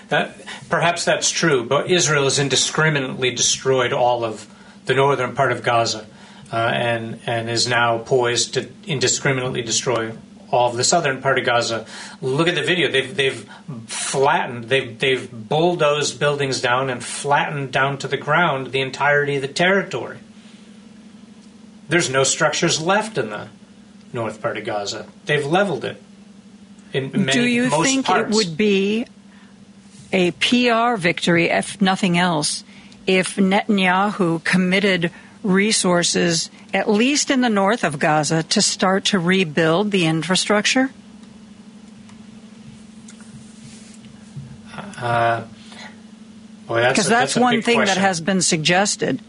[0.08, 0.34] That,
[0.70, 4.46] perhaps that's true, but Israel has indiscriminately destroyed all of
[4.86, 6.06] the northern part of Gaza,
[6.50, 10.12] uh, and and is now poised to indiscriminately destroy
[10.50, 11.84] all of the southern part of Gaza.
[12.22, 13.46] Look at the video; they've they've
[13.86, 19.42] flattened, they've they've bulldozed buildings down and flattened down to the ground the entirety of
[19.42, 20.16] the territory.
[21.88, 23.48] There's no structures left in the
[24.12, 25.06] north part of Gaza.
[25.24, 26.00] They've leveled it.
[26.92, 28.30] In many, Do you think parts.
[28.30, 29.06] it would be
[30.12, 32.64] a PR victory, if nothing else,
[33.06, 35.10] if Netanyahu committed
[35.42, 40.90] resources, at least in the north of Gaza, to start to rebuild the infrastructure?
[45.00, 45.44] Uh,
[46.68, 49.20] well, Because that's, that's, one thing that has been suggested.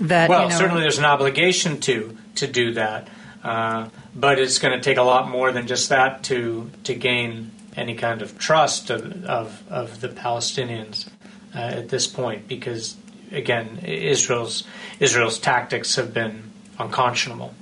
[0.00, 3.08] That well, you know, certainly there's an obligation to to do that,
[3.44, 7.50] uh, but it's going to take a lot more than just that to to gain
[7.76, 11.08] any kind of trust of of, of the Palestinians
[11.54, 12.96] uh, at this point, because
[13.30, 14.64] again, Israel's
[15.00, 17.54] Israel's tactics have been unconscionable.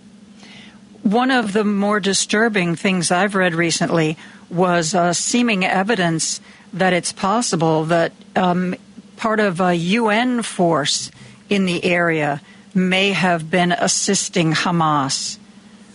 [1.02, 4.16] One of the more disturbing things I've read recently
[4.50, 6.40] was uh, seeming evidence
[6.72, 8.74] that it's possible that um,
[9.16, 11.10] part of a UN force
[11.48, 12.40] in the area
[12.74, 15.38] may have been assisting Hamas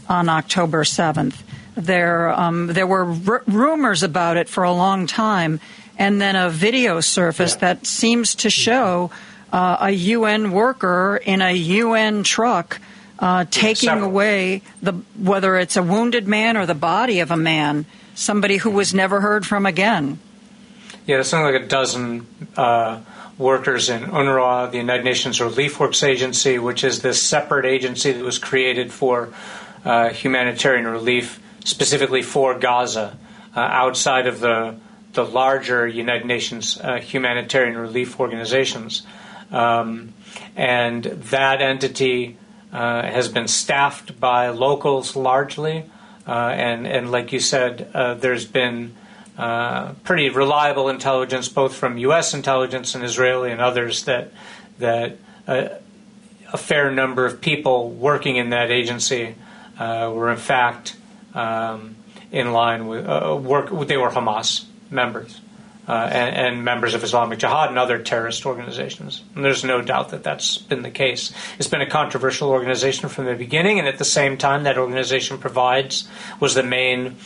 [0.09, 1.41] on October 7th.
[1.75, 5.59] There, um, there were r- rumors about it for a long time,
[5.97, 9.11] and then a video surfaced that seems to show
[9.51, 12.79] uh, a UN worker in a UN truck
[13.19, 14.09] uh, taking several.
[14.09, 17.85] away the whether it's a wounded man or the body of a man,
[18.15, 20.19] somebody who was never heard from again.
[21.05, 22.27] Yeah, there's something like a dozen
[22.57, 22.99] uh,
[23.37, 28.23] workers in UNRWA, the United Nations Relief Works Agency, which is this separate agency that
[28.23, 29.33] was created for
[29.85, 33.17] uh, humanitarian relief, specifically for Gaza,
[33.55, 34.75] uh, outside of the
[35.13, 39.03] the larger United Nations uh, humanitarian relief organizations.
[39.51, 40.13] Um,
[40.55, 42.37] and that entity
[42.71, 45.85] uh, has been staffed by locals largely,
[46.27, 48.95] uh, and and like you said, uh, there's been
[49.37, 52.33] uh, pretty reliable intelligence, both from U.S.
[52.33, 54.31] intelligence and Israeli and others, that
[54.79, 55.69] that uh,
[56.51, 59.35] a fair number of people working in that agency
[59.79, 60.95] uh, were in fact
[61.33, 61.95] um,
[62.31, 63.69] in line with uh, work.
[63.87, 65.41] They were Hamas members.
[65.85, 69.21] Uh, and, and members of Islamic Jihad and other terrorist organizations.
[69.35, 71.33] And there's no doubt that that's been the case.
[71.59, 75.39] It's been a controversial organization from the beginning, and at the same time, that organization
[75.39, 76.07] provides
[76.39, 77.17] was the main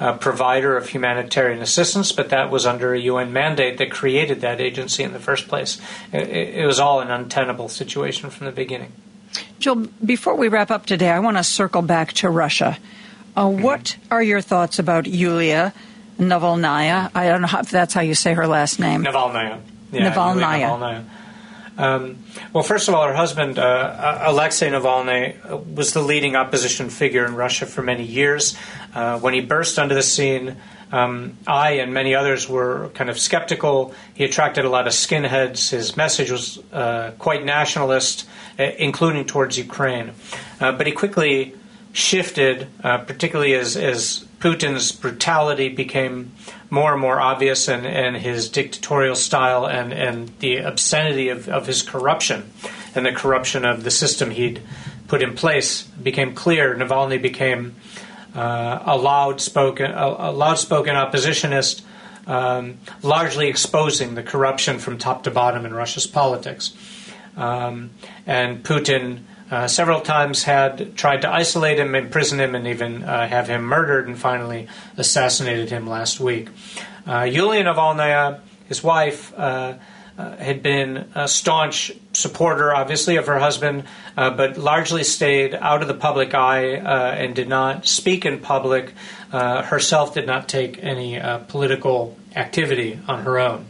[0.00, 4.60] uh, provider of humanitarian assistance, but that was under a UN mandate that created that
[4.60, 5.80] agency in the first place.
[6.12, 8.90] It, it was all an untenable situation from the beginning.
[9.60, 12.76] Joel, before we wrap up today, I want to circle back to Russia.
[13.36, 15.72] Uh, what are your thoughts about Yulia
[16.20, 17.10] Navalnaya?
[17.14, 19.04] I don't know if that's how you say her last name.
[19.04, 19.60] Navalnaya.
[19.90, 20.78] Yeah, Navalnaya.
[20.78, 21.04] Navalnaya.
[21.78, 22.18] Um,
[22.52, 27.24] well, first of all, her husband, uh, Alexei Navalny, uh, was the leading opposition figure
[27.24, 28.54] in Russia for many years.
[28.94, 30.56] Uh, when he burst onto the scene,
[30.92, 33.94] um, I and many others were kind of skeptical.
[34.12, 35.70] He attracted a lot of skinheads.
[35.70, 38.28] His message was uh, quite nationalist,
[38.58, 40.10] uh, including towards Ukraine.
[40.60, 41.54] Uh, but he quickly
[41.92, 46.32] shifted, uh, particularly as, as Putin's brutality became
[46.70, 51.66] more and more obvious and, and his dictatorial style and, and the obscenity of, of
[51.66, 52.50] his corruption
[52.94, 54.62] and the corruption of the system he'd
[55.08, 56.74] put in place became clear.
[56.76, 57.74] Navalny became
[58.34, 61.82] uh, a loud spoken, a, a loud spoken oppositionist,
[62.26, 66.72] um, largely exposing the corruption from top to bottom in Russia's politics.
[67.36, 67.90] Um,
[68.26, 69.20] and Putin
[69.50, 73.62] uh, several times had tried to isolate him, imprison him, and even uh, have him
[73.64, 76.48] murdered, and finally assassinated him last week.
[77.06, 79.74] Uh, Yulia Navalnaya, his wife, uh,
[80.16, 83.84] uh, had been a staunch supporter, obviously, of her husband,
[84.16, 88.92] uh, but largely stayed out of the public eye and did not speak in public.
[89.32, 91.18] herself did not take any
[91.48, 93.64] political activity on her own.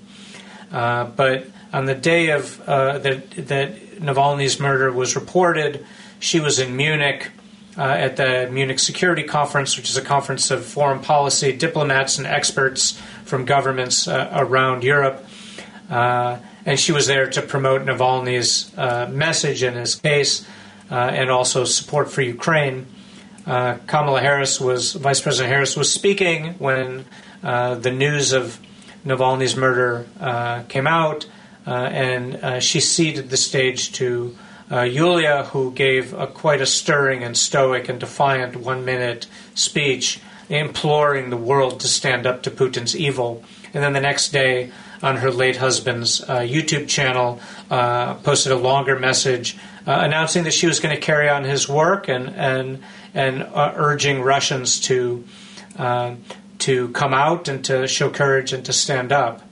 [0.71, 5.85] but on the day of that, that Navalny's murder was reported,
[6.19, 7.31] she was in Munich
[7.79, 12.27] uh, at the Munich Security Conference, which is a conference of foreign policy diplomats and
[12.27, 15.25] experts from governments uh, around Europe.
[15.89, 20.47] Uh, and she was there to promote Navalny's uh, message and his case,
[20.91, 22.87] uh, and also support for Ukraine.
[23.47, 27.05] Kamala Harris was, Vice President Harris was speaking when
[27.43, 28.61] the news of
[29.05, 30.07] Navalny's murder
[30.69, 31.27] came out.
[31.67, 34.37] Uh, and uh, she ceded the stage to
[34.71, 40.21] uh, Yulia, who gave a, quite a stirring and stoic and defiant one minute speech
[40.49, 43.45] imploring the world to stand up to Putin's evil.
[43.73, 44.73] And then the next day,
[45.03, 49.57] on her late husband's uh, YouTube channel, uh, posted a longer message
[49.87, 52.83] uh, announcing that she was going to carry on his work and and
[53.15, 55.25] and urging Russians to
[56.61, 59.43] to come out and to show courage and to stand up.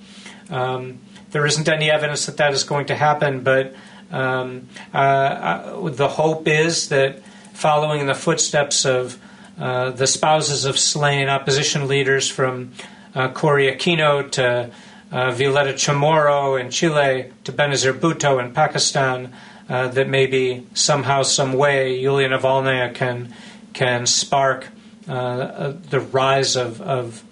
[0.51, 0.99] Um,
[1.31, 3.75] there isn't any evidence that that is going to happen, but
[4.11, 7.23] um, uh, the hope is that
[7.53, 9.19] following in the footsteps of
[9.59, 12.73] uh, the spouses of slain opposition leaders from
[13.15, 14.71] uh, Cory Aquino to
[15.11, 19.33] uh, Violeta Chamorro in Chile to Benazir Bhutto in Pakistan,
[19.69, 23.35] uh, that maybe somehow, some way, Yulia Navalnaya can
[23.75, 24.69] can spark
[25.09, 27.23] uh, uh, the rise of, of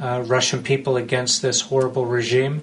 [0.00, 2.62] uh, Russian people against this horrible regime.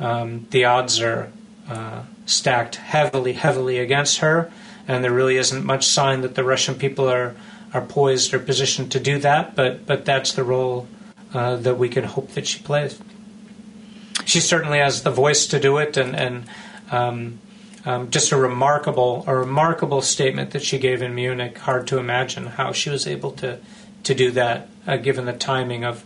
[0.00, 1.30] Um, the odds are
[1.68, 4.50] uh, stacked heavily, heavily against her,
[4.88, 7.34] and there really isn't much sign that the Russian people are
[7.74, 9.54] are poised or positioned to do that.
[9.54, 10.86] But but that's the role
[11.34, 13.00] uh, that we can hope that she plays.
[14.24, 16.44] She certainly has the voice to do it, and and
[16.90, 17.38] um,
[17.84, 21.58] um, just a remarkable a remarkable statement that she gave in Munich.
[21.58, 23.58] Hard to imagine how she was able to
[24.04, 26.04] to do that, uh, given the timing of.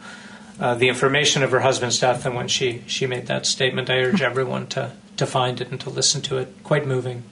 [0.59, 3.99] Uh, the information of her husband's death and when she, she made that statement, I
[3.99, 6.49] urge everyone to, to find it and to listen to it.
[6.63, 7.25] Quite moving.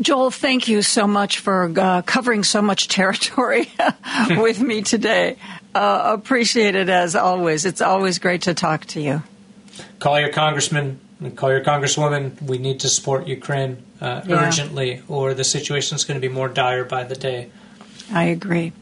[0.00, 3.70] Joel, thank you so much for uh, covering so much territory
[4.30, 5.36] with me today.
[5.74, 7.64] Uh, appreciate it as always.
[7.64, 9.22] It's always great to talk to you.
[9.98, 12.40] Call your congressman, and call your congresswoman.
[12.42, 14.46] We need to support Ukraine uh, yeah.
[14.46, 17.50] urgently, or the situation is going to be more dire by the day.
[18.12, 18.72] I agree.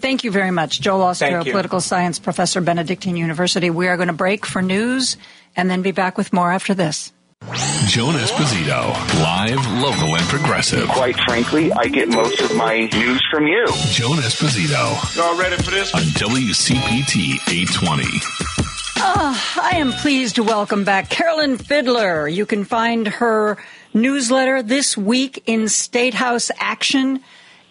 [0.00, 0.80] Thank you very much.
[0.80, 3.70] Joel Ostrow, political science professor, Benedictine University.
[3.70, 5.16] We are going to break for news
[5.56, 7.12] and then be back with more after this.
[7.86, 8.92] Joan Esposito,
[9.22, 10.88] live, local, and progressive.
[10.88, 13.64] Quite frankly, I get most of my news from you.
[13.92, 15.16] Joan Esposito.
[15.16, 15.94] Y'all ready for this?
[15.94, 18.04] On WCPT 820.
[19.00, 22.28] Oh, ah, I am pleased to welcome back Carolyn Fiddler.
[22.28, 23.56] You can find her
[23.94, 27.20] newsletter this week in State House Action.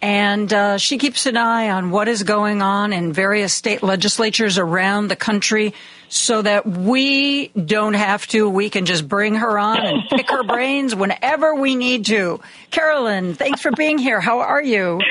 [0.01, 4.57] And uh, she keeps an eye on what is going on in various state legislatures
[4.57, 5.73] around the country
[6.07, 8.47] so that we don't have to.
[8.47, 12.39] We can just bring her on and pick her brains whenever we need to.
[12.69, 14.21] Carolyn, thanks for being here.
[14.21, 15.01] How are you?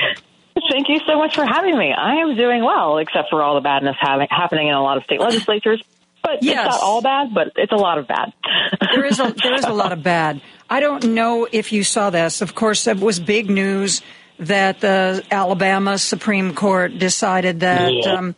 [0.71, 1.93] Thank you so much for having me.
[1.93, 5.03] I am doing well, except for all the badness having, happening in a lot of
[5.03, 5.83] state legislatures.
[6.23, 6.65] But yes.
[6.65, 8.33] it's not all bad, but it's a lot of bad.
[8.93, 10.41] there is a, there is a lot of bad.
[10.69, 12.41] I don't know if you saw this.
[12.41, 14.01] Of course, it was big news
[14.39, 18.13] that the Alabama Supreme Court decided that yeah.
[18.13, 18.35] um,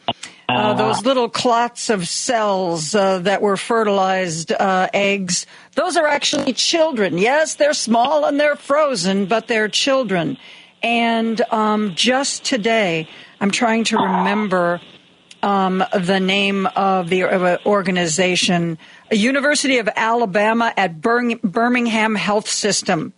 [0.48, 5.46] uh, those little clots of cells uh, that were fertilized uh, eggs,
[5.76, 7.18] those are actually children.
[7.18, 10.38] Yes, they're small and they're frozen, but they're children.
[10.82, 13.08] And um, just today,
[13.42, 14.82] I'm trying to remember
[15.44, 18.78] um, the name of the organization,
[19.12, 23.14] University of Alabama at Birmingham Health System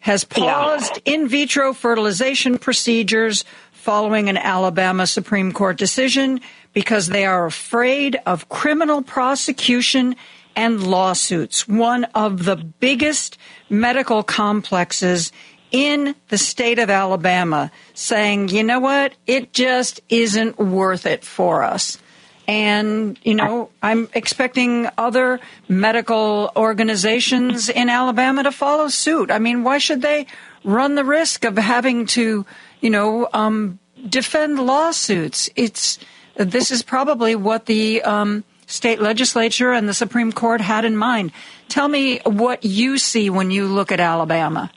[0.00, 1.14] has paused yeah.
[1.14, 6.40] in vitro fertilization procedures following an Alabama Supreme Court decision
[6.72, 10.16] because they are afraid of criminal prosecution
[10.56, 11.66] and lawsuits.
[11.66, 15.32] One of the biggest medical complexes
[15.70, 21.62] in the state of Alabama saying, you know what, it just isn't worth it for
[21.62, 21.98] us.
[22.50, 29.30] And, you know, I'm expecting other medical organizations in Alabama to follow suit.
[29.30, 30.26] I mean, why should they
[30.64, 32.44] run the risk of having to,
[32.80, 33.78] you know, um,
[34.08, 35.48] defend lawsuits?
[35.54, 36.00] It's,
[36.34, 41.30] this is probably what the um, state legislature and the Supreme Court had in mind.
[41.68, 44.72] Tell me what you see when you look at Alabama.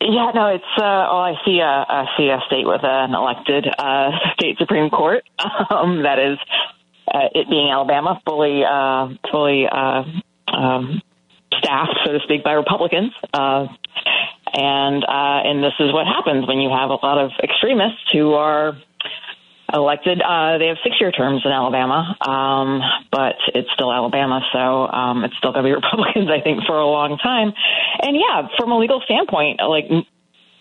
[0.00, 3.66] Yeah, no, it's uh, well, I see a I see a state with an elected
[3.78, 5.24] uh, state supreme court
[5.70, 6.38] um, that is
[7.12, 10.04] uh, it being Alabama, fully uh, fully uh,
[10.52, 11.00] um,
[11.56, 13.12] staffed, so to speak, by Republicans.
[13.32, 13.68] Uh,
[14.52, 18.34] and uh, and this is what happens when you have a lot of extremists who
[18.34, 18.76] are
[19.72, 20.22] elected.
[20.22, 22.80] Uh, they have six-year terms in Alabama, um,
[23.10, 26.78] but it's still Alabama, so um, it's still going to be Republicans, I think, for
[26.78, 27.52] a long time.
[28.02, 29.86] And yeah, from a legal standpoint, like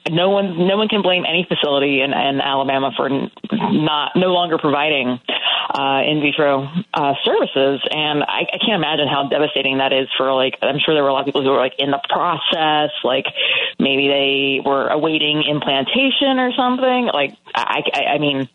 [0.10, 4.58] no one no one can blame any facility in, in Alabama for not no longer
[4.58, 5.20] providing
[5.74, 10.32] uh, in vitro uh, services, and I, I can't imagine how devastating that is for
[10.34, 12.92] like I'm sure there were a lot of people who were like in the process,
[13.04, 13.26] like
[13.80, 17.10] maybe they were awaiting implantation or something.
[17.12, 18.48] Like I, I, I mean,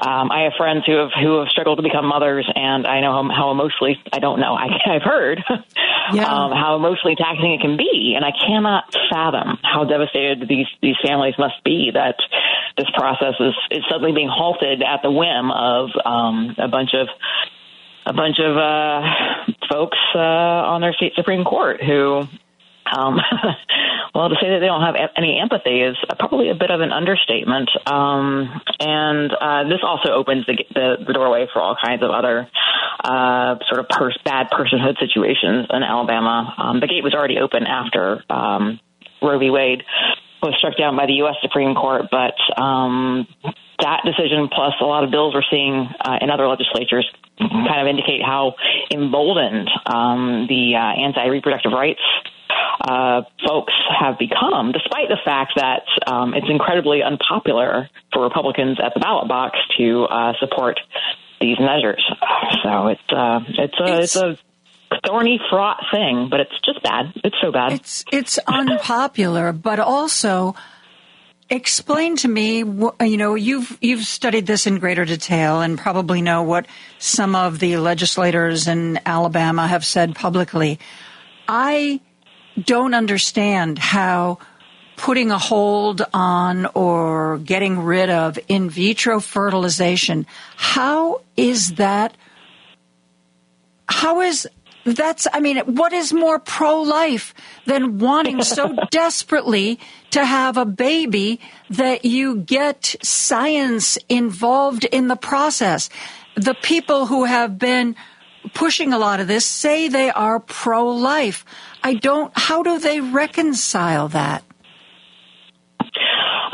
[0.00, 3.12] um, I have friends who have who have struggled to become mothers, and I know
[3.12, 5.42] how, how emotionally I don't know I, I've heard
[6.12, 6.24] yeah.
[6.24, 10.96] um, how emotionally taxing it can be, and I cannot fathom how devastated these these
[11.04, 12.16] families must be that
[12.76, 17.08] this process is is suddenly being halted at the whim of um, a bunch of
[18.06, 19.02] a bunch of uh,
[19.70, 22.26] folks uh, on their state supreme court who
[22.90, 23.20] um,
[24.14, 26.92] well, to say that they don't have any empathy is probably a bit of an
[26.92, 27.70] understatement.
[27.86, 32.48] Um, and uh, this also opens the, the, the, doorway for all kinds of other
[33.02, 36.54] uh, sort of pers- bad personhood situations in Alabama.
[36.58, 38.80] Um, the gate was already open after um,
[39.22, 39.48] Roe v.
[39.50, 39.82] Wade
[40.42, 41.36] was struck down by the U.S.
[41.40, 43.26] Supreme Court, but um,
[43.78, 47.08] that decision plus a lot of bills we're seeing uh, in other legislatures
[47.38, 48.54] kind of indicate how
[48.90, 52.02] emboldened um, the uh, anti-reproductive rights
[52.80, 58.92] uh, folks have become, despite the fact that um, it's incredibly unpopular for Republicans at
[58.94, 60.80] the ballot box to uh, support
[61.40, 62.04] these measures.
[62.62, 64.38] So it's uh, it's a it's, it's a
[65.06, 67.12] thorny, fraught thing, but it's just bad.
[67.24, 67.72] It's so bad.
[67.72, 70.54] It's it's unpopular, but also
[71.50, 72.58] explain to me.
[72.58, 76.66] You know, you've you've studied this in greater detail and probably know what
[76.98, 80.78] some of the legislators in Alabama have said publicly.
[81.48, 82.00] I
[82.60, 84.38] don't understand how
[84.96, 90.26] putting a hold on or getting rid of in vitro fertilization
[90.56, 92.16] how is that
[93.88, 94.48] how is
[94.84, 97.34] that's, I mean, what is more pro life
[97.66, 99.78] than wanting so desperately
[100.10, 105.88] to have a baby that you get science involved in the process?
[106.34, 107.94] The people who have been
[108.54, 111.44] pushing a lot of this say they are pro life.
[111.82, 114.44] I don't, how do they reconcile that?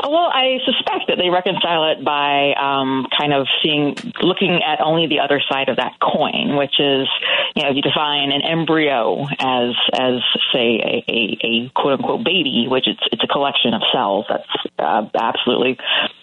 [0.01, 5.07] Well, I suspect that they reconcile it by um, kind of seeing, looking at only
[5.07, 7.07] the other side of that coin, which is,
[7.55, 10.21] you know, you define an embryo as, as
[10.53, 14.49] say, a, a, a quote unquote baby, which it's it's a collection of cells that's
[14.79, 15.77] uh, absolutely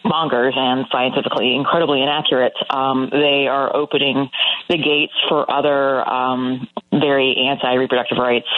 [0.04, 2.54] bonkers and scientifically incredibly inaccurate.
[2.70, 4.30] Um, they are opening
[4.68, 8.48] the gates for other um, very anti-reproductive rights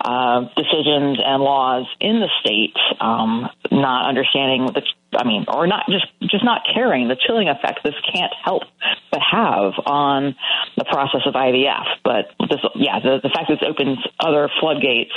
[0.00, 4.82] uh, decisions and laws in the state, um, not understanding the,
[5.16, 8.62] I mean, or not just just not caring the chilling effect this can't help
[9.10, 10.34] but have on
[10.76, 11.86] the process of IVF.
[12.04, 15.12] But this, yeah, the, the fact that this opens other floodgates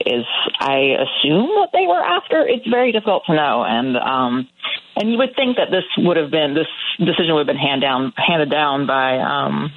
[0.00, 0.24] is,
[0.58, 2.46] I assume, what they were after.
[2.46, 4.48] It's very difficult to know, and um,
[4.96, 7.82] and you would think that this would have been this decision would have been hand
[7.82, 9.72] down handed down by um,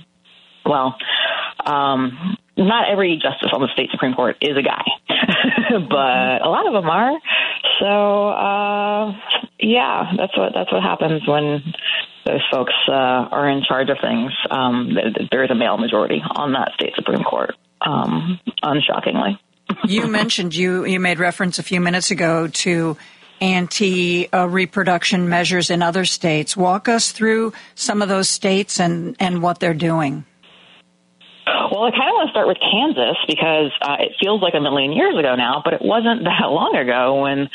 [0.65, 0.95] well.
[1.65, 4.83] Um, not every justice on the state supreme court is a guy,
[5.89, 7.13] but a lot of them are.
[7.79, 9.13] So uh,
[9.59, 11.63] yeah, that's what that's what happens when
[12.25, 14.31] those folks uh, are in charge of things.
[14.49, 14.97] Um,
[15.31, 19.37] there is a male majority on that state supreme court, um, unshockingly.
[19.85, 22.97] you mentioned you you made reference a few minutes ago to
[23.39, 26.57] anti reproduction measures in other states.
[26.57, 30.25] Walk us through some of those states and, and what they're doing.
[31.71, 34.59] Well, I kind of want to start with Kansas because uh, it feels like a
[34.59, 37.49] million years ago now, but it wasn't that long ago when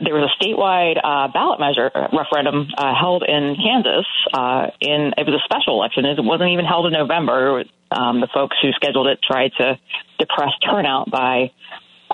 [0.00, 4.06] there was a statewide uh, ballot measure uh, referendum uh, held in Kansas.
[4.32, 7.64] Uh, in it was a special election; it wasn't even held in November.
[7.90, 9.78] Um, the folks who scheduled it tried to
[10.18, 11.52] depress turnout by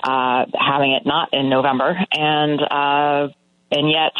[0.03, 3.27] uh, having it not in November, and uh,
[3.71, 4.13] and yet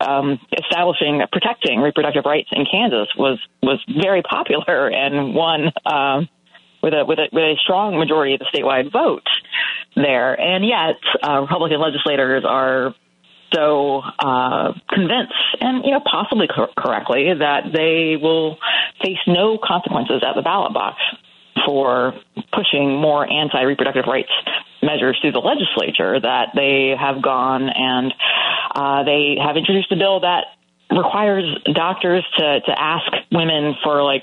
[0.00, 6.28] um, establishing protecting reproductive rights in Kansas was was very popular and won um,
[6.82, 9.26] with a with a with a strong majority of the statewide vote
[9.96, 10.38] there.
[10.38, 12.94] And yet, uh, Republican legislators are
[13.52, 18.58] so uh, convinced, and you know possibly cor- correctly, that they will
[19.02, 21.00] face no consequences at the ballot box
[21.66, 22.14] for
[22.52, 24.30] pushing more anti-reproductive rights
[24.82, 28.14] measures through the legislature that they have gone and
[28.74, 30.44] uh, they have introduced a bill that
[30.90, 31.44] requires
[31.74, 34.22] doctors to, to ask women for like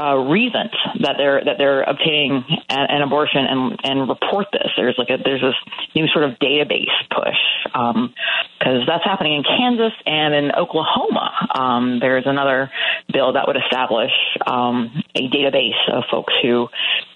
[0.00, 0.70] uh, reasons
[1.00, 4.68] that they're that they're obtaining an, an abortion and and report this.
[4.76, 5.54] There's like a there's this
[5.94, 7.38] new sort of database push
[8.64, 11.30] because that's happening in Kansas and in Oklahoma.
[11.54, 12.70] Um, there's another
[13.12, 14.12] bill that would establish
[14.46, 16.68] um, a database of folks who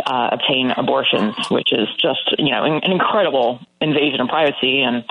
[0.05, 5.05] uh, obtain abortions, which is just you know an incredible invasion of privacy and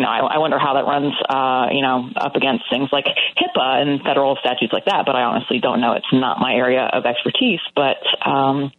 [0.00, 3.04] you know, I, I wonder how that runs, uh, you know, up against things like
[3.36, 5.04] HIPAA and federal statutes like that.
[5.04, 5.92] But I honestly don't know.
[5.92, 7.60] It's not my area of expertise.
[7.76, 8.72] But um,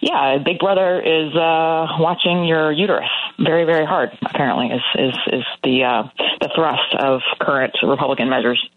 [0.00, 3.06] yeah, Big Brother is uh, watching your uterus
[3.38, 4.10] very, very hard.
[4.20, 6.02] Apparently, is is is the uh,
[6.40, 8.68] the thrust of current Republican measures.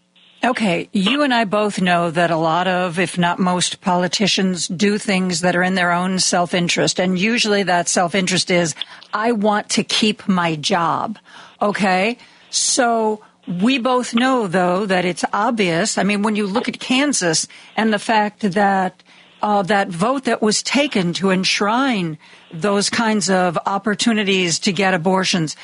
[0.44, 4.98] Okay, you and I both know that a lot of, if not most, politicians do
[4.98, 6.98] things that are in their own self interest.
[6.98, 8.74] And usually that self interest is,
[9.14, 11.18] I want to keep my job.
[11.60, 12.18] Okay.
[12.50, 15.96] So we both know, though, that it's obvious.
[15.96, 19.00] I mean, when you look at Kansas and the fact that
[19.42, 22.18] uh, that vote that was taken to enshrine
[22.52, 25.56] those kinds of opportunities to get abortions,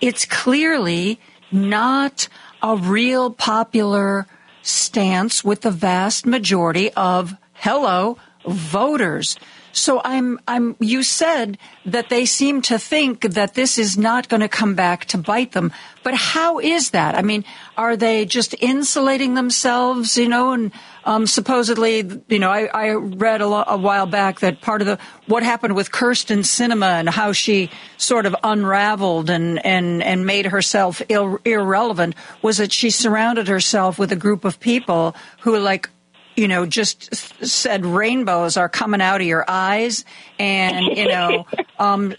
[0.00, 1.20] it's clearly
[1.54, 2.28] not
[2.62, 4.26] a real popular
[4.62, 9.36] stance with the vast majority of hello voters.
[9.72, 14.40] So I'm, I'm, you said that they seem to think that this is not going
[14.40, 15.72] to come back to bite them.
[16.04, 17.16] But how is that?
[17.16, 17.44] I mean,
[17.76, 20.70] are they just insulating themselves, you know, and
[21.06, 24.86] Um, supposedly, you know, I, I read a, lo- a, while back that part of
[24.86, 30.24] the what happened with Kyrsten Sinema and how she sort of unraveled and and and
[30.24, 35.90] made herself irrelevant was that she surrounded herself with a group of people who like
[36.36, 40.04] you know, just said rainbows are coming out of your eyes
[40.38, 41.46] and, you know,
[41.78, 42.14] um,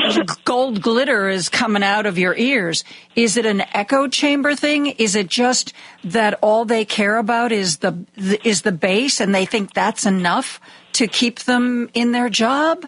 [0.45, 2.83] gold glitter is coming out of your ears.
[3.15, 4.87] Is it an echo chamber thing?
[4.87, 5.73] Is it just
[6.03, 8.05] that all they care about is the,
[8.43, 10.59] is the base and they think that's enough
[10.93, 12.85] to keep them in their job?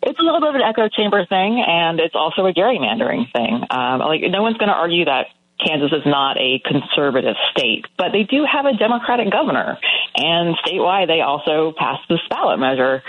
[0.00, 3.64] It's a little bit of an echo chamber thing, and it's also a gerrymandering thing.
[3.68, 5.26] Um, like, no one's going to argue that
[5.64, 9.78] Kansas is not a conservative state, but they do have a Democratic governor.
[10.16, 13.02] And statewide, they also passed this ballot measure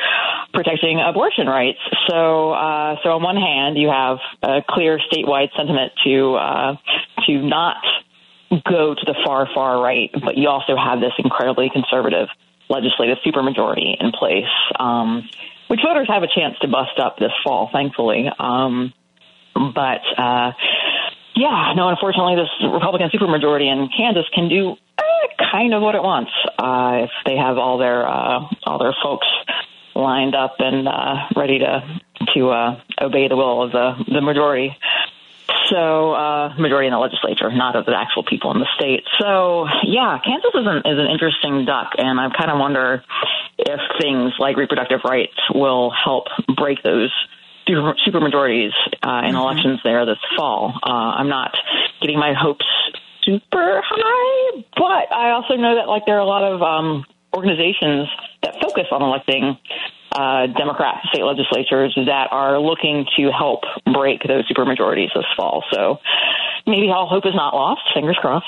[0.53, 1.80] protecting abortion rights.
[2.07, 6.76] So, uh, so on one hand, you have a clear statewide sentiment to uh,
[7.27, 7.77] to not
[8.49, 12.27] go to the far far right, but you also have this incredibly conservative
[12.69, 14.49] legislative supermajority in place,
[14.80, 15.27] um,
[15.67, 18.30] which voters have a chance to bust up this fall, thankfully.
[18.39, 18.93] Um,
[19.53, 20.51] but uh,
[21.40, 25.03] yeah, no, unfortunately, this Republican supermajority in Kansas can do uh,
[25.52, 29.28] kind of what it wants uh, if they have all their uh, all their folks
[29.95, 31.84] lined up and uh, ready to
[32.36, 34.76] to uh, obey the will of the the majority.
[35.70, 39.03] So, uh, majority in the legislature, not of the actual people in the state.
[39.20, 43.03] So, yeah, Kansas is an, is an interesting duck, and I kind of wonder
[43.57, 46.26] if things like reproductive rights will help
[46.56, 47.11] break those
[47.69, 48.71] super, super majorities
[49.03, 49.35] uh, in mm-hmm.
[49.37, 50.73] elections there this fall.
[50.83, 51.55] Uh, I'm not
[52.01, 52.65] getting my hopes
[53.23, 57.05] super high, but I also know that like there are a lot of um,
[57.35, 58.07] organizations
[58.43, 59.57] that focus on electing
[60.11, 63.61] uh, Democrat state legislatures that are looking to help
[63.93, 65.63] break those supermajorities this fall.
[65.71, 65.99] So
[66.65, 67.81] maybe all hope is not lost.
[67.93, 68.47] Fingers crossed.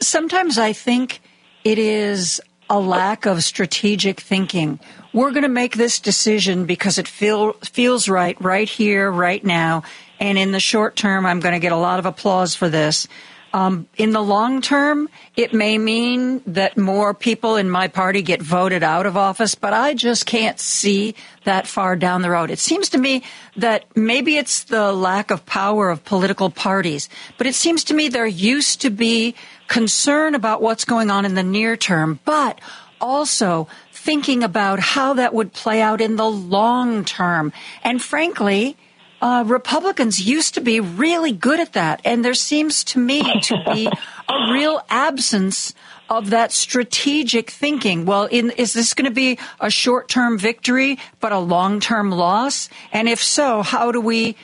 [0.00, 1.20] Sometimes I think
[1.64, 4.78] it is a lack of strategic thinking.
[5.12, 9.82] We're going to make this decision because it feel, feels right, right here, right now.
[10.20, 13.08] And in the short term, I'm going to get a lot of applause for this.
[13.52, 18.40] Um, in the long term, it may mean that more people in my party get
[18.40, 22.50] voted out of office, but I just can't see that far down the road.
[22.50, 23.24] It seems to me
[23.56, 27.08] that maybe it's the lack of power of political parties,
[27.38, 29.34] but it seems to me there used to be
[29.66, 32.60] concern about what's going on in the near term, but
[33.00, 33.66] also
[34.00, 37.52] thinking about how that would play out in the long term.
[37.84, 38.76] And frankly,
[39.20, 43.62] uh, Republicans used to be really good at that, and there seems to me to
[43.72, 45.74] be a real absence
[46.08, 48.06] of that strategic thinking.
[48.06, 52.70] Well, in, is this going to be a short-term victory but a long-term loss?
[52.92, 54.36] And if so, how do we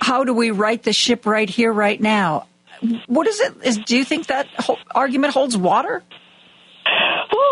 [0.00, 2.46] how do we right the ship right here, right now?
[3.06, 3.54] What is it?
[3.64, 4.46] Is, do you think that
[4.94, 6.02] argument holds water?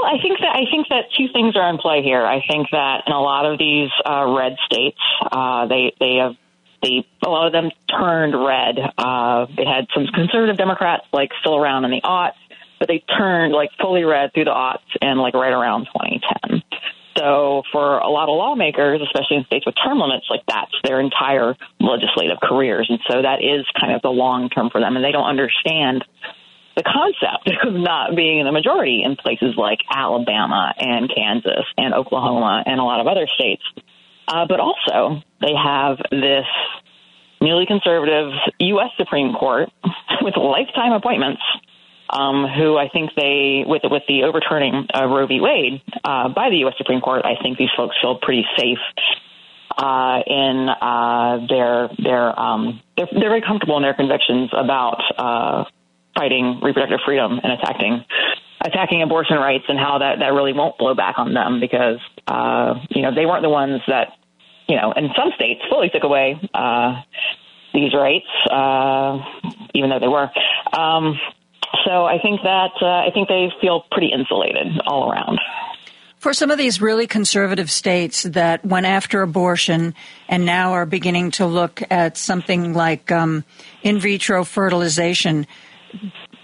[0.01, 2.25] Well, I think that I think that two things are in play here.
[2.25, 5.01] I think that in a lot of these uh, red states,
[5.33, 6.37] uh, they they have
[6.83, 8.79] they a lot of them turned red.
[8.97, 12.39] Uh, they had some conservative Democrats like still around in the aughts,
[12.79, 16.63] but they turned like fully red through the aughts and like right around 2010.
[17.17, 21.01] So for a lot of lawmakers, especially in states with term limits, like that's their
[21.01, 25.05] entire legislative careers, and so that is kind of the long term for them, and
[25.05, 26.05] they don't understand
[26.79, 31.93] the concept of not being in the majority in places like Alabama and Kansas and
[31.93, 33.63] Oklahoma and a lot of other states
[34.29, 36.45] uh, but also, they have this
[37.41, 38.31] newly conservative
[38.61, 38.91] U.S.
[38.99, 39.71] Supreme Court
[40.23, 41.41] with lifetime appointments,
[42.11, 45.41] um, who I think they, with with the overturning of Roe v.
[45.41, 46.75] Wade uh, by the U.S.
[46.77, 48.79] Supreme Court, I think these folks feel pretty safe
[49.79, 55.65] uh, in uh, their their um, they're, they're very comfortable in their convictions about uh,
[56.19, 58.05] fighting reproductive freedom and attacking
[58.61, 62.75] attacking abortion rights and how that that really won't blow back on them because uh,
[62.91, 64.19] you know they weren't the ones that
[64.69, 67.01] you know, in some states fully took away uh,
[67.73, 69.19] these rights, uh,
[69.75, 70.31] even though they were.
[70.73, 71.19] Um,
[71.85, 75.39] so I think that uh, I think they feel pretty insulated all around.
[76.19, 79.95] For some of these really conservative states that went after abortion
[80.29, 83.45] and now are beginning to look at something like um,
[83.83, 85.47] in vitro fertilization,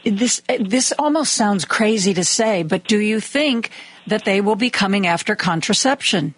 [0.05, 3.71] this this almost sounds crazy to say, but do you think
[4.07, 6.35] that they will be coming after contraception?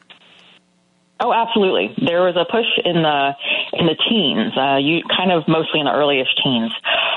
[1.19, 1.95] Oh, absolutely.
[2.05, 3.33] There was a push in the
[3.73, 6.73] in the teens, uh, you kind of mostly in the earliest teens.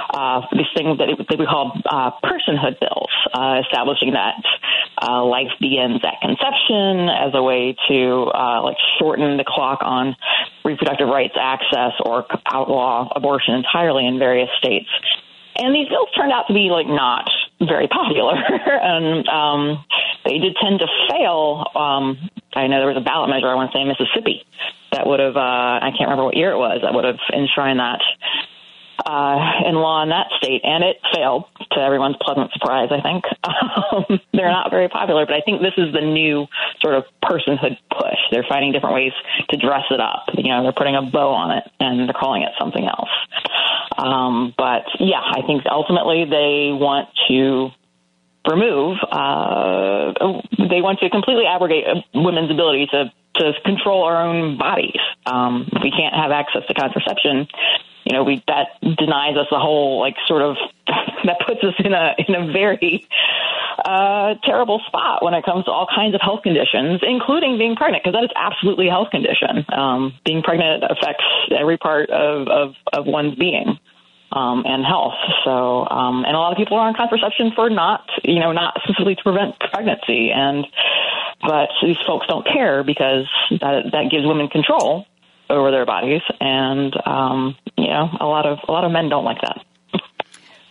[0.09, 4.41] Uh, this thing that, that we called uh, personhood bills, uh, establishing that
[5.03, 10.15] uh, life begins at conception as a way to uh, like shorten the clock on
[10.63, 14.89] reproductive rights access or outlaw abortion entirely in various states.
[15.59, 17.29] And these bills turned out to be like not
[17.59, 19.83] very popular, and um,
[20.25, 21.65] they did tend to fail.
[21.75, 24.45] Um, I know there was a ballot measure I want to say in Mississippi
[24.91, 27.79] that would have uh, I can't remember what year it was that would have enshrined
[27.79, 27.99] that
[29.05, 32.89] uh, in law in that state, and it failed to everyone's pleasant surprise.
[32.91, 36.47] I think um, they're not very popular, but I think this is the new
[36.81, 38.19] sort of personhood push.
[38.31, 39.13] They're finding different ways
[39.49, 40.25] to dress it up.
[40.33, 43.09] You know, they're putting a bow on it and they're calling it something else.
[43.99, 47.69] Um, but yeah, I think ultimately they want to
[48.49, 48.97] remove.
[49.03, 50.13] Uh,
[50.57, 54.99] they want to completely abrogate women's ability to to control our own bodies.
[55.25, 57.47] Um, we can't have access to contraception
[58.09, 60.57] you know, we that denies us the whole like sort of
[60.87, 63.07] that puts us in a in a very
[63.85, 68.03] uh, terrible spot when it comes to all kinds of health conditions, including being pregnant,
[68.03, 69.65] because that is absolutely a health condition.
[69.71, 71.23] Um, being pregnant affects
[71.55, 73.77] every part of of, of one's being.
[74.31, 75.17] Um, and health.
[75.43, 78.77] So, um, and a lot of people are on contraception for not, you know, not
[78.83, 80.29] specifically to prevent pregnancy.
[80.29, 80.67] And,
[81.41, 85.07] but these folks don't care because that, that gives women control
[85.49, 89.25] over their bodies, and um, you know, a lot of a lot of men don't
[89.25, 89.65] like that.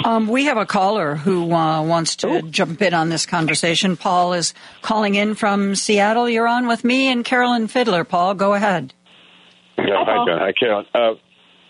[0.04, 2.50] Um, we have a caller who uh, wants to Ooh.
[2.50, 3.96] jump in on this conversation.
[3.96, 6.28] Paul is calling in from Seattle.
[6.28, 8.04] You're on with me and Carolyn Fiddler.
[8.04, 8.94] Paul, go ahead.
[9.76, 10.38] Yeah, hi, John.
[10.38, 10.86] Hi, Carolyn.
[10.94, 11.14] Uh,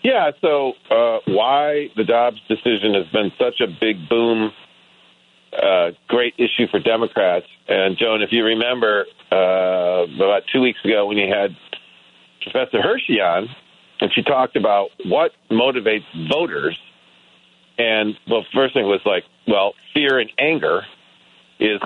[0.09, 4.51] yeah, so uh, why the Dobbs decision has been such a big boom,
[5.53, 7.45] uh, great issue for Democrats.
[7.67, 11.55] And Joan, if you remember, uh, about two weeks ago when you had
[12.41, 13.49] Professor Hershey on,
[14.01, 16.79] and she talked about what motivates voters.
[17.77, 20.85] And well, first thing was like, well, fear and anger
[21.59, 21.79] is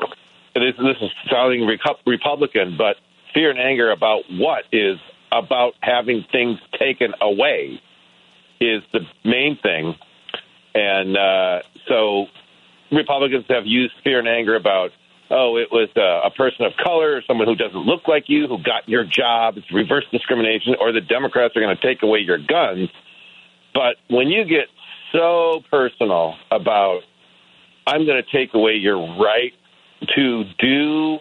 [0.55, 1.67] this, this is sounding
[2.05, 2.95] Republican, but
[3.33, 4.97] fear and anger about what is
[5.31, 7.81] about having things taken away
[8.59, 9.95] is the main thing.
[10.75, 12.27] And uh, so
[12.91, 14.91] Republicans have used fear and anger about
[15.33, 18.61] oh, it was a, a person of color, someone who doesn't look like you, who
[18.61, 19.57] got your job.
[19.57, 22.89] It's reverse discrimination, or the Democrats are going to take away your guns.
[23.73, 24.67] But when you get
[25.11, 27.01] so personal about,
[27.87, 29.53] I'm going to take away your right
[30.15, 31.17] to do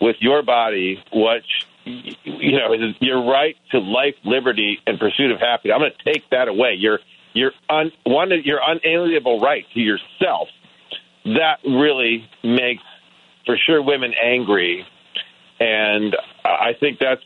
[0.00, 1.42] with your body what
[1.84, 5.74] you know your right to life, liberty, and pursuit of happiness.
[5.74, 6.74] I'm going to take that away.
[6.78, 7.00] Your
[7.34, 10.48] your un, one your unalienable right to yourself.
[11.24, 12.82] That really makes
[13.46, 14.86] for sure women angry,
[15.60, 17.22] and I think that's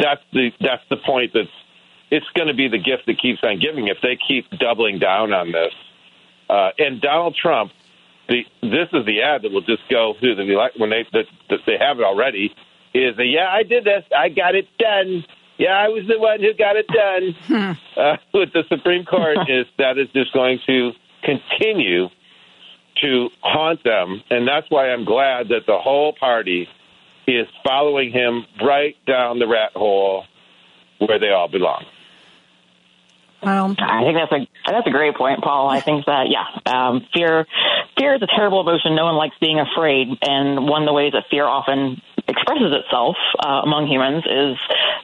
[0.00, 1.32] that's the that's the point.
[1.34, 1.48] That's
[2.10, 5.32] it's going to be the gift that keeps on giving if they keep doubling down
[5.32, 5.72] on this.
[6.48, 7.72] Uh, and Donald Trump,
[8.28, 11.56] the this is the ad that will just go through the when they the, the,
[11.66, 12.54] they have it already.
[12.94, 15.24] Is a, yeah, I did this, I got it done.
[15.58, 18.00] Yeah, I was the one who got it done hmm.
[18.00, 19.38] uh, with the Supreme Court.
[19.48, 20.92] is that is just going to
[21.22, 22.08] continue
[23.02, 24.22] to haunt them.
[24.30, 26.68] And that's why I'm glad that the whole party
[27.26, 30.24] is following him right down the rat hole
[30.98, 31.84] where they all belong.
[33.42, 35.68] Well, I think that's a that's a great point, Paul.
[35.68, 37.44] I think that yeah, um, fear
[37.98, 38.94] fear is a terrible emotion.
[38.94, 43.16] No one likes being afraid, and one of the ways that fear often expresses itself
[43.38, 44.56] uh, among humans is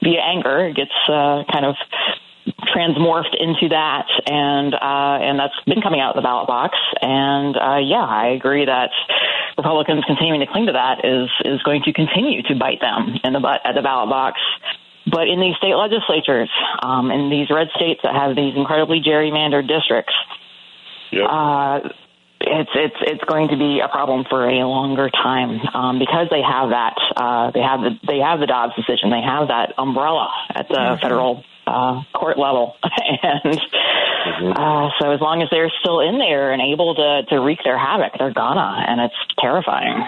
[0.02, 0.68] via anger.
[0.68, 1.76] It gets uh, kind of
[2.74, 6.76] transmorphed into that, and uh, and that's been coming out of the ballot box.
[7.00, 8.90] And uh, yeah, I agree that
[9.56, 13.32] Republicans continuing to cling to that is is going to continue to bite them in
[13.32, 14.40] the butt at the ballot box.
[15.10, 16.50] But in these state legislatures,
[16.82, 20.12] um, in these red states that have these incredibly gerrymandered districts,
[21.10, 21.24] yep.
[21.28, 21.80] uh,
[22.50, 26.42] it's it's it's going to be a problem for a longer time um, because they
[26.42, 30.28] have that uh, they have the they have the Dobbs decision they have that umbrella
[30.54, 31.02] at the mm-hmm.
[31.02, 32.76] federal uh, court level.
[32.82, 34.52] and mm-hmm.
[34.52, 37.78] uh, so as long as they're still in there and able to, to wreak their
[37.78, 40.06] havoc, they're gonna, and it's terrifying.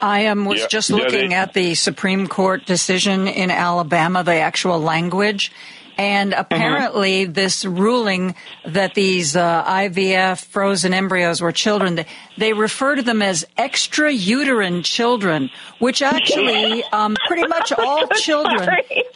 [0.00, 0.66] I um, was yeah.
[0.66, 5.52] just looking yeah, they- at the Supreme Court decision in Alabama, the actual language,
[6.02, 7.32] and apparently, mm-hmm.
[7.32, 8.34] this ruling
[8.66, 12.06] that these uh, IVF frozen embryos were children, they,
[12.36, 15.48] they, refer to them as extrauterine children,
[15.78, 18.68] which actually, um, pretty much all children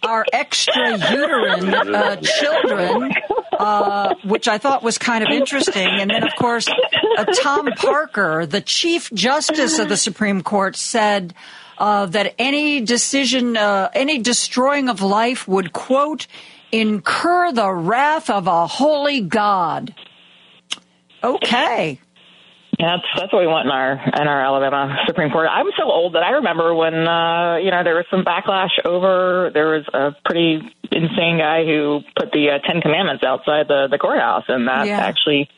[0.04, 3.12] are extrauterine uh, children,
[3.58, 5.88] uh, which I thought was kind of interesting.
[5.88, 6.68] And then, of course,
[7.18, 11.34] uh, Tom Parker, the Chief Justice of the Supreme Court, said.
[11.78, 16.26] Uh, that any decision, uh, any destroying of life would, quote,
[16.72, 19.94] incur the wrath of a holy God.
[21.22, 22.00] Okay.
[22.78, 25.48] Yeah, that's that's what we want in our in our Alabama Supreme Court.
[25.50, 29.50] I'm so old that I remember when uh, you know there was some backlash over
[29.52, 30.60] there was a pretty
[30.92, 34.98] insane guy who put the uh, Ten Commandments outside the the courthouse, and that yeah.
[34.98, 35.48] actually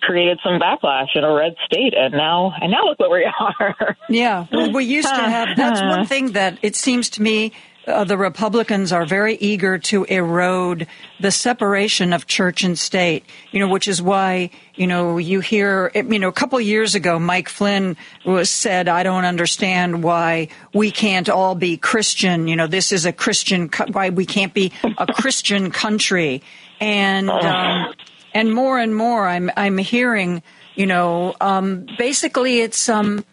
[0.00, 3.24] created some backlash in a red state, and now and now look where we
[3.60, 3.96] are.
[4.08, 5.56] yeah, well, we used to have.
[5.56, 7.52] That's one thing that it seems to me.
[7.86, 10.86] Uh, the Republicans are very eager to erode
[11.20, 15.90] the separation of church and state, you know, which is why, you know, you hear,
[15.94, 17.96] you know, a couple years ago, Mike Flynn
[18.26, 22.46] was said, I don't understand why we can't all be Christian.
[22.46, 26.42] You know, this is a Christian, why we can't be a Christian country.
[26.80, 27.94] And, um,
[28.34, 30.42] and more and more I'm, I'm hearing,
[30.74, 33.24] you know, um, basically it's, um,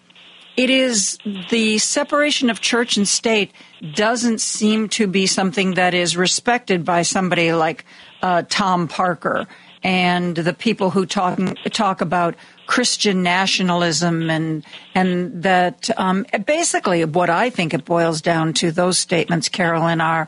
[0.58, 1.18] it is
[1.50, 3.52] the separation of church and state
[3.94, 7.86] doesn't seem to be something that is respected by somebody like
[8.22, 9.48] uh, Tom Parker
[9.84, 11.40] and the people who talk
[11.72, 14.66] talk about Christian nationalism and
[14.96, 20.28] and that um, basically what I think it boils down to those statements, Carolyn, are.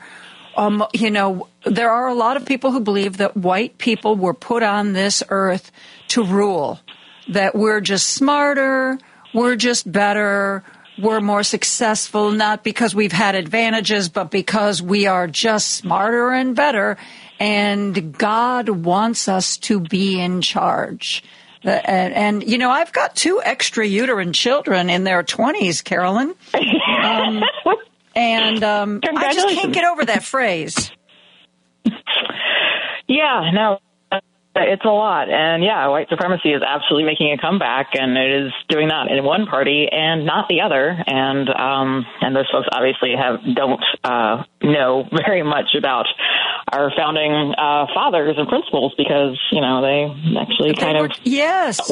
[0.55, 4.33] Um, you know, there are a lot of people who believe that white people were
[4.33, 5.71] put on this earth
[6.07, 6.79] to rule,
[7.27, 8.97] that we're just smarter,
[9.37, 10.63] we're just better,
[10.97, 16.55] we're more successful, not because we've had advantages, but because we are just smarter and
[16.55, 16.97] better.
[17.39, 21.23] And God wants us to be in charge.
[21.63, 26.33] Uh, and, and, you know, I've got two extra uterine children in their 20s, Carolyn.
[27.03, 27.43] Um,
[28.15, 30.91] and um, I just can't get over that phrase.
[33.09, 33.79] Yeah, no,
[34.63, 35.29] it's a lot.
[35.29, 39.23] And yeah, white supremacy is absolutely making a comeback and it is doing that in
[39.23, 40.97] one party and not the other.
[41.05, 46.05] And, um, and those folks obviously have, don't, uh, know very much about
[46.71, 51.11] our founding, uh, fathers and principles because, you know, they actually they kind were, of.
[51.23, 51.91] Yes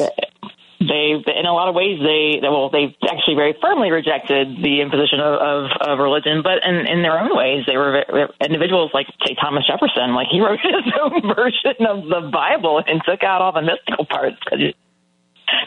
[0.78, 5.20] they, in a lot of ways, they well, they actually very firmly rejected the imposition
[5.20, 8.04] of, of, of religion, but in, in their own ways, they were
[8.44, 13.00] individuals like say Thomas Jefferson, like he wrote his own version of the Bible and
[13.08, 14.78] took out all the mystical parts because it's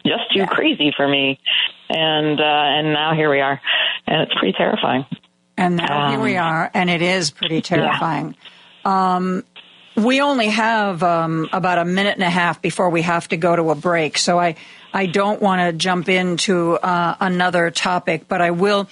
[0.06, 1.40] just too crazy for me,
[1.90, 3.60] and uh, and now here we are,
[4.06, 5.06] and it's pretty terrifying.
[5.58, 8.36] And now um, here we are, and it is pretty terrifying.
[8.86, 9.16] Yeah.
[9.16, 9.44] Um,
[9.96, 13.56] we only have um, about a minute and a half before we have to go
[13.56, 14.56] to a break, so I
[14.94, 18.90] I don't want to jump into uh, another topic, but I will.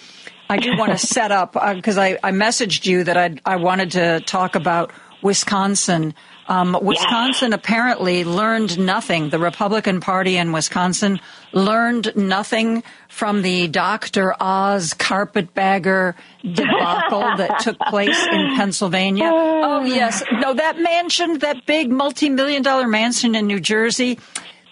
[0.50, 3.58] I do want to set up because uh, I, I messaged you that I I
[3.58, 4.92] wanted to talk about
[5.22, 6.14] Wisconsin.
[6.50, 9.30] Um, Wisconsin apparently learned nothing.
[9.30, 11.20] The Republican Party in Wisconsin
[11.52, 14.34] learned nothing from the Dr.
[14.40, 19.30] Oz carpetbagger debacle that took place in Pennsylvania.
[19.30, 20.24] Oh, yes.
[20.32, 24.18] No, that mansion, that big multi million dollar mansion in New Jersey,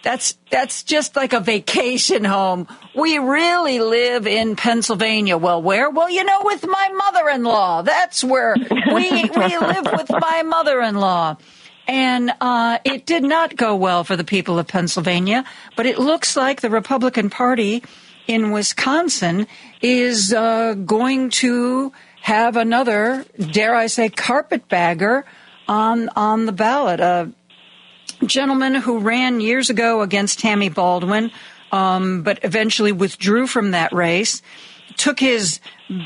[0.06, 2.68] that's that's just like a vacation home.
[2.96, 5.36] We really live in Pennsylvania.
[5.36, 5.90] Well, where?
[5.90, 7.82] Well, you know, with my mother-in-law.
[7.82, 11.38] That's where we we live with my mother-in-law.
[11.88, 15.44] And uh, it did not go well for the people of Pennsylvania,
[15.76, 17.84] but it looks like the Republican Party
[18.28, 19.48] in Wisconsin
[19.82, 21.92] is uh, going to
[22.22, 25.26] have another, dare I say, carpetbagger
[25.68, 27.00] on on the ballot.
[27.00, 27.28] Uh,
[28.26, 31.32] gentleman who ran years ago against Tammy Baldwin,
[31.72, 34.42] um, but eventually withdrew from that race.
[34.98, 35.60] Took his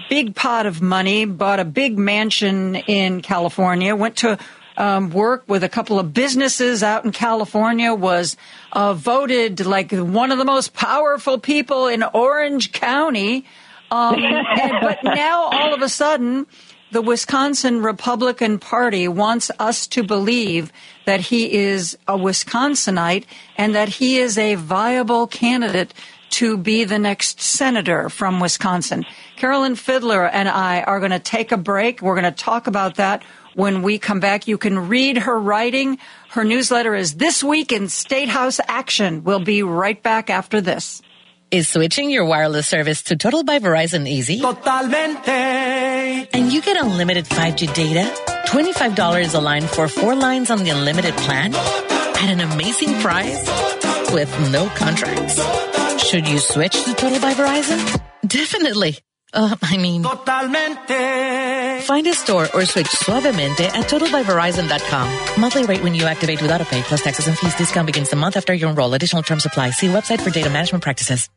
[0.10, 4.40] big pot of money, bought a big mansion in California, went to
[4.78, 8.38] um, work with a couple of businesses out in California, was
[8.72, 13.46] uh, voted like one of the most powerful people in Orange County.
[13.92, 14.16] Um,
[14.60, 16.48] and, but now all of a sudden,
[16.92, 20.72] the Wisconsin Republican Party wants us to believe
[21.06, 23.26] that he is a Wisconsinite
[23.58, 25.94] and that he is a viable candidate
[26.32, 29.06] to be the next senator from Wisconsin.
[29.36, 32.02] Carolyn Fiddler and I are going to take a break.
[32.02, 33.24] We're going to talk about that
[33.56, 34.48] when we come back.
[34.48, 35.98] You can read her writing.
[36.30, 39.24] Her newsletter is This Week in State House Action.
[39.24, 41.02] We'll be right back after this.
[41.52, 44.40] Is switching your wireless service to Total by Verizon easy?
[44.40, 46.30] Totalmente.
[46.32, 48.04] And you get unlimited 5G data,
[48.46, 53.42] $25 a line for four lines on the unlimited plan at an amazing price
[54.14, 55.42] with no contracts.
[56.08, 58.00] Should you switch to Total by Verizon?
[58.28, 59.00] Definitely.
[59.34, 61.82] Uh, I mean, Totalmente.
[61.84, 65.42] Find a store or switch suavemente at totalbyverizon.com.
[65.42, 67.56] Monthly rate when you activate without a pay plus taxes and fees.
[67.56, 68.94] Discount begins the month after you enroll.
[68.94, 69.72] Additional terms apply.
[69.72, 71.28] See website for data management practices.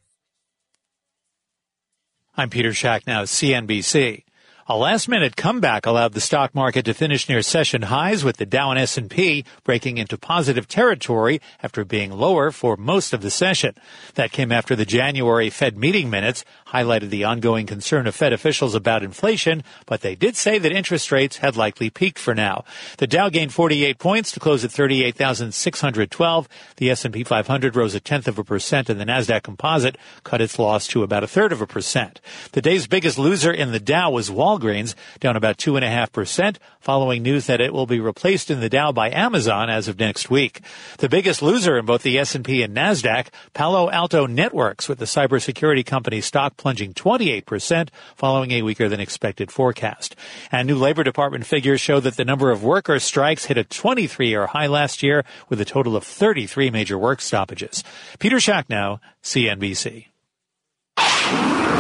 [2.34, 4.24] I'm Peter Schacknow, CNBC.
[4.68, 8.70] A last-minute comeback allowed the stock market to finish near session highs with the Dow
[8.70, 13.74] and S&P breaking into positive territory after being lower for most of the session.
[14.14, 18.76] That came after the January Fed meeting minutes highlighted the ongoing concern of Fed officials
[18.76, 22.64] about inflation, but they did say that interest rates had likely peaked for now.
[22.98, 26.48] The Dow gained 48 points to close at 38,612.
[26.76, 30.56] The S&P 500 rose a tenth of a percent and the Nasdaq Composite cut its
[30.58, 32.20] loss to about a third of a percent.
[32.52, 37.60] The day's biggest loser in the Dow was Walgreens, down about 2.5%, following news that
[37.60, 40.60] it will be replaced in the Dow by Amazon as of next week.
[40.98, 45.84] The biggest loser in both the S&P and Nasdaq, Palo Alto Networks, with the cybersecurity
[45.84, 50.16] company stock plunging 28%, following a weaker than expected forecast.
[50.50, 54.48] And new Labor Department figures show that the number of worker strikes hit a 23-year
[54.48, 57.82] high last year, with a total of 33 major work stoppages.
[58.18, 60.06] Peter Schacknow, CNBC.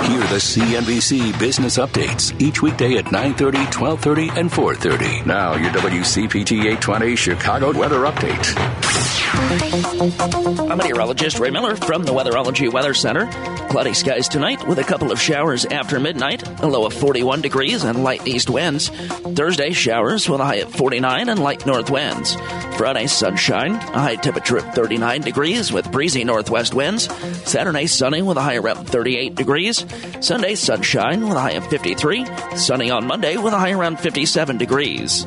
[0.08, 5.24] Hear the CNBC business updates each weekday at 9:30, 12:30, and 4:30.
[5.24, 9.01] Now your WCPT 820 Chicago weather update.
[9.34, 13.26] I'm meteorologist Ray Miller from the Weatherology Weather Center.
[13.70, 17.82] Cloudy skies tonight with a couple of showers after midnight, a low of 41 degrees
[17.82, 18.90] and light east winds.
[18.90, 22.34] Thursday, showers with a high of 49 and light north winds.
[22.76, 27.04] Friday, sunshine, a high temperature of 39 degrees with breezy northwest winds.
[27.48, 29.86] Saturday, sunny with a high around 38 degrees.
[30.20, 32.26] Sunday, sunshine with a high of 53.
[32.56, 35.24] Sunny on Monday with a high around 57 degrees.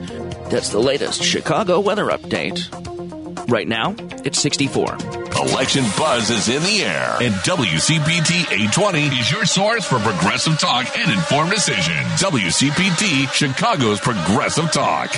[0.50, 2.95] That's the latest Chicago weather update.
[3.48, 3.96] Right now,
[4.26, 4.98] it's 64.
[5.36, 10.98] Election buzz is in the air, and WCPT 820 is your source for progressive talk
[10.98, 11.94] and informed decision.
[12.18, 15.12] WCPT, Chicago's progressive talk.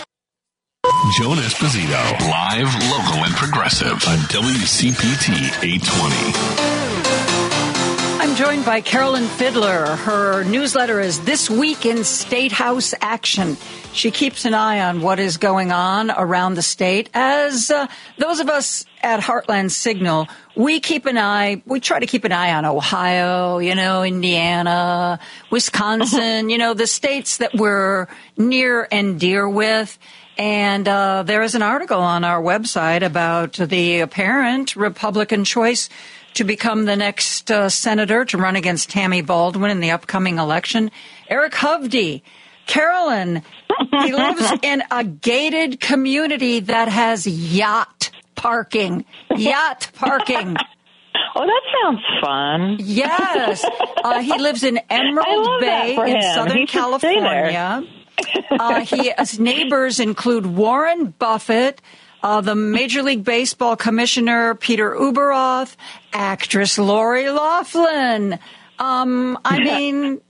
[1.17, 6.76] Joan Esposito, live, local, and progressive on WCPT 820.
[8.19, 9.85] I'm joined by Carolyn Fiddler.
[9.85, 13.57] Her newsletter is This Week in State House Action.
[13.93, 17.11] She keeps an eye on what is going on around the state.
[17.13, 17.85] As uh,
[18.17, 22.31] those of us at Heartland Signal, we keep an eye, we try to keep an
[22.31, 25.19] eye on Ohio, you know, Indiana,
[25.51, 29.97] Wisconsin, you know, the states that we're near and dear with.
[30.39, 35.89] And uh, there is an article on our website about the apparent Republican choice
[36.37, 40.91] to become the next uh, senator to run against Tammy Baldwin in the upcoming election.
[41.29, 42.21] Eric Hovde.
[42.67, 43.43] Carolyn,
[44.03, 49.05] he lives in a gated community that has yacht parking.
[49.35, 50.55] Yacht parking.
[51.35, 52.77] Oh, that sounds fun.
[52.79, 53.65] Yes.
[54.03, 56.21] Uh, he lives in Emerald Bay in.
[56.21, 57.51] Southern He should stay there.
[57.51, 57.83] California.
[58.51, 61.81] uh, he, his neighbors include Warren Buffett,
[62.23, 65.75] uh, the Major League Baseball Commissioner Peter Ueberroth,
[66.13, 68.39] actress Lori Loughlin.
[68.79, 70.21] Um, I mean,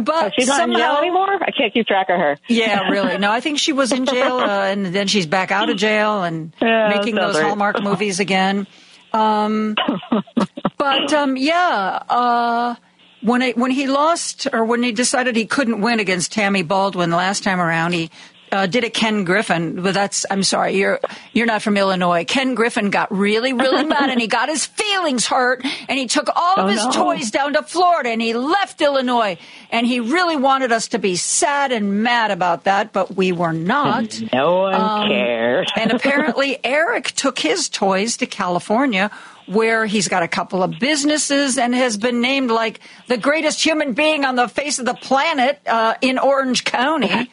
[0.00, 1.38] but Oh, she's not in jail anymore.
[1.42, 2.38] I can't keep track of her.
[2.48, 3.18] Yeah, really.
[3.18, 6.22] No, I think she was in jail, uh, and then she's back out of jail
[6.22, 7.44] and Yeah, making those right.
[7.44, 8.66] Hallmark movies again.
[9.12, 9.76] Um,
[10.78, 12.74] but um, yeah, uh,
[13.20, 17.10] when it, when he lost or when he decided he couldn't win against Tammy Baldwin
[17.10, 18.10] last time around, he
[18.54, 19.82] uh, did a Ken Griffin.
[19.82, 21.00] But that's I'm sorry, you're
[21.32, 22.24] you're not from Illinois.
[22.24, 26.28] Ken Griffin got really really mad and he got his feelings hurt and he took
[26.34, 26.90] all of Oh, his no.
[26.92, 29.36] toys down to Florida and he left Illinois
[29.70, 33.52] and he really wanted us to be sad and mad about that, but we were
[33.52, 34.20] not.
[34.32, 35.68] No one Um, cared.
[35.76, 39.10] and apparently, Eric took his toys to California,
[39.46, 43.92] where he's got a couple of businesses and has been named like the greatest human
[43.92, 47.30] being on the face of the planet uh, in Orange County.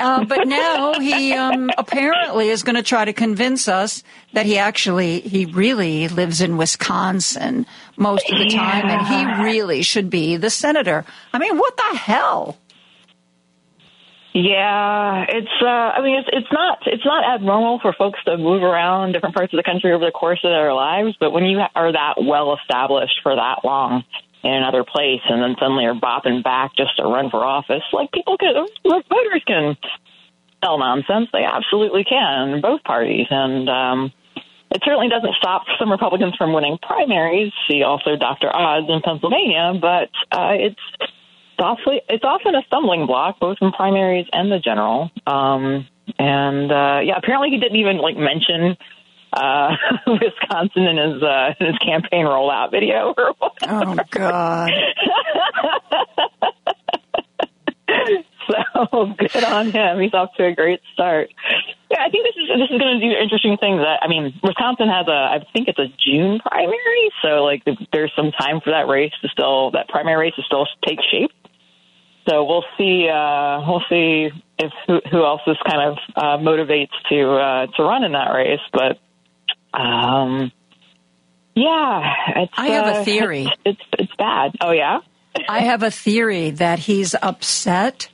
[0.00, 4.02] Uh, but now he um, apparently is going to try to convince us
[4.32, 7.66] that he actually, he really lives in Wisconsin
[7.96, 11.04] most of the time, and he really should be the senator.
[11.32, 12.56] I mean, what the hell?
[14.32, 15.50] Yeah, it's.
[15.60, 19.34] Uh, I mean, it's it's not it's not abnormal for folks to move around different
[19.34, 21.16] parts of the country over the course of their lives.
[21.18, 24.04] But when you are that well established for that long
[24.42, 28.10] in another place, and then suddenly are bopping back just to run for office, like
[28.12, 28.54] people can,
[28.84, 29.76] voters can
[30.64, 31.28] sell nonsense.
[31.32, 34.12] They absolutely can, both parties, and um,
[34.70, 37.52] it certainly doesn't stop some Republicans from winning primaries.
[37.68, 38.54] See also Dr.
[38.54, 40.80] Oz in Pennsylvania, but uh, it's
[42.08, 45.10] it's often a stumbling block, both in primaries and the general.
[45.26, 45.86] Um,
[46.18, 48.76] and uh, yeah, apparently he didn't even like mention
[49.32, 49.76] uh,
[50.06, 54.00] Wisconsin in his uh, in his campaign rollout video or whatever.
[54.00, 54.70] Oh, God.
[58.50, 60.00] so good on him.
[60.00, 61.30] He's off to a great start.
[61.90, 63.80] Yeah, I think this is this is going to do interesting things.
[63.80, 67.62] I I mean, Wisconsin has a I think it's a June primary, so like
[67.92, 71.30] there's some time for that race to still that primary race to still take shape.
[72.28, 73.08] so we'll see.
[73.08, 77.82] Uh, we'll see if who, who else is kind of uh, motivates to uh, to
[77.82, 78.60] run in that race.
[78.72, 78.98] But
[79.72, 80.52] um,
[81.54, 83.44] yeah, it's, I have uh, a theory.
[83.44, 84.52] It's, it's it's bad.
[84.60, 85.00] Oh yeah.
[85.48, 88.08] I have a theory that he's upset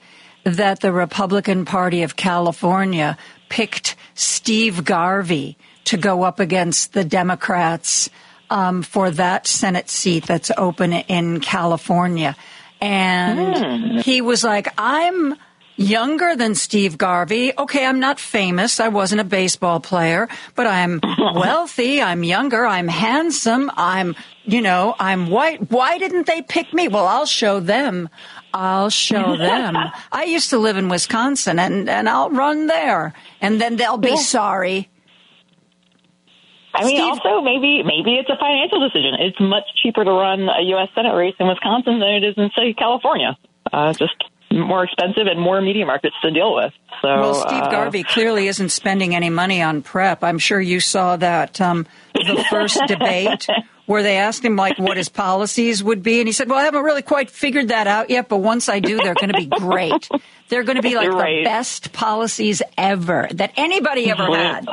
[0.45, 3.17] that the Republican Party of California
[3.49, 8.11] picked Steve Garvey to go up against the Democrats
[8.51, 12.37] um, for that Senate seat that's open in California.
[12.81, 15.35] And he was like, I'm
[15.77, 17.53] younger than Steve Garvey.
[17.57, 18.81] Okay, I'm not famous.
[18.81, 22.01] I wasn't a baseball player, but I'm wealthy.
[22.03, 22.67] I'm younger.
[22.67, 23.71] I'm handsome.
[23.77, 25.71] I'm, you know, I'm white.
[25.71, 26.89] Why didn't they pick me?
[26.89, 28.09] Well, I'll show them.
[28.55, 29.77] I'll show them.
[30.13, 34.11] I used to live in Wisconsin and, and I'll run there and then they'll be
[34.11, 34.17] Yeah.
[34.17, 34.89] sorry.
[36.75, 39.15] I mean, Steve- also maybe maybe it's a financial decision.
[39.19, 40.89] It's much cheaper to run a U.S.
[40.95, 43.37] Senate race in Wisconsin than it is in say California.
[43.73, 44.13] Uh, just
[44.53, 46.73] more expensive and more media markets to deal with.
[47.03, 50.23] So, Well, Steve uh, Garvey clearly isn't spending any money on prep.
[50.25, 53.47] I'm sure you saw that um, the first debate
[53.87, 56.65] where they asked him like what his policies would be, and he said, "Well, I
[56.65, 59.47] haven't really quite figured that out yet, but once I do, they're going to be
[59.47, 60.09] great.
[60.49, 61.39] They're going to be like Right.
[61.41, 64.67] the best policies ever that anybody ever had."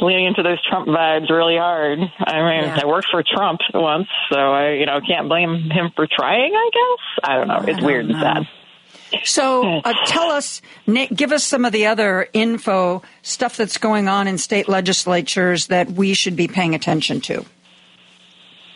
[0.00, 1.98] Leaning into those Trump vibes really hard.
[1.98, 2.80] I mean, Yeah.
[2.82, 6.52] I worked for Trump once, so I, you know, can't blame him for trying.
[6.54, 7.64] I guess I don't know.
[7.66, 8.48] It's weird and sad.
[9.24, 14.08] So, uh, tell us, Nick, give us some of the other info stuff that's going
[14.08, 17.44] on in state legislatures that we should be paying attention to.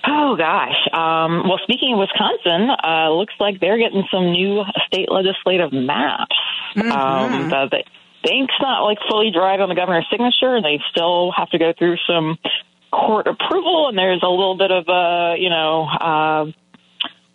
[0.05, 0.75] Oh gosh.
[0.93, 6.35] Um, well, speaking of Wisconsin, uh, looks like they're getting some new state legislative maps.
[6.75, 7.85] Um, the, the,
[8.31, 11.73] ink's not like fully dried on the governor's signature, and they still have to go
[11.77, 12.39] through some
[12.91, 13.89] court approval.
[13.89, 16.45] And there's a little bit of a, you know, uh,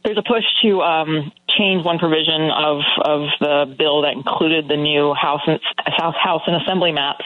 [0.03, 4.77] there's a push to um, change one provision of of the bill that included the
[4.77, 7.25] new House and House House and Assembly maps,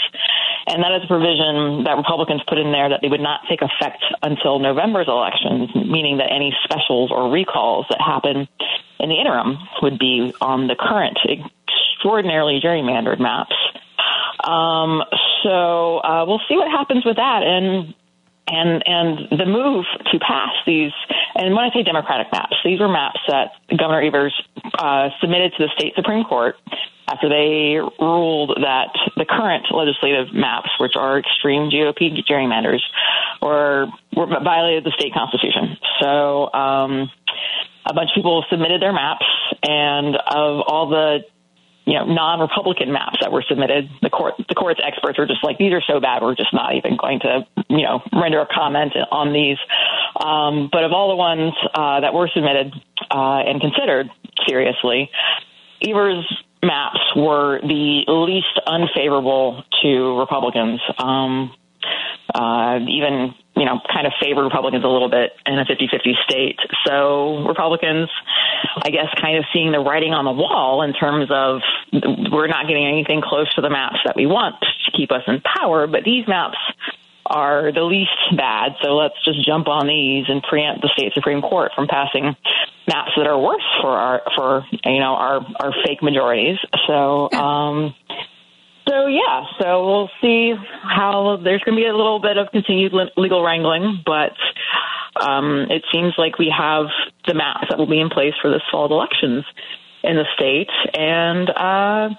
[0.65, 3.61] and that is a provision that Republicans put in there that they would not take
[3.61, 8.47] effect until November's elections, meaning that any specials or recalls that happen
[8.99, 11.17] in the interim would be on the current
[12.01, 13.55] extraordinarily gerrymandered maps.
[14.43, 15.03] Um,
[15.43, 17.93] so uh, we'll see what happens with that, and
[18.47, 20.91] and and the move to pass these
[21.35, 24.33] and when I say democratic maps, these were maps that Governor Evers
[24.77, 26.55] uh, submitted to the state supreme court
[27.07, 32.81] after they ruled that the current legislative maps, which are extreme GOP gerrymanders,
[33.41, 35.77] were were violated the state constitution.
[36.01, 37.09] So um,
[37.85, 39.25] a bunch of people submitted their maps,
[39.63, 41.19] and of all the
[41.85, 43.89] you know, non-Republican maps that were submitted.
[44.01, 46.75] The court, the court's experts were just like, these are so bad, we're just not
[46.75, 49.57] even going to, you know, render a comment on these.
[50.19, 52.73] Um, but of all the ones uh, that were submitted
[53.09, 54.09] uh, and considered
[54.47, 55.09] seriously,
[55.81, 56.25] Evers'
[56.63, 60.79] maps were the least unfavorable to Republicans.
[60.97, 61.53] Um,
[62.33, 66.59] uh, even you know, kind of favor Republicans a little bit in a 50-50 state.
[66.85, 68.09] So Republicans,
[68.81, 71.61] I guess, kind of seeing the writing on the wall in terms of
[72.31, 75.41] we're not getting anything close to the maps that we want to keep us in
[75.41, 76.57] power, but these maps
[77.25, 78.75] are the least bad.
[78.81, 82.35] So let's just jump on these and preempt the state supreme court from passing
[82.87, 86.57] maps that are worse for our for you know our our fake majorities.
[86.87, 87.31] So.
[87.31, 87.95] um
[88.87, 90.53] so yeah, so we'll see
[90.83, 94.33] how there's going to be a little bit of continued legal wrangling, but
[95.19, 96.85] um, it seems like we have
[97.27, 99.45] the maps that will be in place for this fall elections
[100.03, 102.09] in the state, and uh,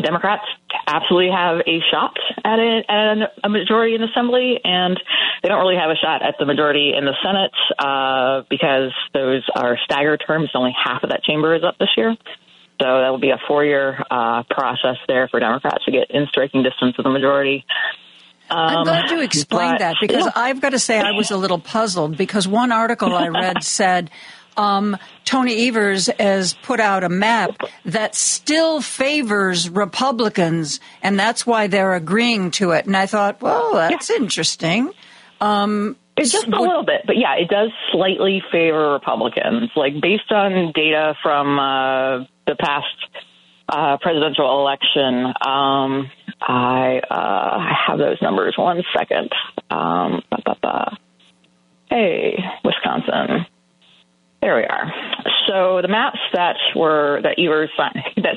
[0.00, 0.44] Democrats
[0.86, 4.98] absolutely have a shot at, it, at a majority in Assembly, and
[5.42, 9.42] they don't really have a shot at the majority in the Senate uh, because those
[9.54, 10.50] are staggered terms.
[10.54, 12.16] Only half of that chamber is up this year.
[12.80, 16.62] So that will be a four-year uh, process there for Democrats to get in striking
[16.62, 17.64] distance of the majority.
[18.50, 20.32] I'm Um, glad you explained but- that because yeah.
[20.34, 24.10] I've got to say I was a little puzzled because one article I read said
[24.56, 27.50] um, Tony Evers has put out a map
[27.84, 32.86] that still favors Republicans, and that's why they're agreeing to it.
[32.86, 34.90] And I thought, well, that's interesting.
[35.40, 39.70] Um, It's just a little bit, but yeah, it does slightly favor Republicans.
[39.76, 42.86] Like based on data from uh, the past
[43.68, 48.54] uh, presidential election, um, I uh, I have those numbers.
[48.56, 49.30] One second.
[49.70, 50.98] Um, ba, ba, ba.
[51.90, 53.46] Hey, Wisconsin.
[54.40, 54.92] There we are.
[55.48, 58.36] So the maps that were that Evers that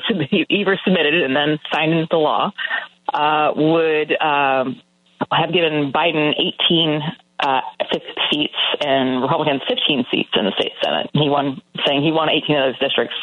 [0.50, 2.52] Evers submitted and then signed into law
[3.12, 4.80] uh, would um,
[5.30, 7.00] have given Biden 18
[7.42, 7.60] uh,
[8.30, 11.10] seats and Republicans 15 seats in the state senate.
[11.12, 13.16] He won, saying he won 18 of those districts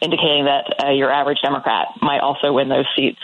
[0.00, 3.18] indicating that uh, your average Democrat might also win those seats.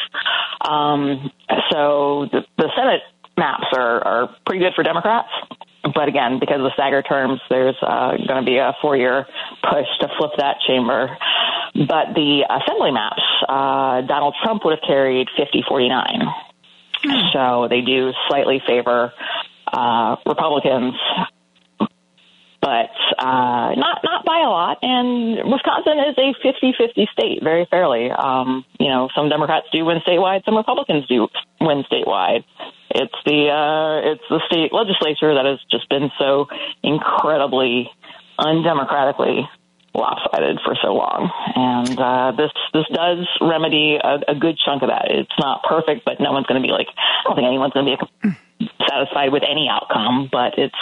[0.61, 1.31] Um,
[1.71, 3.03] so the, the Senate
[3.37, 5.29] maps are, are pretty good for Democrats.
[5.95, 9.27] But again, because of the staggered terms, there's uh, going to be a four year
[9.63, 11.17] push to flip that chamber.
[11.75, 16.21] But the assembly maps, uh, Donald Trump would have carried 50 49.
[17.35, 19.13] So they do slightly favor
[19.75, 20.95] uh, Republicans,
[22.61, 24.79] but uh, not not by a lot.
[24.83, 28.11] And Wisconsin is a 50-50 state, very fairly.
[28.11, 31.29] Um, you know, some Democrats do win statewide, some Republicans do
[31.61, 32.45] win statewide.
[32.91, 36.47] It's the uh, it's the state legislature that has just been so
[36.83, 37.91] incredibly
[38.39, 39.43] undemocratically
[39.95, 44.91] lopsided for so long, and uh, this this does remedy a, a good chunk of
[44.91, 45.11] that.
[45.11, 47.99] It's not perfect, but no one's going to be like I don't think anyone's going
[47.99, 48.31] to be
[48.89, 50.75] satisfied with any outcome, but it's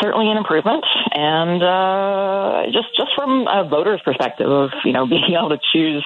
[0.00, 0.84] certainly an improvement.
[1.12, 6.04] And uh, just just from a voter's perspective of you know being able to choose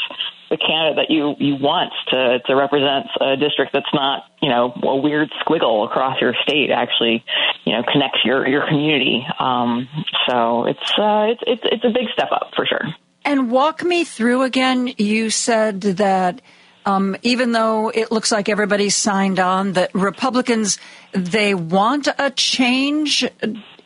[0.51, 4.73] the candidate that you you want to to represent a district that's not you know
[4.83, 7.25] a weird squiggle across your state actually
[7.65, 9.27] you know connects your your community.
[9.39, 9.89] Um,
[10.29, 12.83] so it's uh, it's it's it's a big step up for sure.
[13.25, 14.93] And walk me through again.
[14.99, 16.41] You said that.
[16.87, 20.79] Um, even though it looks like everybody's signed on, that Republicans
[21.13, 23.29] they want a change.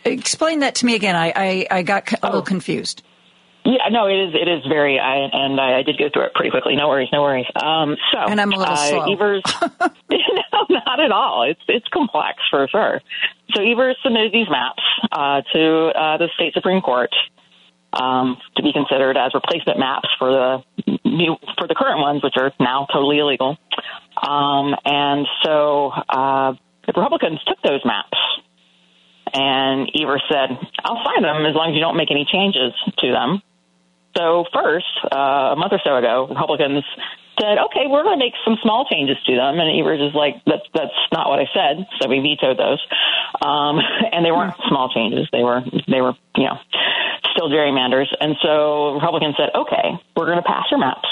[0.05, 1.17] Explain that to me again.
[1.17, 3.03] I I, I got a little confused.
[3.65, 4.35] Yeah, no, it is.
[4.35, 6.77] It is very, I, and I, I did go through it pretty quickly.
[6.77, 7.47] No worries, no worries.
[7.55, 9.13] Um, so, and I'm a little uh, slow.
[9.13, 9.43] Evers,
[10.11, 11.47] no, not at all.
[11.49, 13.01] It's it's complex for sure.
[13.55, 14.83] So Evers submitted these maps
[15.13, 17.11] uh, to uh, the state supreme court
[17.93, 20.65] um, to be considered as replacement maps for the
[21.05, 23.57] new for the current ones, which are now totally illegal.
[24.21, 26.53] Um, and so uh,
[26.87, 28.19] the Republicans took those maps
[29.33, 33.13] and Evers said, I'll sign them as long as you don't make any changes to
[33.13, 33.43] them.
[34.17, 36.85] So first, uh, a month or so ago, Republicans
[37.41, 39.59] said, okay, we're going to make some small changes to them.
[39.59, 41.87] And Evers is like, that's, that's not what I said.
[42.01, 42.81] So we vetoed those.
[43.41, 43.81] Um,
[44.13, 45.29] and they weren't small changes.
[45.33, 46.59] They were, they were, you know,
[47.33, 48.13] still gerrymanders.
[48.21, 51.09] And so Republicans said, okay, we're going to pass your maps.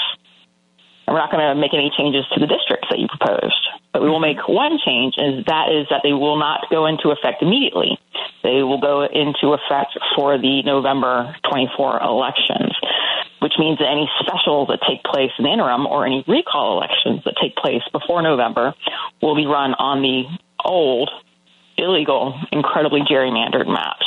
[1.09, 3.65] And we're not going to make any changes to the districts that you proposed.
[3.91, 7.09] But we will make one change, and that is that they will not go into
[7.09, 7.97] effect immediately.
[8.43, 12.77] They will go into effect for the November 24 elections,
[13.41, 17.25] which means that any specials that take place in the interim or any recall elections
[17.25, 18.75] that take place before November
[19.19, 20.29] will be run on the
[20.63, 21.09] old,
[21.75, 24.05] illegal, incredibly gerrymandered maps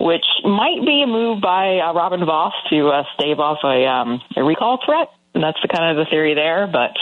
[0.00, 4.22] which might be a move by uh, Robin Vos to uh, stave off a, um,
[4.34, 5.10] a recall threat.
[5.34, 6.96] That's the kind of the theory there, but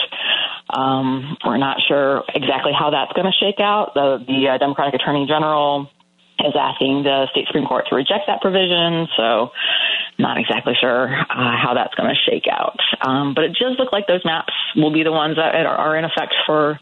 [0.69, 3.93] um, we're not sure exactly how that's going to shake out.
[3.95, 5.89] The, the uh, Democratic Attorney General
[6.39, 9.49] is asking the state Supreme Court to reject that provision, so
[10.17, 12.77] not exactly sure uh, how that's going to shake out.
[13.01, 15.97] Um, but it does look like those maps will be the ones that are, are
[15.97, 16.79] in effect for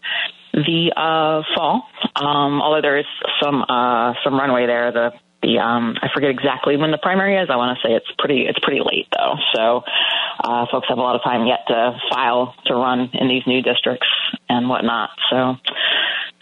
[0.53, 1.87] the uh, fall.
[2.15, 3.05] Um, although there is
[3.41, 4.91] some uh, some runway there.
[4.91, 5.11] The
[5.47, 7.49] the um, I forget exactly when the primary is.
[7.49, 9.35] I want to say it's pretty it's pretty late though.
[9.55, 9.81] So
[10.43, 13.61] uh, folks have a lot of time yet to file to run in these new
[13.61, 14.07] districts
[14.49, 15.09] and whatnot.
[15.29, 15.55] So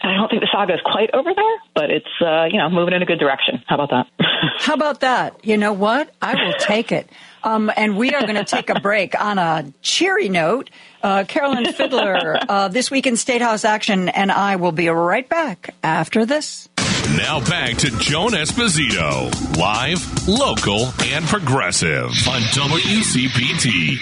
[0.02, 2.94] I don't think the saga is quite over there, but it's uh, you know moving
[2.94, 3.62] in a good direction.
[3.66, 4.06] How about that?
[4.58, 5.44] How about that?
[5.44, 6.12] You know what?
[6.20, 7.08] I will take it.
[7.44, 10.68] Um, and we are going to take a break on a cheery note.
[11.00, 15.28] Uh, Carolyn Fiddler, uh, this week in State House Action, and I will be right
[15.28, 16.68] back after this.
[17.14, 23.92] Now back to Joan Esposito, live, local, and progressive on WCPT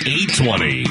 [0.40, 0.86] 820.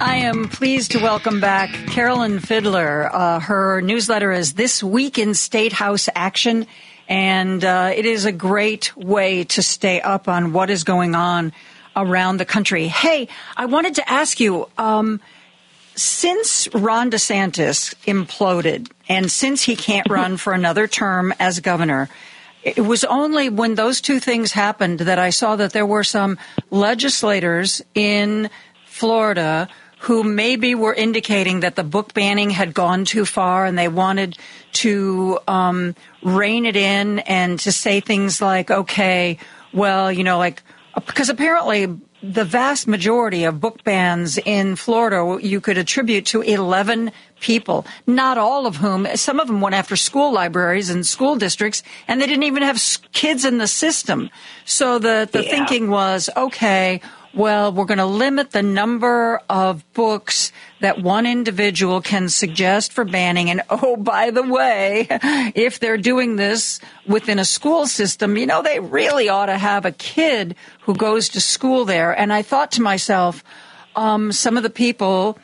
[0.00, 3.08] I am pleased to welcome back Carolyn Fiddler.
[3.14, 6.66] Uh, her newsletter is This Week in State House Action,
[7.08, 11.52] and uh, it is a great way to stay up on what is going on
[11.94, 12.88] around the country.
[12.88, 14.68] Hey, I wanted to ask you.
[14.76, 15.20] Um,
[15.94, 22.08] since Ron DeSantis imploded and since he can't run for another term as governor,
[22.62, 26.38] it was only when those two things happened that I saw that there were some
[26.70, 28.50] legislators in
[28.86, 29.68] Florida
[30.00, 34.38] who maybe were indicating that the book banning had gone too far and they wanted
[34.72, 39.38] to um, rein it in and to say things like, okay,
[39.72, 40.62] well, you know, like,
[40.94, 41.86] because apparently
[42.22, 48.38] the vast majority of book bans in Florida you could attribute to 11 people, not
[48.38, 52.26] all of whom, some of them went after school libraries and school districts, and they
[52.26, 52.80] didn't even have
[53.12, 54.30] kids in the system.
[54.64, 55.50] So the, the yeah.
[55.50, 57.00] thinking was, okay,
[57.34, 60.50] well, we're going to limit the number of books
[60.80, 63.50] that one individual can suggest for banning.
[63.50, 65.06] And oh, by the way,
[65.54, 69.84] if they're doing this within a school system, you know, they really ought to have
[69.84, 72.12] a kid who goes to school there.
[72.12, 73.44] And I thought to myself,
[73.94, 75.38] um, some of the people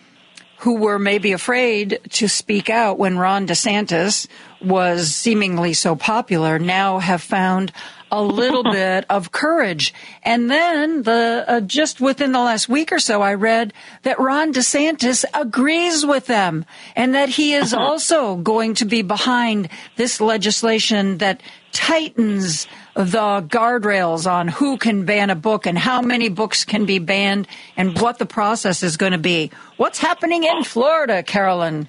[0.65, 4.27] who were maybe afraid to speak out when Ron DeSantis
[4.63, 7.71] was seemingly so popular now have found
[8.11, 9.93] a little bit of courage.
[10.23, 14.55] And then the uh, just within the last week or so, I read that Ron
[14.55, 16.65] DeSantis agrees with them
[16.97, 24.31] and that he is also going to be behind this legislation that tightens the guardrails
[24.31, 28.19] on who can ban a book and how many books can be banned and what
[28.19, 29.51] the process is going to be.
[29.77, 31.89] What's happening in Florida, Carolyn?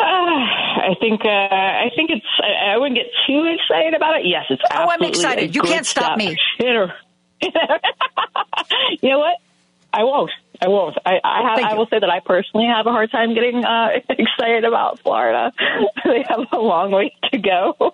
[0.00, 2.26] Uh, I think uh, I think it's.
[2.40, 4.26] I, I wouldn't get too excited about it.
[4.26, 4.62] Yes, it's.
[4.72, 5.54] Oh, I'm excited.
[5.56, 6.18] You can't stop step.
[6.18, 6.36] me.
[9.00, 9.36] You know what?
[9.92, 10.30] I won't.
[10.60, 10.96] I won't.
[11.04, 13.88] I I, have, I will say that I personally have a hard time getting uh,
[14.08, 15.52] excited about Florida.
[16.04, 17.76] they have a long way to go.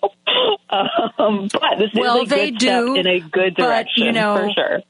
[0.71, 4.05] um, but this well, is a they good do step in a good but, direction
[4.05, 4.81] you know, for sure.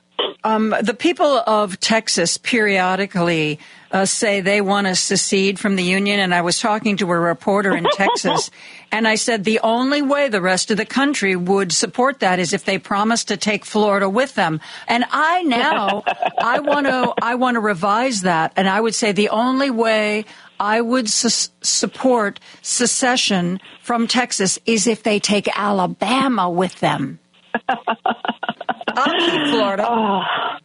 [0.45, 3.59] Um, the people of Texas periodically
[3.95, 7.17] uh, say they want to secede from the union, and I was talking to a
[7.19, 8.51] reporter in Texas,
[8.91, 12.53] and I said the only way the rest of the country would support that is
[12.53, 14.61] if they promise to take Florida with them.
[14.89, 16.03] And I now
[16.39, 20.25] I want to I want to revise that, and I would say the only way
[20.59, 27.21] I would su- support secession from Texas is if they take Alabama with them.
[27.69, 29.85] I'll keep Florida.
[29.87, 30.59] I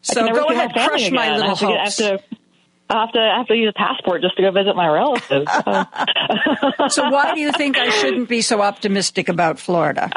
[0.00, 2.22] So go ahead, crush my little I have to, hopes.
[2.88, 5.50] I have to I have to use a passport just to go visit my relatives.
[5.50, 6.88] So.
[6.88, 10.10] so why do you think I shouldn't be so optimistic about Florida?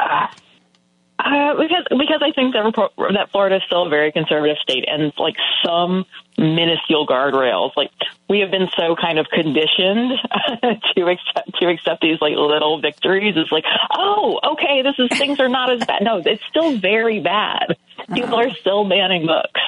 [1.19, 4.85] Uh, because because I think that report, that Florida is still a very conservative state,
[4.87, 6.05] and like some
[6.37, 7.91] minuscule guardrails, like
[8.29, 10.13] we have been so kind of conditioned
[10.95, 13.33] to accept to accept these like little victories.
[13.35, 13.65] It's like,
[13.97, 16.03] oh, okay, this is things are not as bad.
[16.03, 17.75] No, it's still very bad.
[18.13, 19.59] People are still banning books.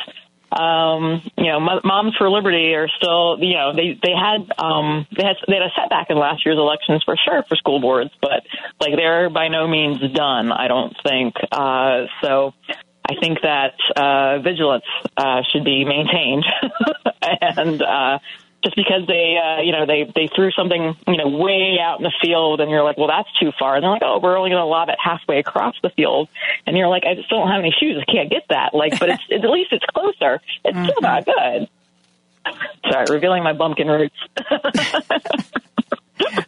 [0.52, 5.08] Um, you know, Mo- Moms for Liberty are still, you know, they they had um
[5.16, 8.12] they had they had a setback in last year's elections for sure for school boards,
[8.22, 8.44] but
[8.80, 10.52] like they're by no means done.
[10.52, 11.36] I don't think.
[11.52, 12.54] Uh, so
[13.10, 14.84] I think that uh, vigilance
[15.18, 16.46] uh, should be maintained,
[17.22, 18.20] and uh,
[18.64, 22.04] just because they, uh, you know, they they threw something, you know, way out in
[22.04, 24.50] the field, and you're like, well, that's too far, and they're like, oh, we're only
[24.52, 26.30] going to lob it halfway across the field,
[26.68, 29.10] and you're like, I just don't have any shoes, I can't get that, like, but
[29.10, 30.42] it's at least it's closer.
[30.64, 31.70] It's still not good.
[32.90, 34.16] Sorry, revealing my bumpkin roots.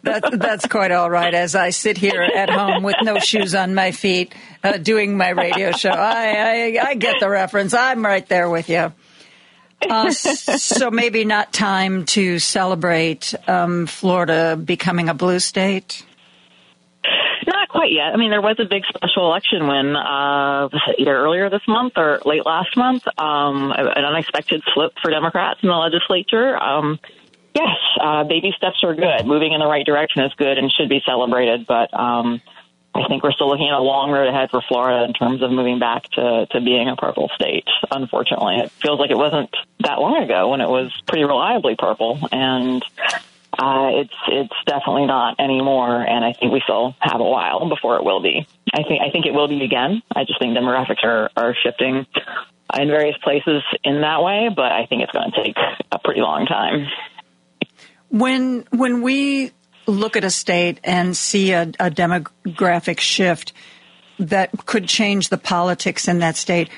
[0.02, 1.34] That, that's quite all right.
[1.34, 5.30] As I sit here at home with no shoes on my feet, uh, doing my
[5.30, 7.74] radio show, I, I I get the reference.
[7.74, 8.92] I'm right there with you.
[9.88, 16.04] Uh, so maybe not time to celebrate um, Florida becoming a blue state.
[17.46, 18.14] Not quite yet.
[18.14, 22.20] I mean, there was a big special election win, uh, either earlier this month or
[22.24, 23.06] late last month.
[23.18, 26.56] Um, an unexpected flip for Democrats in the legislature.
[26.56, 26.98] Um,
[27.54, 29.26] yes, uh, baby steps are good.
[29.26, 31.66] Moving in the right direction is good and should be celebrated.
[31.66, 32.40] But um,
[32.94, 35.50] I think we're still looking at a long road ahead for Florida in terms of
[35.50, 37.66] moving back to, to being a purple state.
[37.90, 39.50] Unfortunately, it feels like it wasn't
[39.80, 42.84] that long ago when it was pretty reliably purple, and
[43.58, 46.00] uh, it's it's definitely not anymore.
[46.00, 48.46] And I think we still have a while before it will be.
[48.72, 50.02] I think I think it will be again.
[50.14, 52.06] I just think demographics are are shifting
[52.78, 55.56] in various places in that way, but I think it's going to take
[55.90, 56.86] a pretty long time.
[58.08, 59.52] When when we
[59.86, 63.52] look at a state and see a, a demographic shift
[64.18, 66.68] that could change the politics in that state,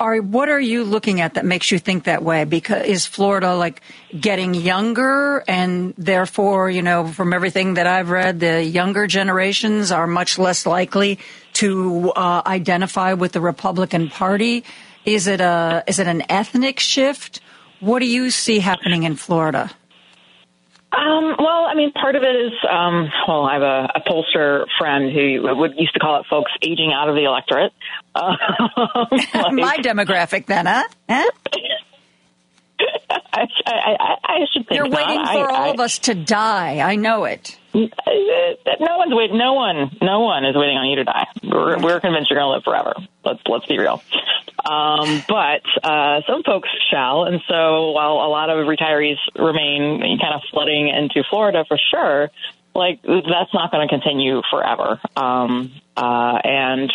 [0.00, 2.44] are what are you looking at that makes you think that way?
[2.44, 3.80] Because is Florida like
[4.18, 10.06] getting younger, and therefore, you know, from everything that I've read, the younger generations are
[10.06, 11.18] much less likely
[11.54, 14.64] to uh, identify with the Republican Party.
[15.04, 17.40] Is it a is it an ethnic shift?
[17.78, 19.70] What do you see happening in Florida?
[20.92, 24.64] Um, well, I mean, part of it is, um, well, I have a, a pollster
[24.78, 27.72] friend who would used to call it folks aging out of the electorate.
[28.12, 28.36] Um,
[29.56, 30.82] My demographic, then, huh?
[31.08, 31.30] huh?
[33.32, 35.06] I, I, I, I should think You're not.
[35.06, 36.78] waiting I- for all of us to die.
[36.80, 37.56] I know it.
[37.74, 39.38] No one's waiting.
[39.38, 39.96] No one.
[40.02, 41.26] No one is waiting on you to die.
[41.42, 42.94] We're, we're convinced you're going to live forever.
[43.24, 44.02] Let's let's be real.
[44.68, 50.34] Um, but uh, some folks shall, and so while a lot of retirees remain kind
[50.34, 52.30] of flooding into Florida for sure,
[52.74, 55.00] like that's not going to continue forever.
[55.16, 56.92] Um, uh, and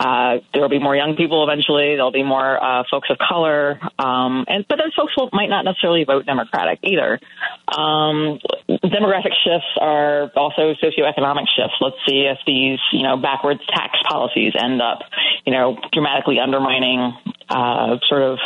[0.00, 1.94] uh, there will be more young people eventually.
[1.94, 5.66] There'll be more uh, folks of color, um, and but those folks will, might not
[5.66, 7.20] necessarily vote Democratic either.
[7.68, 8.40] Um,
[8.80, 11.76] demographic shifts are also socioeconomic shifts.
[11.82, 15.00] Let's see if these you know backwards tax policies end up
[15.44, 17.12] you know dramatically undermining
[17.50, 18.38] uh, sort of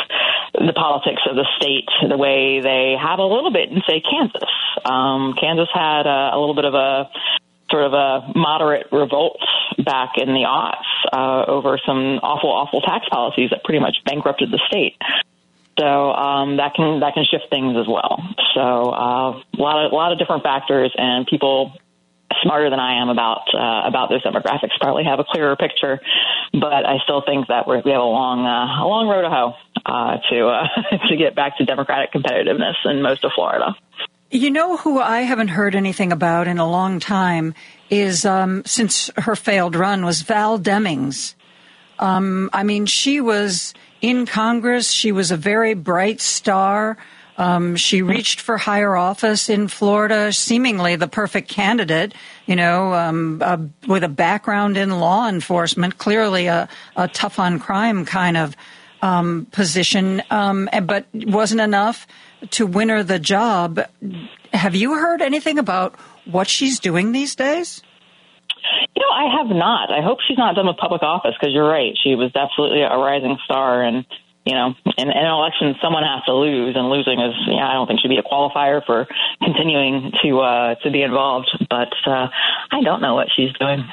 [0.53, 4.43] the politics of the state the way they have a little bit in say Kansas.
[4.83, 7.09] Um, Kansas had a, a little bit of a
[7.69, 9.39] sort of a moderate revolt
[9.83, 14.51] back in the aughts uh, over some awful, awful tax policies that pretty much bankrupted
[14.51, 14.95] the state.
[15.79, 18.23] So um, that can that can shift things as well.
[18.53, 21.73] So uh, a lot of a lot of different factors, and people
[22.41, 25.99] smarter than I am about uh, about those demographics probably have a clearer picture.
[26.53, 29.53] But I still think that we have a long uh, a long road to hoe
[29.85, 33.75] uh, to uh, to get back to democratic competitiveness in most of Florida.
[34.31, 37.53] You know who I haven't heard anything about in a long time
[37.91, 41.35] is um, since her failed run was Val Demings.
[41.99, 44.89] Um, I mean, she was in Congress.
[44.89, 46.97] She was a very bright star.
[47.37, 52.13] Um, she reached for higher office in Florida, seemingly the perfect candidate,
[52.47, 57.59] you know, um, uh, with a background in law enforcement, clearly a, a tough on
[57.59, 58.55] crime kind of
[59.01, 62.07] um, position, um, but wasn't enough
[62.51, 63.79] to win her the job.
[64.53, 67.81] Have you heard anything about what she's doing these days?
[68.95, 69.91] You know, I have not.
[69.91, 71.93] I hope she's not done with public office because you're right.
[72.03, 74.05] She was absolutely a rising star, and
[74.45, 77.65] you know, in, in an election, someone has to lose, and losing is, you know,
[77.65, 79.07] I don't think should be a qualifier for
[79.43, 81.49] continuing to uh, to be involved.
[81.69, 82.27] But uh,
[82.71, 83.83] I don't know what she's doing.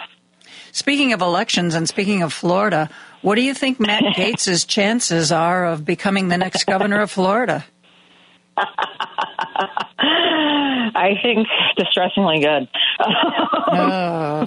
[0.72, 2.88] Speaking of elections and speaking of Florida,
[3.20, 7.64] what do you think Matt Gaetz's chances are of becoming the next governor of Florida?
[10.94, 12.68] I think distressingly good.
[13.00, 14.46] oh.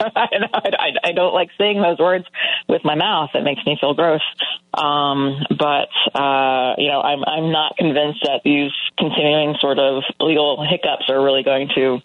[0.00, 2.24] I, I, I don't like saying those words
[2.68, 3.30] with my mouth.
[3.34, 4.22] It makes me feel gross.
[4.72, 5.88] Um, but
[6.18, 11.22] uh, you know, I'm I'm not convinced that these continuing sort of legal hiccups are
[11.22, 11.98] really going to,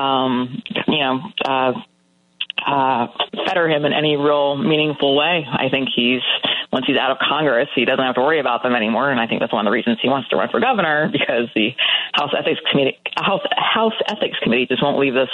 [0.00, 1.72] um, you know, uh,
[2.66, 3.06] uh,
[3.46, 5.44] fetter him in any real meaningful way.
[5.50, 6.20] I think he's
[6.72, 9.26] once he's out of Congress, he doesn't have to worry about them anymore, and I
[9.26, 11.70] think that's one of the reasons he wants to run for governor because the
[12.12, 15.28] House Ethics Committee, House House Ethics Committee, just won't leave this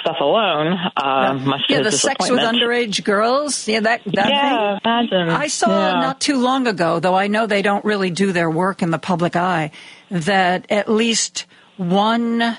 [0.00, 0.76] stuff alone.
[0.96, 3.68] Uh, much yeah, the sex with underage girls.
[3.68, 4.02] Yeah, that.
[4.06, 4.80] that Yeah, thing.
[4.84, 5.28] imagine.
[5.30, 6.00] I saw Yeah.
[6.00, 8.98] not too long ago, though I know they don't really do their work in the
[8.98, 9.70] public eye.
[10.10, 12.56] That at least one.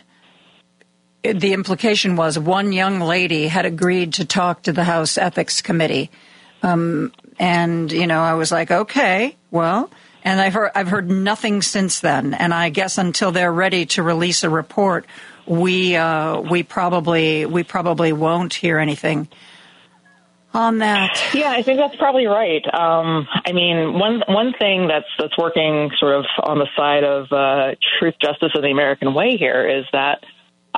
[1.23, 6.09] The implication was one young lady had agreed to talk to the House Ethics Committee,
[6.63, 9.89] um, and you know I was like, okay, well,
[10.23, 14.03] and I've heard I've heard nothing since then, and I guess until they're ready to
[14.03, 15.05] release a report,
[15.45, 19.27] we uh, we probably we probably won't hear anything
[20.53, 21.17] on that.
[21.33, 22.63] Yeah, I think that's probably right.
[22.73, 27.31] Um, I mean, one one thing that's that's working sort of on the side of
[27.31, 30.23] uh, truth, justice, and the American way here is that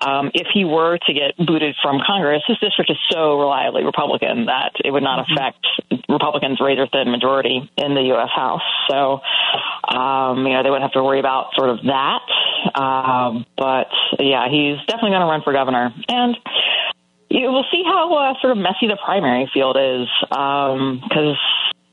[0.01, 4.45] um, if he were to get booted from Congress, his district is so reliably Republican
[4.45, 5.65] that it would not affect
[6.07, 8.29] Republicans' razor thin majority in the U.S.
[8.33, 8.61] House.
[8.89, 9.19] So,
[9.87, 12.21] um, you know, they wouldn't have to worry about sort of that.
[12.79, 13.87] Um, but
[14.19, 16.37] yeah, he's definitely going to run for governor, and
[17.29, 21.37] you will see how uh, sort of messy the primary field is because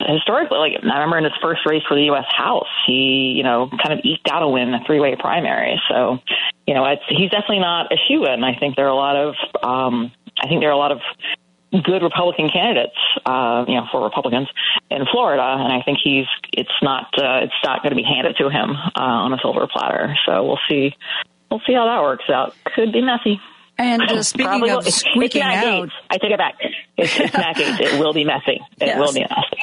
[0.00, 2.26] historically, like I remember in his first race for the U.S.
[2.28, 5.81] House, he you know kind of eked out a win in a three-way primary.
[5.89, 6.18] So
[6.66, 8.44] you know it's, he's definitely not a shoe in.
[8.44, 11.00] I think there are a lot of um, I think there are a lot of
[11.73, 14.49] good Republican candidates, uh, you know, for Republicans
[14.91, 18.36] in Florida, and I think he's it's not uh, it's not going to be handed
[18.36, 20.15] to him uh, on a silver platter.
[20.26, 20.94] So we'll see
[21.50, 22.55] we'll see how that works out.
[22.75, 23.41] Could be messy.
[23.79, 25.91] And uh, speaking of squeaking out.
[26.11, 26.55] I take it back.
[26.97, 27.81] It's, it's Gaetz.
[27.81, 28.61] It will be messy.
[28.81, 28.99] It Yes.
[28.99, 29.63] will be messy.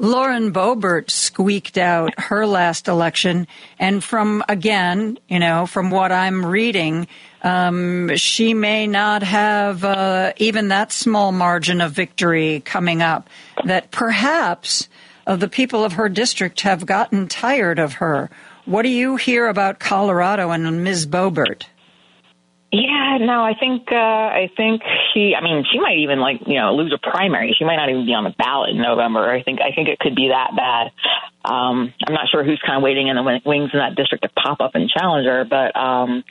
[0.00, 3.46] Lauren Boebert squeaked out her last election,
[3.78, 7.06] and from again, you know, from what I'm reading,
[7.42, 13.28] um, she may not have uh, even that small margin of victory coming up.
[13.66, 14.88] That perhaps
[15.28, 18.30] uh, the people of her district have gotten tired of her.
[18.64, 21.06] What do you hear about Colorado and Ms.
[21.06, 21.66] Boebert?
[22.74, 25.32] Yeah, no, I think uh, I think she.
[25.38, 27.54] I mean, she might even like you know lose a primary.
[27.56, 29.30] She might not even be on the ballot in November.
[29.30, 30.90] I think I think it could be that bad.
[31.44, 34.24] Um, I'm not sure who's kind of waiting in the wing- wings in that district
[34.24, 36.24] to pop up and challenge her, but um,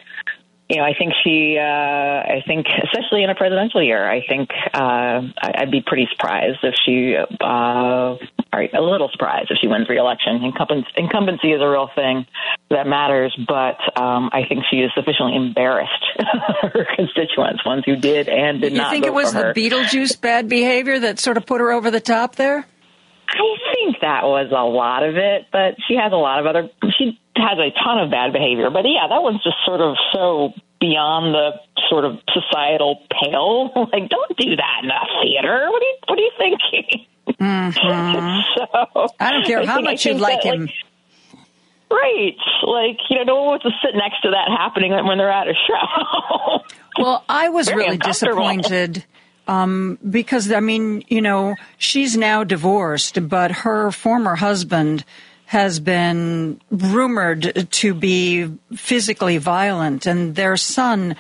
[0.74, 1.58] you know, I think she.
[1.60, 6.60] Uh, I think especially in a presidential year, I think uh, I'd be pretty surprised
[6.64, 7.16] if she.
[7.16, 8.18] Uh,
[8.54, 10.44] all right, a little surprised if she wins re-election.
[10.44, 12.26] Incumbency, incumbency is a real thing.
[12.72, 16.06] that matters, but um, I think she is sufficiently embarrassed
[16.62, 18.88] her constituents, ones who did and did you not.
[18.88, 19.54] You think it was the.
[19.56, 22.66] Beetlejuice bad behavior that sort of put her over the top there?
[23.30, 26.70] I think that was a lot of it, but she has a lot of other.
[26.98, 30.54] She has a ton of bad behavior, but yeah, that one's just sort of so
[30.80, 31.52] beyond the
[31.90, 33.72] sort of societal pale.
[33.94, 35.68] Like, don't do that in a theater.
[35.72, 37.06] What are you What are you thinking?
[37.40, 38.40] Mm-hmm.
[38.94, 40.70] so I don't care I how think- much you like that, him.
[41.90, 42.36] Right.
[42.64, 45.48] Like, you know, no one wants to sit next to that happening when they're at
[45.48, 46.64] a show.
[46.98, 49.06] Well, I was Very really disappointed
[49.48, 55.04] um, because, I mean, you know, she's now divorced, but her former husband
[55.46, 61.16] has been rumored to be physically violent, and their son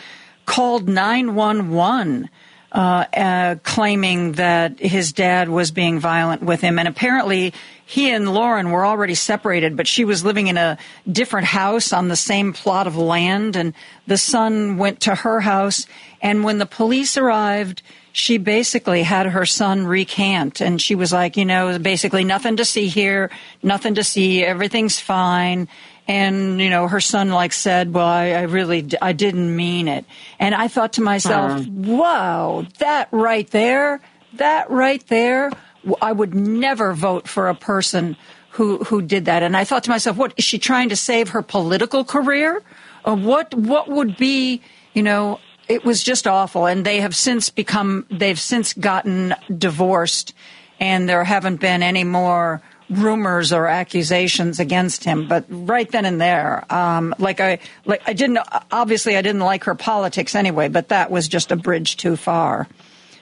[0.46, 2.30] called 911.
[2.72, 6.80] Uh, uh, claiming that his dad was being violent with him.
[6.80, 7.54] And apparently,
[7.86, 12.08] he and Lauren were already separated, but she was living in a different house on
[12.08, 13.56] the same plot of land.
[13.56, 13.76] And
[14.08, 15.86] the son went to her house.
[16.20, 20.62] And when the police arrived, she basically had her son recant.
[20.62, 23.32] And she was like, you know, basically nothing to see here,
[23.64, 25.68] nothing to see, everything's fine.
[26.08, 29.88] And, you know, her son like said, well, I, I really, d- I didn't mean
[29.88, 30.06] it.
[30.38, 31.98] And I thought to myself, hmm.
[31.98, 34.00] wow, that right there,
[34.34, 35.52] that right there,
[36.00, 38.16] I would never vote for a person
[38.52, 39.42] who, who did that.
[39.42, 42.62] And I thought to myself, what, is she trying to save her political career?
[43.06, 44.62] Or what, what would be,
[44.94, 46.66] you know, it was just awful.
[46.66, 50.34] And they have since become, they've since gotten divorced
[50.80, 55.28] and there haven't been any more rumors or accusations against him.
[55.28, 58.40] But right then and there, um, like I, like I didn't,
[58.72, 62.68] obviously I didn't like her politics anyway, but that was just a bridge too far.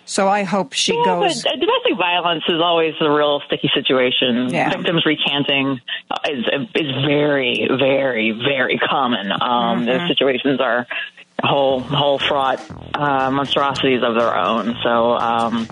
[0.04, 1.44] So I hope she Yeah, goes.
[1.44, 4.50] but uh, domestic violence is always a real sticky situation.
[4.50, 4.72] Yeah.
[4.76, 5.80] Victims recanting
[6.30, 6.44] is
[6.76, 9.32] is very, very, very common.
[9.32, 10.08] Um, Those Mhm.
[10.10, 10.86] situations are
[11.44, 12.60] whole whole fraught
[12.94, 14.76] uh, monstrosities of their own.
[14.84, 15.14] So.
[15.14, 15.68] Um,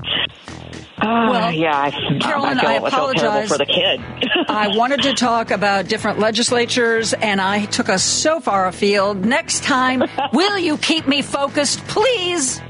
[1.01, 4.01] uh, Well, yeah, I, Carolyn, I, feel, I I feel terrible for the kid.
[4.49, 9.25] I wanted to talk about different legislatures, and I took us so far afield.
[9.25, 12.61] Next time, will you keep me focused, please?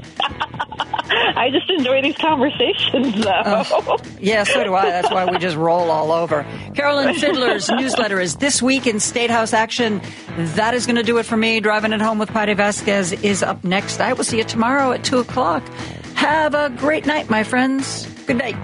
[1.36, 3.30] I just enjoy these conversations, though.
[3.30, 4.90] Uh, yeah, so do I.
[4.90, 6.44] That's why we just roll all over.
[6.74, 10.00] Carolyn Fiddler's newsletter is This Week in State House Action.
[10.36, 11.60] That is going to do it for me.
[11.60, 14.00] Driving it home with Patti Vasquez is up next.
[14.00, 15.66] I will see you tomorrow at 2 o'clock.
[16.14, 18.06] Have a great night, my friends.
[18.26, 18.56] Good night.